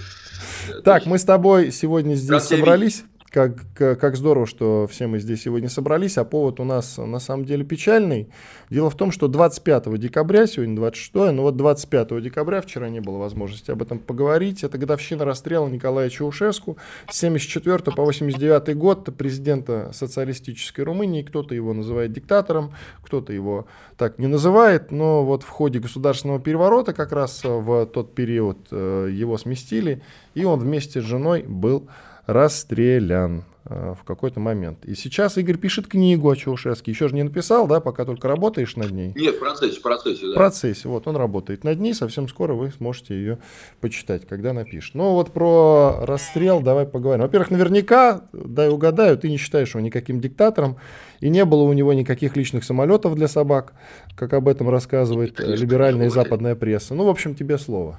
Так, 0.85 1.05
мы 1.05 1.19
с 1.19 1.25
тобой 1.25 1.71
сегодня 1.71 2.15
здесь 2.15 2.45
собрались 2.45 3.05
как, 3.31 3.75
как 3.75 4.17
здорово, 4.17 4.47
что 4.47 4.87
все 4.91 5.07
мы 5.07 5.19
здесь 5.19 5.43
сегодня 5.43 5.69
собрались, 5.69 6.19
а 6.19 6.25
повод 6.25 6.61
у 6.61 6.65
нас 6.65 6.99
на 6.99 7.19
самом 7.19 7.45
деле 7.45 7.65
печальный. 7.65 8.29
Дело 8.71 8.91
в 8.91 8.97
том, 8.97 9.13
что 9.13 9.29
25 9.29 9.99
декабря, 9.99 10.47
сегодня 10.47 10.77
26, 10.77 11.15
но 11.33 11.43
вот 11.43 11.57
25 11.57 12.23
декабря, 12.23 12.61
вчера 12.61 12.89
не 12.89 13.01
было 13.01 13.19
возможности 13.19 13.71
об 13.71 13.83
этом 13.83 13.99
поговорить, 13.99 14.65
это 14.65 14.79
годовщина 14.79 15.25
расстрела 15.25 15.69
Николая 15.69 16.11
Чаушеску 16.11 16.79
с 17.11 17.19
74 17.19 17.79
по 17.79 18.05
89 18.05 18.77
год 18.77 19.15
президента 19.17 19.91
социалистической 19.93 20.85
Румынии, 20.85 21.23
кто-то 21.23 21.55
его 21.55 21.73
называет 21.73 22.13
диктатором, 22.13 22.73
кто-то 23.03 23.33
его 23.33 23.67
так 23.97 24.19
не 24.19 24.27
называет, 24.27 24.91
но 24.91 25.25
вот 25.25 25.43
в 25.43 25.49
ходе 25.49 25.81
государственного 25.81 26.41
переворота 26.41 26.93
как 26.93 27.13
раз 27.13 27.43
в 27.45 27.87
тот 27.87 28.15
период 28.15 28.59
э, 28.71 29.11
его 29.13 29.37
сместили, 29.39 30.03
и 30.35 30.45
он 30.45 30.61
вместе 30.61 31.01
с 31.01 31.05
женой 31.05 31.43
был 31.43 31.89
расстрелян 32.29 33.45
э, 33.65 33.95
в 33.99 34.05
какой-то 34.05 34.39
момент. 34.39 34.85
И 34.85 34.95
сейчас 34.95 35.39
Игорь 35.39 35.57
пишет 35.57 35.87
книгу 35.87 36.29
о 36.29 36.37
Чаушеске. 36.37 36.93
Еще 36.93 37.09
же 37.09 37.15
не 37.15 37.23
написал, 37.23 37.67
да, 37.67 37.81
пока 37.81 38.05
только 38.05 38.29
работаешь 38.29 38.77
над 38.77 38.91
ней. 38.91 39.15
Нет, 39.17 39.37
в 39.37 39.39
процессе, 39.39 39.81
в 39.81 39.83
процессе, 39.83 40.27
да. 40.27 40.33
В 40.33 40.35
процессе, 40.35 40.89
вот, 40.89 41.09
он 41.09 41.17
работает 41.17 41.65
над 41.65 41.81
ней, 41.81 41.95
совсем 41.95 42.29
скоро 42.29 42.53
вы 42.53 42.71
сможете 42.71 43.15
ее 43.15 43.39
почитать, 43.81 44.29
когда 44.29 44.53
напишет. 44.53 44.95
Ну 44.95 45.15
вот 45.15 45.33
про 45.33 46.01
расстрел 46.03 46.61
давай 46.61 46.85
поговорим. 46.85 47.23
Во-первых, 47.23 47.51
наверняка, 47.51 48.21
дай 48.35 48.69
угадаю, 48.69 49.17
ты 49.17 49.31
не 49.31 49.39
считаешь 49.39 49.71
его 49.71 49.81
никаким 49.81 50.21
диктатором, 50.21 50.77
и 51.21 51.31
не 51.31 51.47
было 51.47 51.63
у 51.63 51.73
него 51.73 51.95
никаких 51.95 52.37
личных 52.37 52.63
самолетов 52.63 53.15
для 53.15 53.27
собак, 53.27 53.73
как 54.15 54.35
об 54.35 54.49
этом 54.49 54.69
рассказывает 54.69 55.35
Конечно, 55.35 55.63
либеральная 55.63 56.07
и 56.09 56.11
западная 56.11 56.55
пресса. 56.55 56.95
Ну, 56.95 57.07
в 57.07 57.09
общем, 57.09 57.35
тебе 57.35 57.57
слово. 57.57 57.99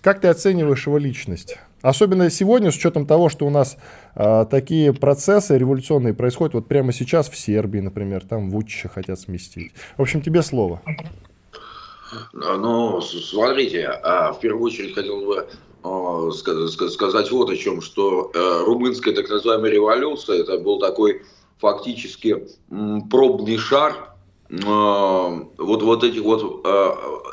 Как 0.00 0.20
ты 0.20 0.28
оцениваешь 0.28 0.86
его 0.86 0.98
личность? 0.98 1.56
Особенно 1.84 2.30
сегодня, 2.30 2.70
с 2.70 2.76
учетом 2.76 3.06
того, 3.06 3.28
что 3.28 3.46
у 3.46 3.50
нас 3.50 3.76
а, 4.14 4.46
такие 4.46 4.94
процессы 4.94 5.58
революционные 5.58 6.14
происходят 6.14 6.54
вот 6.54 6.66
прямо 6.66 6.94
сейчас 6.94 7.28
в 7.28 7.36
Сербии, 7.36 7.80
например, 7.80 8.24
там 8.26 8.48
Вучича 8.48 8.88
хотят 8.88 9.20
сместить. 9.20 9.72
В 9.98 10.00
общем, 10.00 10.22
тебе 10.22 10.40
слово. 10.40 10.80
Ну, 12.32 13.02
смотрите, 13.02 13.86
а, 13.86 14.32
в 14.32 14.40
первую 14.40 14.64
очередь 14.64 14.94
хотел 14.94 15.26
бы 15.26 15.46
а, 15.82 16.30
сказать 16.30 17.30
вот 17.30 17.50
о 17.50 17.56
чем, 17.56 17.82
что 17.82 18.30
э, 18.32 18.64
румынская 18.64 19.14
так 19.14 19.28
называемая 19.28 19.70
революция, 19.70 20.40
это 20.40 20.56
был 20.56 20.78
такой 20.78 21.20
фактически 21.58 22.46
пробный 23.10 23.58
шар 23.58 24.14
вот, 24.48 25.82
вот 25.82 26.04
этих 26.04 26.22
вот 26.22 26.66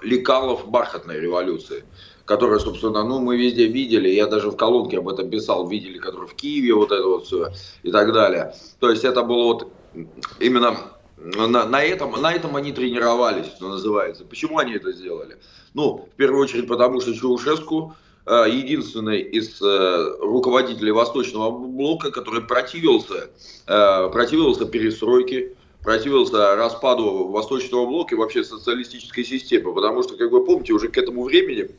лекалов 0.03 0.67
бархатной 0.67 1.19
революции 1.19 1.83
которая, 2.31 2.59
собственно, 2.59 3.03
ну, 3.03 3.19
мы 3.19 3.35
везде 3.35 3.67
видели, 3.67 4.07
я 4.07 4.25
даже 4.25 4.51
в 4.51 4.55
колонке 4.55 4.99
об 4.99 5.09
этом 5.09 5.29
писал, 5.29 5.67
видели, 5.67 5.97
которые 5.97 6.29
в 6.29 6.33
Киеве, 6.33 6.73
вот 6.73 6.89
это 6.89 7.05
вот 7.05 7.25
все 7.25 7.51
и 7.83 7.91
так 7.91 8.13
далее. 8.13 8.55
То 8.79 8.89
есть 8.89 9.03
это 9.03 9.21
было 9.21 9.43
вот 9.43 9.67
именно 10.39 10.77
на, 11.17 11.65
на, 11.65 11.83
этом, 11.83 12.13
на 12.21 12.31
этом 12.31 12.55
они 12.55 12.71
тренировались, 12.71 13.47
что 13.47 13.67
называется. 13.67 14.23
Почему 14.23 14.59
они 14.59 14.75
это 14.75 14.93
сделали? 14.93 15.39
Ну, 15.73 16.07
в 16.09 16.15
первую 16.15 16.41
очередь, 16.41 16.69
потому 16.69 17.01
что 17.01 17.13
Чаушеску 17.13 17.97
э, 18.25 18.45
единственный 18.49 19.19
из 19.19 19.61
э, 19.61 20.15
руководителей 20.21 20.93
Восточного 20.93 21.51
блока, 21.51 22.11
который 22.11 22.43
противился, 22.43 23.29
э, 23.67 24.09
противился 24.09 24.63
перестройке, 24.63 25.57
противился 25.83 26.55
распаду 26.55 27.27
Восточного 27.27 27.85
блока 27.85 28.15
и 28.15 28.17
вообще 28.17 28.45
социалистической 28.45 29.25
системы. 29.25 29.73
Потому 29.73 30.01
что, 30.01 30.15
как 30.15 30.31
вы 30.31 30.45
помните, 30.45 30.71
уже 30.71 30.87
к 30.87 30.97
этому 30.97 31.25
времени 31.25 31.71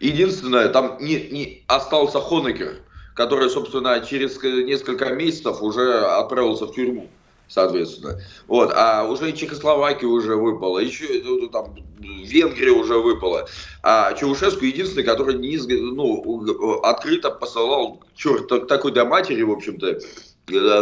Единственное, 0.00 0.68
там 0.68 0.98
не, 1.00 1.28
не 1.30 1.64
остался 1.66 2.20
Хонекер, 2.20 2.76
который, 3.14 3.48
собственно, 3.50 4.00
через 4.00 4.42
несколько 4.42 5.10
месяцев 5.10 5.62
уже 5.62 6.04
отправился 6.04 6.66
в 6.66 6.74
тюрьму 6.74 7.08
соответственно. 7.46 8.20
Вот, 8.46 8.72
а 8.74 9.04
уже 9.04 9.30
и 9.30 9.34
Чехословакия 9.34 10.08
уже 10.08 10.36
выпала, 10.36 10.78
еще 10.78 11.48
там 11.48 11.74
Венгрия 11.98 12.72
уже 12.72 12.98
выпала. 12.98 13.46
А 13.82 14.14
Чаушеску 14.14 14.64
единственный, 14.64 15.04
который 15.04 15.36
не, 15.36 15.58
ну, 15.76 16.80
открыто 16.82 17.30
посылал 17.30 18.02
черт 18.14 18.48
такой 18.66 18.92
до 18.92 19.04
матери, 19.04 19.42
в 19.42 19.50
общем-то, 19.50 20.00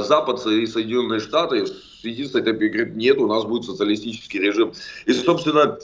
Запад 0.03 0.45
и 0.47 0.67
Соединенные 0.67 1.21
Штаты, 1.21 1.67
единственное, 2.03 2.43
это 2.43 2.53
говорит, 2.53 2.97
нет, 2.97 3.19
у 3.19 3.27
нас 3.27 3.45
будет 3.45 3.65
социалистический 3.65 4.41
режим. 4.41 4.73
И, 5.07 5.13
собственно, 5.13 5.79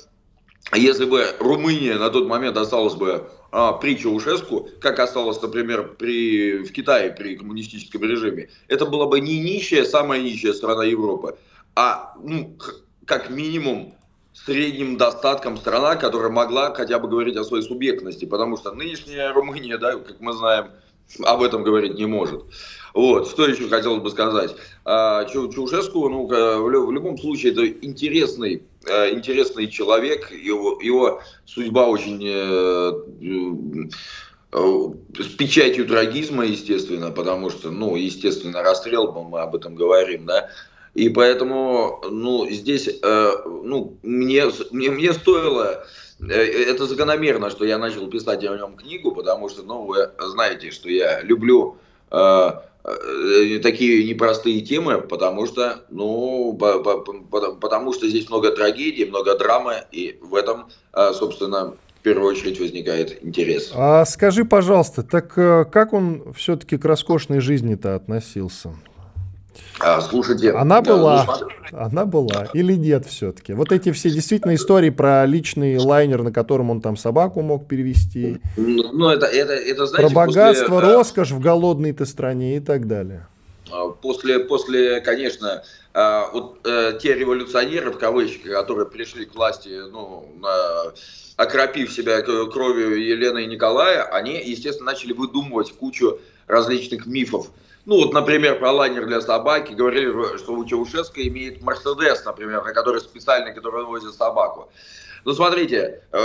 если 0.74 1.06
бы 1.06 1.24
Румыния 1.40 1.96
на 1.96 2.11
тот 2.11 2.26
момент 2.26 2.56
осталась 2.56 2.94
бы 2.94 3.30
а, 3.50 3.72
при 3.72 3.96
Чаушеску, 3.96 4.68
как 4.80 4.98
осталось, 4.98 5.40
например, 5.40 5.94
при, 5.98 6.59
в 6.59 6.72
Китае 6.72 7.11
при 7.11 7.36
коммунистическом 7.36 8.02
режиме, 8.02 8.50
это 8.68 8.84
была 8.84 9.06
бы 9.06 9.20
не 9.20 9.40
нищая, 9.40 9.84
самая 9.84 10.20
нищая 10.20 10.52
страна 10.52 10.84
Европы, 10.84 11.38
а 11.74 12.14
ну, 12.22 12.56
как 13.06 13.30
минимум 13.30 13.94
средним 14.34 14.98
достатком 14.98 15.56
страна, 15.56 15.96
которая 15.96 16.30
могла 16.30 16.74
хотя 16.74 16.98
бы 16.98 17.09
говорить 17.09 17.36
о 17.36 17.44
своей 17.44 17.64
субъектности, 17.64 18.26
потому 18.26 18.56
что 18.56 18.72
нынешняя 18.72 19.32
Румыния, 19.32 19.78
да, 19.78 19.96
как 19.96 20.20
мы 20.20 20.32
знаем, 20.34 20.66
об 21.24 21.42
этом 21.42 21.64
говорить 21.64 21.94
не 21.94 22.06
может. 22.06 22.44
Вот, 22.92 23.28
что 23.28 23.46
еще 23.46 23.68
хотелось 23.68 24.02
бы 24.02 24.11
сказать. 24.11 24.54
А, 24.84 25.24
Чаушеску, 25.24 26.09
ну, 26.09 26.26
в 26.26 26.92
любом 26.92 27.16
случае, 27.16 27.52
это 27.52 27.66
интересный 27.66 28.62
интересный 28.85 29.68
человек, 29.68 30.31
его, 30.31 30.79
его 30.81 31.22
судьба 31.45 31.89
очень 31.89 32.22
э, 32.24 32.93
э, 34.53 35.22
с 35.22 35.26
печатью 35.35 35.87
трагизма, 35.87 36.45
естественно, 36.47 37.11
потому 37.11 37.51
что, 37.51 37.70
ну, 37.70 37.97
естественно, 37.97 38.62
расстрел, 38.62 39.12
мы 39.12 39.41
об 39.41 39.57
этом 39.57 39.74
говорим, 39.74 40.26
да, 40.26 40.49
и 40.95 41.09
поэтому, 41.09 42.03
ну, 42.09 42.49
здесь, 42.51 42.89
э, 42.89 43.33
ну, 43.45 43.99
мне, 44.03 44.45
мне, 44.70 44.91
мне 44.91 45.12
стоило, 45.12 45.85
э, 46.20 46.33
это 46.33 46.87
закономерно, 46.87 47.51
что 47.51 47.64
я 47.64 47.79
начал 47.79 48.09
писать 48.09 48.45
о 48.45 48.57
нем 48.57 48.76
книгу, 48.76 49.12
потому 49.12 49.49
что, 49.49 49.62
ну, 49.62 49.85
вы 49.85 50.11
знаете, 50.18 50.70
что 50.70 50.89
я 50.89 51.20
люблю 51.22 51.76
э, 51.76 51.79
Э, 51.79 51.88
такие 53.62 54.04
непростые 54.04 54.61
темы, 54.61 55.00
потому 55.00 55.46
что, 55.46 55.84
ну, 55.90 56.56
потому 57.61 57.92
что 57.92 58.09
здесь 58.09 58.28
много 58.28 58.50
трагедий, 58.50 59.04
много 59.04 59.36
драмы, 59.36 59.84
и 59.92 60.18
в 60.22 60.34
этом, 60.34 60.68
а, 60.92 61.12
собственно, 61.12 61.74
в 61.98 62.02
первую 62.02 62.28
очередь 62.28 62.61
возникает 62.61 63.22
интерес. 63.24 63.72
А 63.74 64.04
скажи, 64.04 64.44
пожалуйста, 64.44 65.02
так 65.02 65.36
э, 65.36 65.64
как 65.70 65.92
он 65.92 66.32
все-таки 66.34 66.78
к 66.78 66.84
роскошной 66.84 67.40
жизни-то 67.40 67.96
относился? 67.96 68.70
А, 69.80 70.00
слушайте, 70.00 70.50
она 70.50 70.82
была, 70.82 71.24
ну, 71.70 71.78
она 71.78 72.04
была 72.04 72.48
или 72.52 72.74
нет 72.74 73.06
все-таки? 73.06 73.52
Вот 73.52 73.70
эти 73.70 73.92
все 73.92 74.11
действительно 74.11 74.54
истории 74.54 74.90
про 74.90 75.24
личный 75.24 75.78
лайнер, 75.78 76.22
на 76.22 76.32
котором 76.32 76.70
он 76.70 76.80
там 76.80 76.96
собаку 76.96 77.42
мог 77.42 77.68
перевести. 77.68 78.40
Ну, 78.56 78.92
ну 78.92 79.09
это, 79.09 79.26
это, 79.26 79.52
это 79.52 79.86
знаете, 79.86 80.14
про 80.14 80.26
богатство, 80.26 80.80
после, 80.80 80.94
роскошь 80.94 81.30
в 81.30 81.40
голодной-то 81.40 82.06
стране 82.06 82.56
и 82.56 82.61
так 82.61 82.88
далее. 82.88 83.26
А, 83.70 83.88
после, 83.90 84.40
после, 84.40 85.00
конечно, 85.00 85.62
а, 85.94 86.28
вот 86.32 86.59
э, 86.64 86.98
те 87.00 87.14
революционеры 87.14 87.92
в 87.92 87.98
кавычках, 87.98 88.52
которые 88.52 88.86
пришли 88.86 89.26
к 89.26 89.34
власти, 89.34 89.68
ну, 89.90 90.28
окропив 91.36 91.92
себя 91.92 92.20
кровью 92.22 93.00
Елены 93.00 93.44
и 93.44 93.46
Николая, 93.46 94.02
они, 94.02 94.42
естественно, 94.44 94.90
начали 94.90 95.12
выдумывать 95.12 95.72
кучу 95.72 96.18
различных 96.48 97.06
мифов 97.06 97.50
Ну, 97.89 97.97
вот, 97.97 98.12
например, 98.12 98.59
про 98.59 98.70
лайнер 98.70 99.07
для 99.07 99.22
собаки 99.22 99.72
говорили, 99.72 100.36
что 100.36 100.53
у 100.53 100.64
Чаушеско 100.66 101.26
имеет 101.26 101.62
Мерседес, 101.62 102.22
например, 102.22 102.62
на 102.62 102.74
который 102.74 103.01
специальный, 103.01 103.55
который 103.55 103.86
возит 103.86 104.12
собаку. 104.12 104.68
Ну, 105.24 105.32
смотрите, 105.32 106.03
э, 106.12 106.18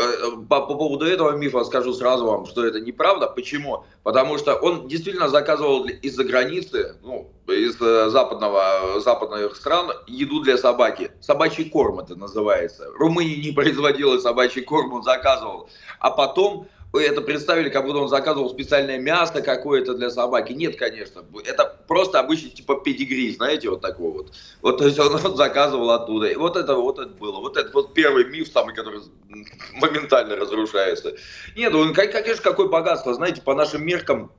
по, 0.49 0.59
по 0.59 0.76
поводу 0.76 1.05
этого 1.05 1.38
мифа 1.38 1.64
скажу 1.64 1.93
сразу 1.93 2.26
вам, 2.26 2.47
что 2.47 2.66
это 2.66 2.82
неправда. 2.82 3.28
Почему? 3.28 3.86
Потому 4.03 4.38
что 4.38 4.55
он 4.55 4.89
действительно 4.89 5.30
заказывал 5.30 5.86
из-за 5.86 6.26
границы, 6.26 6.97
ну, 7.01 7.32
из 7.47 7.80
э, 7.80 8.09
западного, 8.09 8.99
западных 8.99 9.55
стран 9.55 9.91
еду 10.05 10.41
для 10.41 10.57
собаки. 10.57 11.11
Собачий 11.22 11.70
корм 11.70 12.01
это 12.01 12.18
называется. 12.18 12.88
Румыния 12.97 13.38
не 13.38 13.53
производила 13.53 14.20
собачий 14.20 14.64
корм, 14.64 14.91
он 14.91 15.03
заказывал. 15.03 15.70
А 15.99 16.11
потом 16.11 16.68
это 16.99 17.21
представили, 17.21 17.69
как 17.69 17.85
будто 17.85 17.97
он 17.99 18.07
заказывал 18.07 18.49
специальное 18.51 18.99
мясо 18.99 19.41
какое-то 19.41 19.95
для 19.95 20.11
собаки. 20.11 20.53
Нет, 20.53 20.75
конечно. 20.77 21.23
Это 21.43 21.75
просто 21.87 22.19
обычный 22.19 22.51
типа 22.51 22.75
педигри, 22.75 23.33
знаете, 23.33 23.69
вот 23.69 23.81
такой 23.81 24.11
вот. 24.11 24.33
Вот, 24.61 24.77
то 24.77 24.85
есть 24.85 24.99
он, 24.99 25.13
он 25.13 25.35
заказывал 25.35 25.89
оттуда. 25.89 26.27
И 26.27 26.35
вот 26.35 26.55
это 26.55 26.75
вот 26.75 26.99
это 26.99 27.09
было. 27.09 27.39
Вот 27.39 27.57
это 27.57 27.71
вот 27.73 27.95
первый 27.95 28.25
миф 28.25 28.47
самый, 28.47 28.75
который 28.75 29.01
моментально 29.73 30.35
разрушается. 30.35 31.15
Нет, 31.55 31.73
он, 31.73 31.95
конечно, 31.95 32.43
какое 32.43 32.67
богатство. 32.67 33.13
Знаете, 33.15 33.41
по 33.41 33.55
нашим 33.55 33.83
меркам 33.83 34.31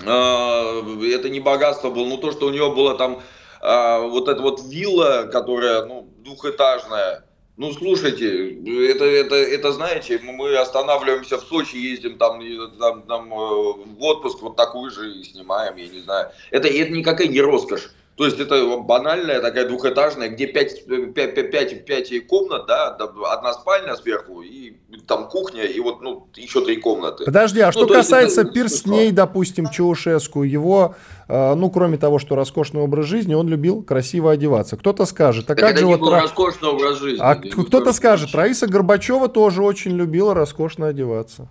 э, 0.00 0.04
это 0.04 1.28
не 1.28 1.40
богатство 1.40 1.90
было, 1.90 2.06
но 2.06 2.16
то, 2.16 2.32
что 2.32 2.46
у 2.46 2.50
него 2.50 2.74
было 2.74 2.96
там 2.96 3.20
э, 3.60 4.08
вот 4.08 4.28
эта 4.28 4.40
вот 4.40 4.62
вилла, 4.64 5.28
которая, 5.30 5.84
ну, 5.84 6.08
двухэтажная, 6.20 7.26
ну, 7.56 7.72
слушайте, 7.72 8.54
это, 8.90 9.04
это, 9.04 9.34
это 9.34 9.72
знаете, 9.72 10.18
мы 10.22 10.56
останавливаемся 10.56 11.36
в 11.36 11.42
Сочи, 11.42 11.76
ездим 11.76 12.16
там, 12.16 12.40
там, 12.78 13.02
там 13.02 13.32
э, 13.32 13.36
в 13.36 14.02
отпуск, 14.02 14.40
вот 14.40 14.56
такую 14.56 14.90
же 14.90 15.12
и 15.12 15.22
снимаем, 15.22 15.76
я 15.76 15.86
не 15.86 16.00
знаю. 16.00 16.30
Это, 16.50 16.68
это 16.68 16.90
никакая 16.92 17.28
не 17.28 17.42
роскошь. 17.42 17.90
То 18.16 18.26
есть 18.26 18.38
это 18.38 18.76
банальная 18.76 19.40
такая 19.40 19.66
двухэтажная, 19.66 20.28
где 20.28 20.46
пять, 20.46 20.84
пять, 21.14 21.34
пять, 21.50 21.84
пять 21.86 22.26
комнат, 22.26 22.66
да, 22.66 22.88
одна 23.30 23.54
спальня 23.54 23.96
сверху 23.96 24.42
и 24.42 24.74
там 25.06 25.28
кухня 25.28 25.64
и 25.64 25.80
вот 25.80 26.02
ну 26.02 26.28
еще 26.36 26.62
три 26.62 26.76
комнаты. 26.76 27.24
Подожди, 27.24 27.60
а 27.60 27.66
ну, 27.66 27.72
что 27.72 27.86
касается 27.86 28.42
это, 28.42 28.52
перстней, 28.52 29.06
что? 29.06 29.16
допустим, 29.16 29.70
Чаушеску, 29.70 30.42
его, 30.42 30.94
э, 31.26 31.54
ну 31.54 31.70
кроме 31.70 31.96
того, 31.96 32.18
что 32.18 32.36
роскошный 32.36 32.82
образ 32.82 33.06
жизни, 33.06 33.32
он 33.32 33.48
любил 33.48 33.82
красиво 33.82 34.32
одеваться. 34.32 34.76
Кто-то 34.76 35.06
скажет, 35.06 35.46
а 35.46 35.54
так 35.54 35.58
как 35.58 35.78
же 35.78 35.86
не 35.86 35.92
вот 35.92 36.00
был 36.00 36.10
роскошный 36.10 36.68
образ 36.68 36.98
жизни. 36.98 37.18
А 37.22 37.36
кто-то 37.36 37.94
скажет, 37.94 38.34
Раиса 38.34 38.66
Горбачева 38.66 39.28
тоже 39.28 39.62
очень 39.62 39.92
любила 39.92 40.34
роскошно 40.34 40.88
одеваться. 40.88 41.48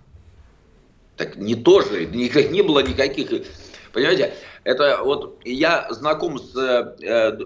Так 1.16 1.36
не 1.36 1.56
тоже, 1.56 2.06
никак 2.06 2.52
не 2.52 2.62
было 2.62 2.84
никаких, 2.84 3.30
понимаете? 3.92 4.32
Это 4.64 5.00
вот 5.02 5.40
я 5.44 5.88
знаком 5.90 6.38
с, 6.38 6.56
э, 6.56 7.38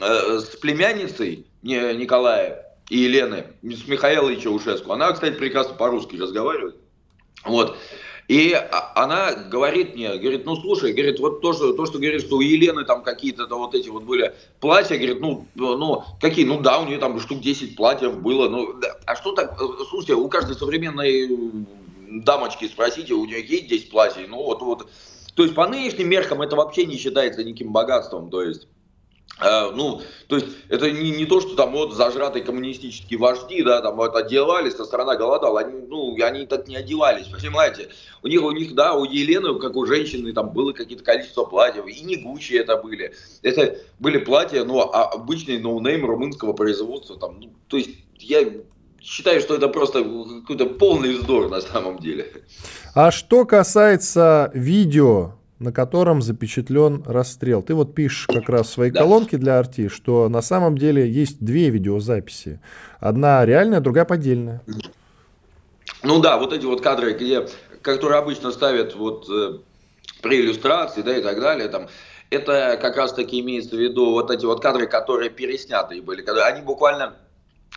э, 0.00 0.38
с 0.38 0.56
племянницей 0.56 1.46
Николая 1.62 2.76
и 2.90 2.98
Елены, 2.98 3.46
с 3.62 3.88
Михаилой 3.88 4.40
Чаушеску. 4.40 4.92
Она, 4.92 5.12
кстати, 5.12 5.34
прекрасно 5.34 5.74
по-русски 5.74 6.16
разговаривает. 6.16 6.76
Вот. 7.44 7.76
И 8.28 8.52
а, 8.54 8.92
она 8.94 9.34
говорит 9.34 9.94
мне, 9.94 10.16
говорит, 10.16 10.46
ну 10.46 10.56
слушай, 10.56 10.92
говорит, 10.92 11.20
вот 11.20 11.42
то, 11.42 11.52
что, 11.52 11.74
то, 11.74 11.84
что 11.84 11.98
говорит, 11.98 12.22
что 12.22 12.36
у 12.36 12.40
Елены 12.40 12.84
там 12.84 13.02
какие-то 13.02 13.46
вот 13.54 13.74
эти 13.74 13.90
вот 13.90 14.04
были 14.04 14.34
платья, 14.60 14.96
говорит, 14.96 15.20
ну, 15.20 15.46
ну, 15.54 16.04
какие, 16.20 16.46
ну 16.46 16.60
да, 16.60 16.78
у 16.78 16.86
нее 16.86 16.98
там 16.98 17.20
штук 17.20 17.40
10 17.40 17.76
платьев 17.76 18.22
было, 18.22 18.48
ну, 18.48 18.72
да. 18.74 18.96
а 19.04 19.16
что 19.16 19.32
так, 19.32 19.58
слушайте, 19.90 20.14
у 20.14 20.28
каждой 20.28 20.56
современной 20.56 21.66
дамочки 22.22 22.66
спросите, 22.66 23.12
у 23.12 23.26
нее 23.26 23.44
есть 23.44 23.68
10 23.68 23.90
платьев, 23.90 24.26
ну 24.28 24.42
вот, 24.42 24.62
вот, 24.62 24.88
то 25.34 25.42
есть 25.42 25.54
по 25.54 25.66
нынешним 25.66 26.08
меркам 26.08 26.42
это 26.42 26.56
вообще 26.56 26.86
не 26.86 26.96
считается 26.96 27.44
никаким 27.44 27.72
богатством. 27.72 28.30
То 28.30 28.42
есть 28.42 28.68
Uh, 29.40 29.72
ну, 29.74 30.00
то 30.28 30.36
есть 30.36 30.46
это 30.68 30.92
не, 30.92 31.10
не 31.10 31.26
то, 31.26 31.40
что 31.40 31.56
там 31.56 31.72
вот 31.72 31.92
зажратые 31.92 32.44
коммунистические 32.44 33.18
вожди, 33.18 33.64
да, 33.64 33.80
там 33.80 33.96
вот 33.96 34.14
одевались, 34.14 34.74
а 34.74 34.84
страна 34.84 35.16
голодала, 35.16 35.58
они, 35.58 35.86
ну, 35.88 36.16
они 36.22 36.46
так 36.46 36.68
не 36.68 36.76
одевались, 36.76 37.26
понимаете? 37.26 37.88
У 38.22 38.28
них, 38.28 38.44
у 38.44 38.52
них, 38.52 38.76
да, 38.76 38.94
у 38.94 39.04
Елены, 39.04 39.58
как 39.58 39.74
у 39.74 39.86
женщины, 39.86 40.32
там 40.32 40.50
было 40.50 40.72
какие-то 40.72 41.02
количество 41.02 41.42
платьев, 41.42 41.84
и 41.88 42.00
не 42.02 42.14
Гуччи 42.14 42.52
это 42.52 42.76
были. 42.76 43.12
Это 43.42 43.76
были 43.98 44.18
платья, 44.18 44.62
ну, 44.62 44.78
а 44.78 45.06
обычные 45.06 45.58
no-name 45.58 46.06
румынского 46.06 46.52
производства, 46.52 47.18
там, 47.18 47.40
ну, 47.40 47.52
то 47.66 47.76
есть 47.76 47.90
я 48.20 48.44
считаю, 49.02 49.40
что 49.40 49.56
это 49.56 49.66
просто 49.66 50.04
какой-то 50.04 50.66
полный 50.66 51.14
вздор 51.14 51.50
на 51.50 51.60
самом 51.60 51.98
деле. 51.98 52.44
А 52.94 53.10
что 53.10 53.44
касается 53.44 54.52
видео, 54.54 55.32
на 55.58 55.72
котором 55.72 56.22
запечатлен 56.22 57.02
расстрел. 57.04 57.60
Ты 57.60 57.74
вот 57.74 57.92
пишешь 57.92 58.28
как 58.28 58.48
раз 58.48 58.68
в 58.68 58.70
своей 58.70 58.92
да. 58.92 59.00
колонке 59.00 59.36
для 59.36 59.58
RT, 59.58 59.88
что 59.88 60.28
на 60.28 60.42
самом 60.42 60.78
деле 60.78 61.10
есть 61.10 61.44
две 61.44 61.70
видеозаписи. 61.70 62.60
Одна 63.00 63.44
реальная, 63.44 63.80
другая 63.80 64.04
поддельная. 64.04 64.62
Ну 66.04 66.20
да, 66.20 66.38
вот 66.38 66.52
эти 66.52 66.66
вот 66.66 66.82
кадры, 66.82 67.14
где, 67.14 67.48
которые 67.82 68.20
обычно 68.20 68.52
ставят 68.52 68.94
вот 68.94 69.28
э, 69.28 69.58
при 70.22 70.40
иллюстрации, 70.40 71.02
да, 71.02 71.16
и 71.16 71.22
так 71.22 71.40
далее, 71.40 71.68
там, 71.68 71.88
это 72.30 72.78
как 72.80 72.96
раз 72.96 73.12
таки 73.12 73.40
имеется 73.40 73.74
в 73.74 73.80
виду 73.80 74.12
вот 74.12 74.30
эти 74.30 74.46
вот 74.46 74.62
кадры, 74.62 74.86
которые 74.86 75.30
переснятые 75.30 76.00
были, 76.00 76.22
когда 76.22 76.46
они 76.46 76.62
буквально 76.62 77.16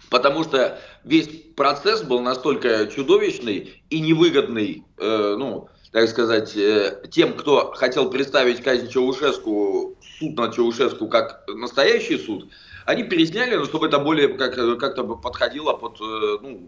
Потому 0.10 0.44
что 0.44 0.80
весь 1.04 1.30
процесс 1.56 2.02
был 2.02 2.22
настолько 2.22 2.88
чудовищный 2.88 3.82
и 3.90 4.00
невыгодный, 4.00 4.84
э, 4.98 5.36
ну, 5.38 5.70
так 5.92 6.08
сказать, 6.10 6.56
э, 6.56 7.04
тем, 7.10 7.34
кто 7.34 7.72
хотел 7.74 8.10
представить 8.10 8.62
казнь 8.62 8.90
Чаушеску, 8.90 9.98
суд 10.20 10.38
над 10.38 10.56
Чаушеску 10.56 11.08
как 11.08 11.44
настоящий 11.48 12.18
суд, 12.18 12.50
они 12.86 13.04
пересняли, 13.04 13.56
но 13.56 13.66
чтобы 13.66 13.88
это 13.88 14.00
более 14.00 14.30
как, 14.30 14.56
как-то 14.80 15.04
подходило 15.04 15.74
под, 15.74 16.00
э, 16.00 16.38
ну, 16.42 16.62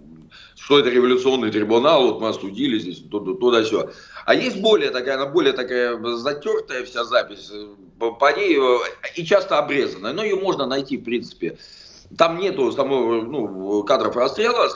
что 0.57 0.79
это 0.79 0.89
революционный 0.89 1.49
трибунал, 1.49 2.07
вот 2.07 2.21
мы 2.21 2.27
осудили 2.27 2.77
здесь, 2.77 3.01
туда-сюда. 3.09 3.91
А 4.25 4.35
есть 4.35 4.59
более 4.59 4.91
такая, 4.91 5.15
она 5.15 5.27
более 5.27 5.53
такая 5.53 5.97
затертая 6.17 6.83
вся 6.83 7.05
запись, 7.05 7.49
э, 7.53 7.67
по 7.99 8.35
ней 8.35 8.57
э, 8.57 8.79
и 9.15 9.25
часто 9.25 9.59
обрезанная, 9.59 10.11
но 10.11 10.23
ее 10.23 10.35
можно 10.35 10.65
найти 10.65 10.97
в 10.97 11.05
принципе. 11.05 11.57
Там 12.17 12.39
нету 12.39 12.71
самого 12.71 13.21
ну, 13.21 13.83
кадров 13.83 14.15
расстрела, 14.15 14.67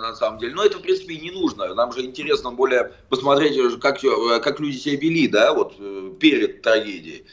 на 0.00 0.14
самом 0.14 0.38
деле, 0.38 0.54
но 0.54 0.64
это, 0.64 0.78
в 0.78 0.82
принципе, 0.82 1.18
не 1.18 1.30
нужно. 1.30 1.74
Нам 1.74 1.92
же 1.92 2.00
интересно 2.00 2.52
более 2.52 2.92
посмотреть, 3.10 3.58
как, 3.80 4.00
как 4.42 4.60
люди 4.60 4.76
себя 4.76 4.96
вели, 4.96 5.28
да, 5.28 5.52
вот 5.52 5.74
э, 5.78 6.12
перед 6.18 6.62
трагедией. 6.62 7.26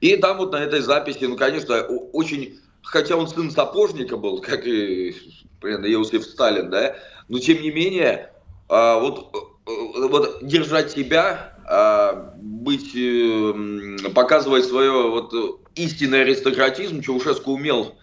И 0.00 0.16
там 0.16 0.38
вот 0.38 0.52
на 0.52 0.56
этой 0.56 0.80
записи, 0.80 1.24
ну, 1.24 1.36
конечно, 1.36 1.82
очень, 1.82 2.58
хотя 2.82 3.16
он 3.16 3.28
сын 3.28 3.50
сапожника 3.50 4.16
был, 4.16 4.40
как 4.40 4.66
и, 4.66 5.14
блин, 5.60 5.84
Иосиф 5.84 6.24
Сталин, 6.24 6.70
да, 6.70 6.96
но 7.28 7.38
тем 7.38 7.60
не 7.60 7.70
менее, 7.70 8.32
а, 8.68 8.98
вот, 8.98 9.34
э, 9.34 10.08
вот 10.08 10.38
держать 10.40 10.90
себя, 10.90 11.54
а, 11.68 12.34
быть, 12.40 12.96
э, 12.96 14.10
показывать 14.14 14.64
свое 14.64 15.10
вот 15.10 15.34
истинный 15.74 16.22
аристократизм, 16.22 17.02
Чаушеску 17.02 17.52
умел 17.52 17.94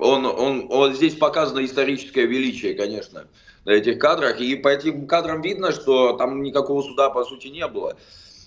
он, 0.00 0.26
он, 0.26 0.66
он, 0.70 0.94
здесь 0.94 1.14
показано 1.14 1.64
историческое 1.64 2.26
величие, 2.26 2.74
конечно, 2.74 3.26
на 3.64 3.70
этих 3.70 3.98
кадрах. 3.98 4.40
И 4.40 4.56
по 4.56 4.68
этим 4.68 5.06
кадрам 5.06 5.42
видно, 5.42 5.72
что 5.72 6.14
там 6.14 6.42
никакого 6.42 6.82
суда, 6.82 7.10
по 7.10 7.24
сути, 7.24 7.48
не 7.48 7.66
было. 7.66 7.96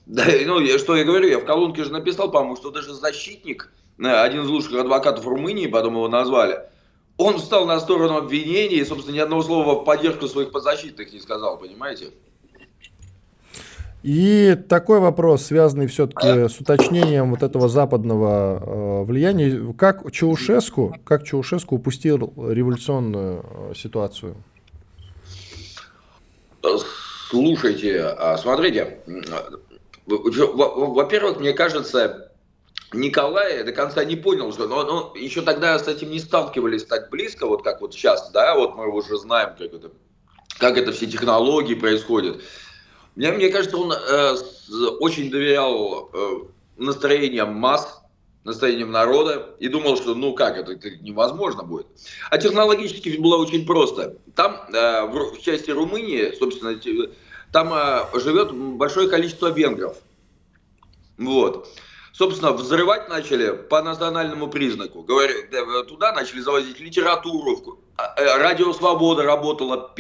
Да, 0.06 0.26
ну, 0.45 0.66
что 0.80 0.95
я 0.95 1.06
говорю, 1.06 1.30
я 1.30 1.39
в 1.39 1.45
колонке 1.45 1.84
же 1.84 1.91
написал, 1.91 2.30
по-моему, 2.30 2.58
что 2.58 2.72
даже 2.72 2.93
защитник, 2.93 3.72
э, 3.99 4.04
один 4.06 4.43
из 4.43 4.49
лучших 4.49 4.74
адвокатов 4.74 5.26
Румынии, 5.26 5.68
потом 5.68 5.93
его 5.93 6.10
назвали, 6.10 6.60
он 7.18 7.38
встал 7.38 7.66
на 7.66 7.80
сторону 7.80 8.18
обвинений 8.18 8.78
и, 8.78 8.86
собственно, 8.86 9.16
ни 9.16 9.20
одного 9.20 9.43
слова 9.43 9.80
в 9.80 9.86
поддержку 9.86 10.28
своих 10.28 10.51
подзащитных 10.51 11.14
не 11.14 11.20
сказал, 11.20 11.58
понимаете? 11.58 12.12
И 14.04 14.58
такой 14.68 14.99
вопрос, 14.99 15.45
связанный 15.45 15.88
все-таки 15.88 16.49
с 16.49 16.60
уточнением 16.60 17.32
вот 17.32 17.41
этого 17.41 17.70
западного 17.70 18.60
э, 18.62 19.04
влияния. 19.06 19.74
Как 19.78 20.12
Чаушеску, 20.12 20.97
как 21.06 21.24
Чаушеску 21.24 21.76
упустил 21.76 22.34
революционную 22.36 23.45
э, 23.45 23.74
ситуацию? 23.76 24.36
Слушайте, 27.30 28.01
а, 28.01 28.38
смотрите, 28.38 28.99
во-первых, 30.06 31.39
мне 31.39 31.54
кажется, 31.54 32.32
Николай 32.93 33.64
до 33.64 33.72
конца 33.72 34.04
не 34.04 34.18
понял, 34.18 34.51
что 34.51 34.68
но, 34.68 34.84
но 34.84 35.14
еще 35.16 35.41
тогда 35.41 35.80
с 35.80 35.88
этим 35.88 36.12
не 36.12 36.20
сталкивались 36.20 36.84
так 36.84 37.10
близко, 37.10 37.47
вот 37.47 37.64
как 37.64 37.82
вот 37.82 37.93
сейчас, 37.93 38.30
да, 38.32 38.56
вот 38.56 38.76
мы 38.76 38.93
уже 38.93 39.18
знаем, 39.18 39.51
как 39.58 39.74
это, 39.74 39.91
как 40.60 40.78
это 40.78 40.91
все 40.91 41.08
технологии 41.08 41.74
происходят. 41.74 42.41
Мне, 43.16 43.32
мне 43.32 43.49
кажется, 43.49 43.78
он 43.78 43.91
э, 43.91 44.36
очень 44.99 45.30
доверял 45.30 46.09
э, 46.14 46.30
настроениям 46.78 47.53
масс, 47.53 48.01
настроениям 48.43 48.91
народа 48.91 49.55
и 49.59 49.68
думал, 49.68 49.97
что 49.97 50.16
ну 50.16 50.34
как, 50.34 50.57
это, 50.57 50.74
это 50.74 50.89
невозможно 50.97 51.64
будет. 51.64 51.88
А 52.30 52.38
технологически 52.38 53.18
было 53.18 53.38
очень 53.38 53.66
просто. 53.66 54.18
Там, 54.36 54.57
э, 54.74 55.05
в, 55.05 55.36
в 55.36 55.41
части 55.41 55.72
Румынии, 55.72 56.34
собственно, 56.38 56.80
там 57.51 57.72
э, 57.74 58.20
живет 58.20 58.51
большое 58.51 59.07
количество 59.09 59.51
венгров. 59.51 59.97
Вот. 61.18 61.70
собственно, 62.11 62.51
взрывать 62.51 63.07
начали 63.07 63.51
по 63.51 63.84
национальному 63.84 64.47
признаку. 64.47 65.03
Говорю, 65.03 65.36
туда 65.86 66.11
начали 66.11 66.39
завозить 66.39 66.80
литературу. 66.80 67.80
А, 67.95 68.16
э, 68.18 68.38
Радио 68.38 68.74
Свобода 68.74 69.24
работала 69.24 69.93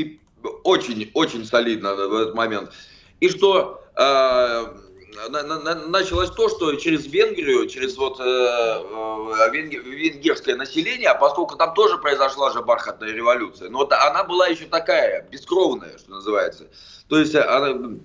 очень-очень 0.63 1.45
солидно 1.45 1.95
в 1.95 2.13
этот 2.15 2.35
момент. 2.35 2.71
И 3.23 3.29
что 3.29 3.81
э, 3.95 4.65
началось 5.87 6.29
то, 6.31 6.49
что 6.49 6.75
через 6.75 7.05
Венгрию, 7.05 7.69
через 7.69 7.95
вот 7.95 8.19
э, 8.19 8.23
э 8.23 9.49
венгерское 9.49 10.57
население, 10.57 11.07
а 11.07 11.15
поскольку 11.15 11.55
там 11.55 11.73
тоже 11.73 11.97
произошла 11.99 12.51
же 12.51 12.61
бархатная 12.61 13.13
революция, 13.13 13.69
но 13.69 13.77
вот 13.77 13.93
она 13.93 14.25
была 14.25 14.47
еще 14.47 14.65
такая, 14.65 15.25
бескровная, 15.31 15.97
что 15.97 16.11
называется. 16.11 16.65
То 17.07 17.17
есть 17.17 17.33
она, 17.33 17.97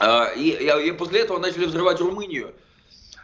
э, 0.00 0.38
и, 0.38 0.88
и 0.88 0.92
после 0.92 1.20
этого 1.20 1.38
начали 1.38 1.66
взрывать 1.66 2.00
Румынию. 2.00 2.54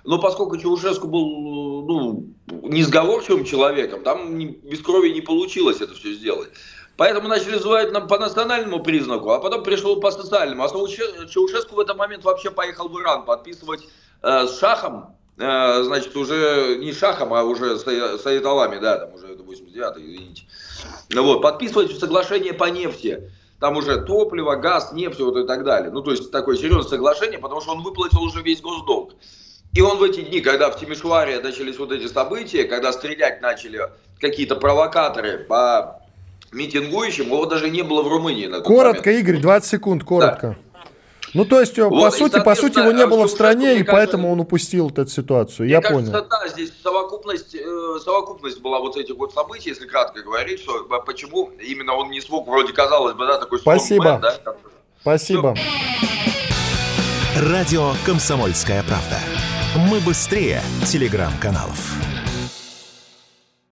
Но 0.05 0.19
поскольку 0.19 0.59
Чаушеску 0.59 1.09
был 1.09 1.87
ну, 1.87 2.35
несговорчивым 2.69 3.47
человеком, 3.47 4.03
там 4.03 4.39
без 4.39 4.81
крови 4.81 5.09
не 5.09 5.23
получилось 5.23 5.81
это 5.81 5.95
все 5.95 6.13
сделать. 6.13 6.51
Поэтому 6.97 7.29
начали 7.29 7.53
называть 7.53 7.93
нам 7.93 8.07
по 8.07 8.19
национальному 8.19 8.83
признаку, 8.83 9.31
а 9.31 9.41
потом 9.41 9.65
пришел 9.65 10.01
по 10.01 10.11
социальному. 10.11 10.65
А 10.65 10.69
Чаушеску 10.69 11.75
в 11.75 11.81
этот 11.81 11.97
момент 11.97 12.25
вообще 12.25 12.51
поехал 12.51 12.89
в 12.89 13.01
Иран 13.01 13.25
подписывать 13.25 13.83
э, 14.23 14.47
с 14.47 14.59
Шахом, 14.59 15.17
э, 15.37 15.83
значит, 15.83 16.15
уже 16.17 16.77
не 16.79 16.93
Шахом, 16.93 17.35
а 17.35 17.43
уже 17.43 17.79
с, 17.79 17.85
с 17.85 18.27
Аятолами, 18.27 18.79
да, 18.79 18.99
там 18.99 19.15
уже 19.15 19.27
это 19.27 19.43
89-й, 19.43 20.03
извините. 20.03 20.43
Вот, 21.15 21.43
подписывать 21.43 21.99
соглашение 21.99 22.53
по 22.53 22.65
нефти. 22.65 23.31
Там 23.59 23.77
уже 23.77 24.01
топливо, 24.03 24.57
газ, 24.57 24.93
нефть 24.93 25.21
вот 25.21 25.37
и 25.37 25.47
так 25.47 25.65
далее. 25.65 25.91
Ну, 25.91 26.03
то 26.03 26.11
есть 26.11 26.31
такое 26.31 26.57
серьезное 26.57 26.83
соглашение, 26.83 27.39
потому 27.39 27.61
что 27.61 27.73
он 27.73 27.83
выплатил 27.83 28.23
уже 28.23 28.43
весь 28.43 28.61
госдолг. 28.61 29.15
И 29.73 29.81
он 29.81 29.99
в 29.99 30.03
эти 30.05 30.21
дни, 30.21 30.41
когда 30.41 30.71
в 30.71 30.79
Тимишваре 30.79 31.41
начались 31.41 31.79
вот 31.79 31.91
эти 31.91 32.07
события, 32.07 32.65
когда 32.65 32.93
стрелять 32.93 33.41
начали 33.41 33.91
какие-то 34.21 34.55
провокаторы 34.55 35.39
по 35.39 36.04
митингующим, 36.55 37.27
его 37.27 37.47
даже 37.47 37.71
не 37.71 37.83
было 37.83 38.03
в 38.03 38.09
Румынии. 38.09 38.47
На 38.47 38.61
коротко, 38.61 39.11
момент. 39.11 39.29
Игорь, 39.29 39.41
20 39.41 39.71
секунд, 39.71 40.05
коротко. 40.05 40.57
Да. 40.59 40.65
Ну, 41.35 41.45
то 41.45 41.61
есть, 41.61 41.77
вот, 41.79 41.91
по 41.91 42.11
сути, 42.13 42.41
по 42.43 42.55
сути, 42.55 42.79
его 42.79 42.93
не 42.93 43.07
было 43.07 43.27
в 43.27 43.31
стране, 43.31 43.73
и 43.73 43.83
кажется, 43.83 43.93
поэтому 43.93 44.33
он 44.33 44.41
упустил 44.41 44.89
эту 44.91 45.09
ситуацию. 45.09 45.69
Я 45.69 45.81
кажется, 45.81 46.13
понял. 46.13 46.27
Да, 46.31 46.49
здесь 46.49 46.73
совокупность, 46.81 47.57
э, 47.57 47.99
совокупность 48.05 48.61
была 48.61 48.79
вот 48.79 48.97
этих 48.97 49.17
вот 49.17 49.35
событий, 49.35 49.71
если 49.71 49.87
кратко 49.87 50.23
говорить, 50.23 50.61
что 50.61 50.85
почему 51.05 51.51
именно 51.61 51.95
он 51.95 52.11
не 52.11 52.21
смог, 52.21 52.47
вроде 52.47 52.73
казалось 52.73 53.15
бы, 53.15 53.27
да, 53.27 53.39
такой 53.39 53.59
Спасибо. 53.59 54.21
да, 54.23 54.55
Спасибо. 55.01 55.57
Радио 57.37 57.93
«Комсомольская 58.07 58.85
правда». 58.85 59.19
Мы 59.91 59.99
быстрее 59.99 60.63
телеграм-каналов. 60.87 62.14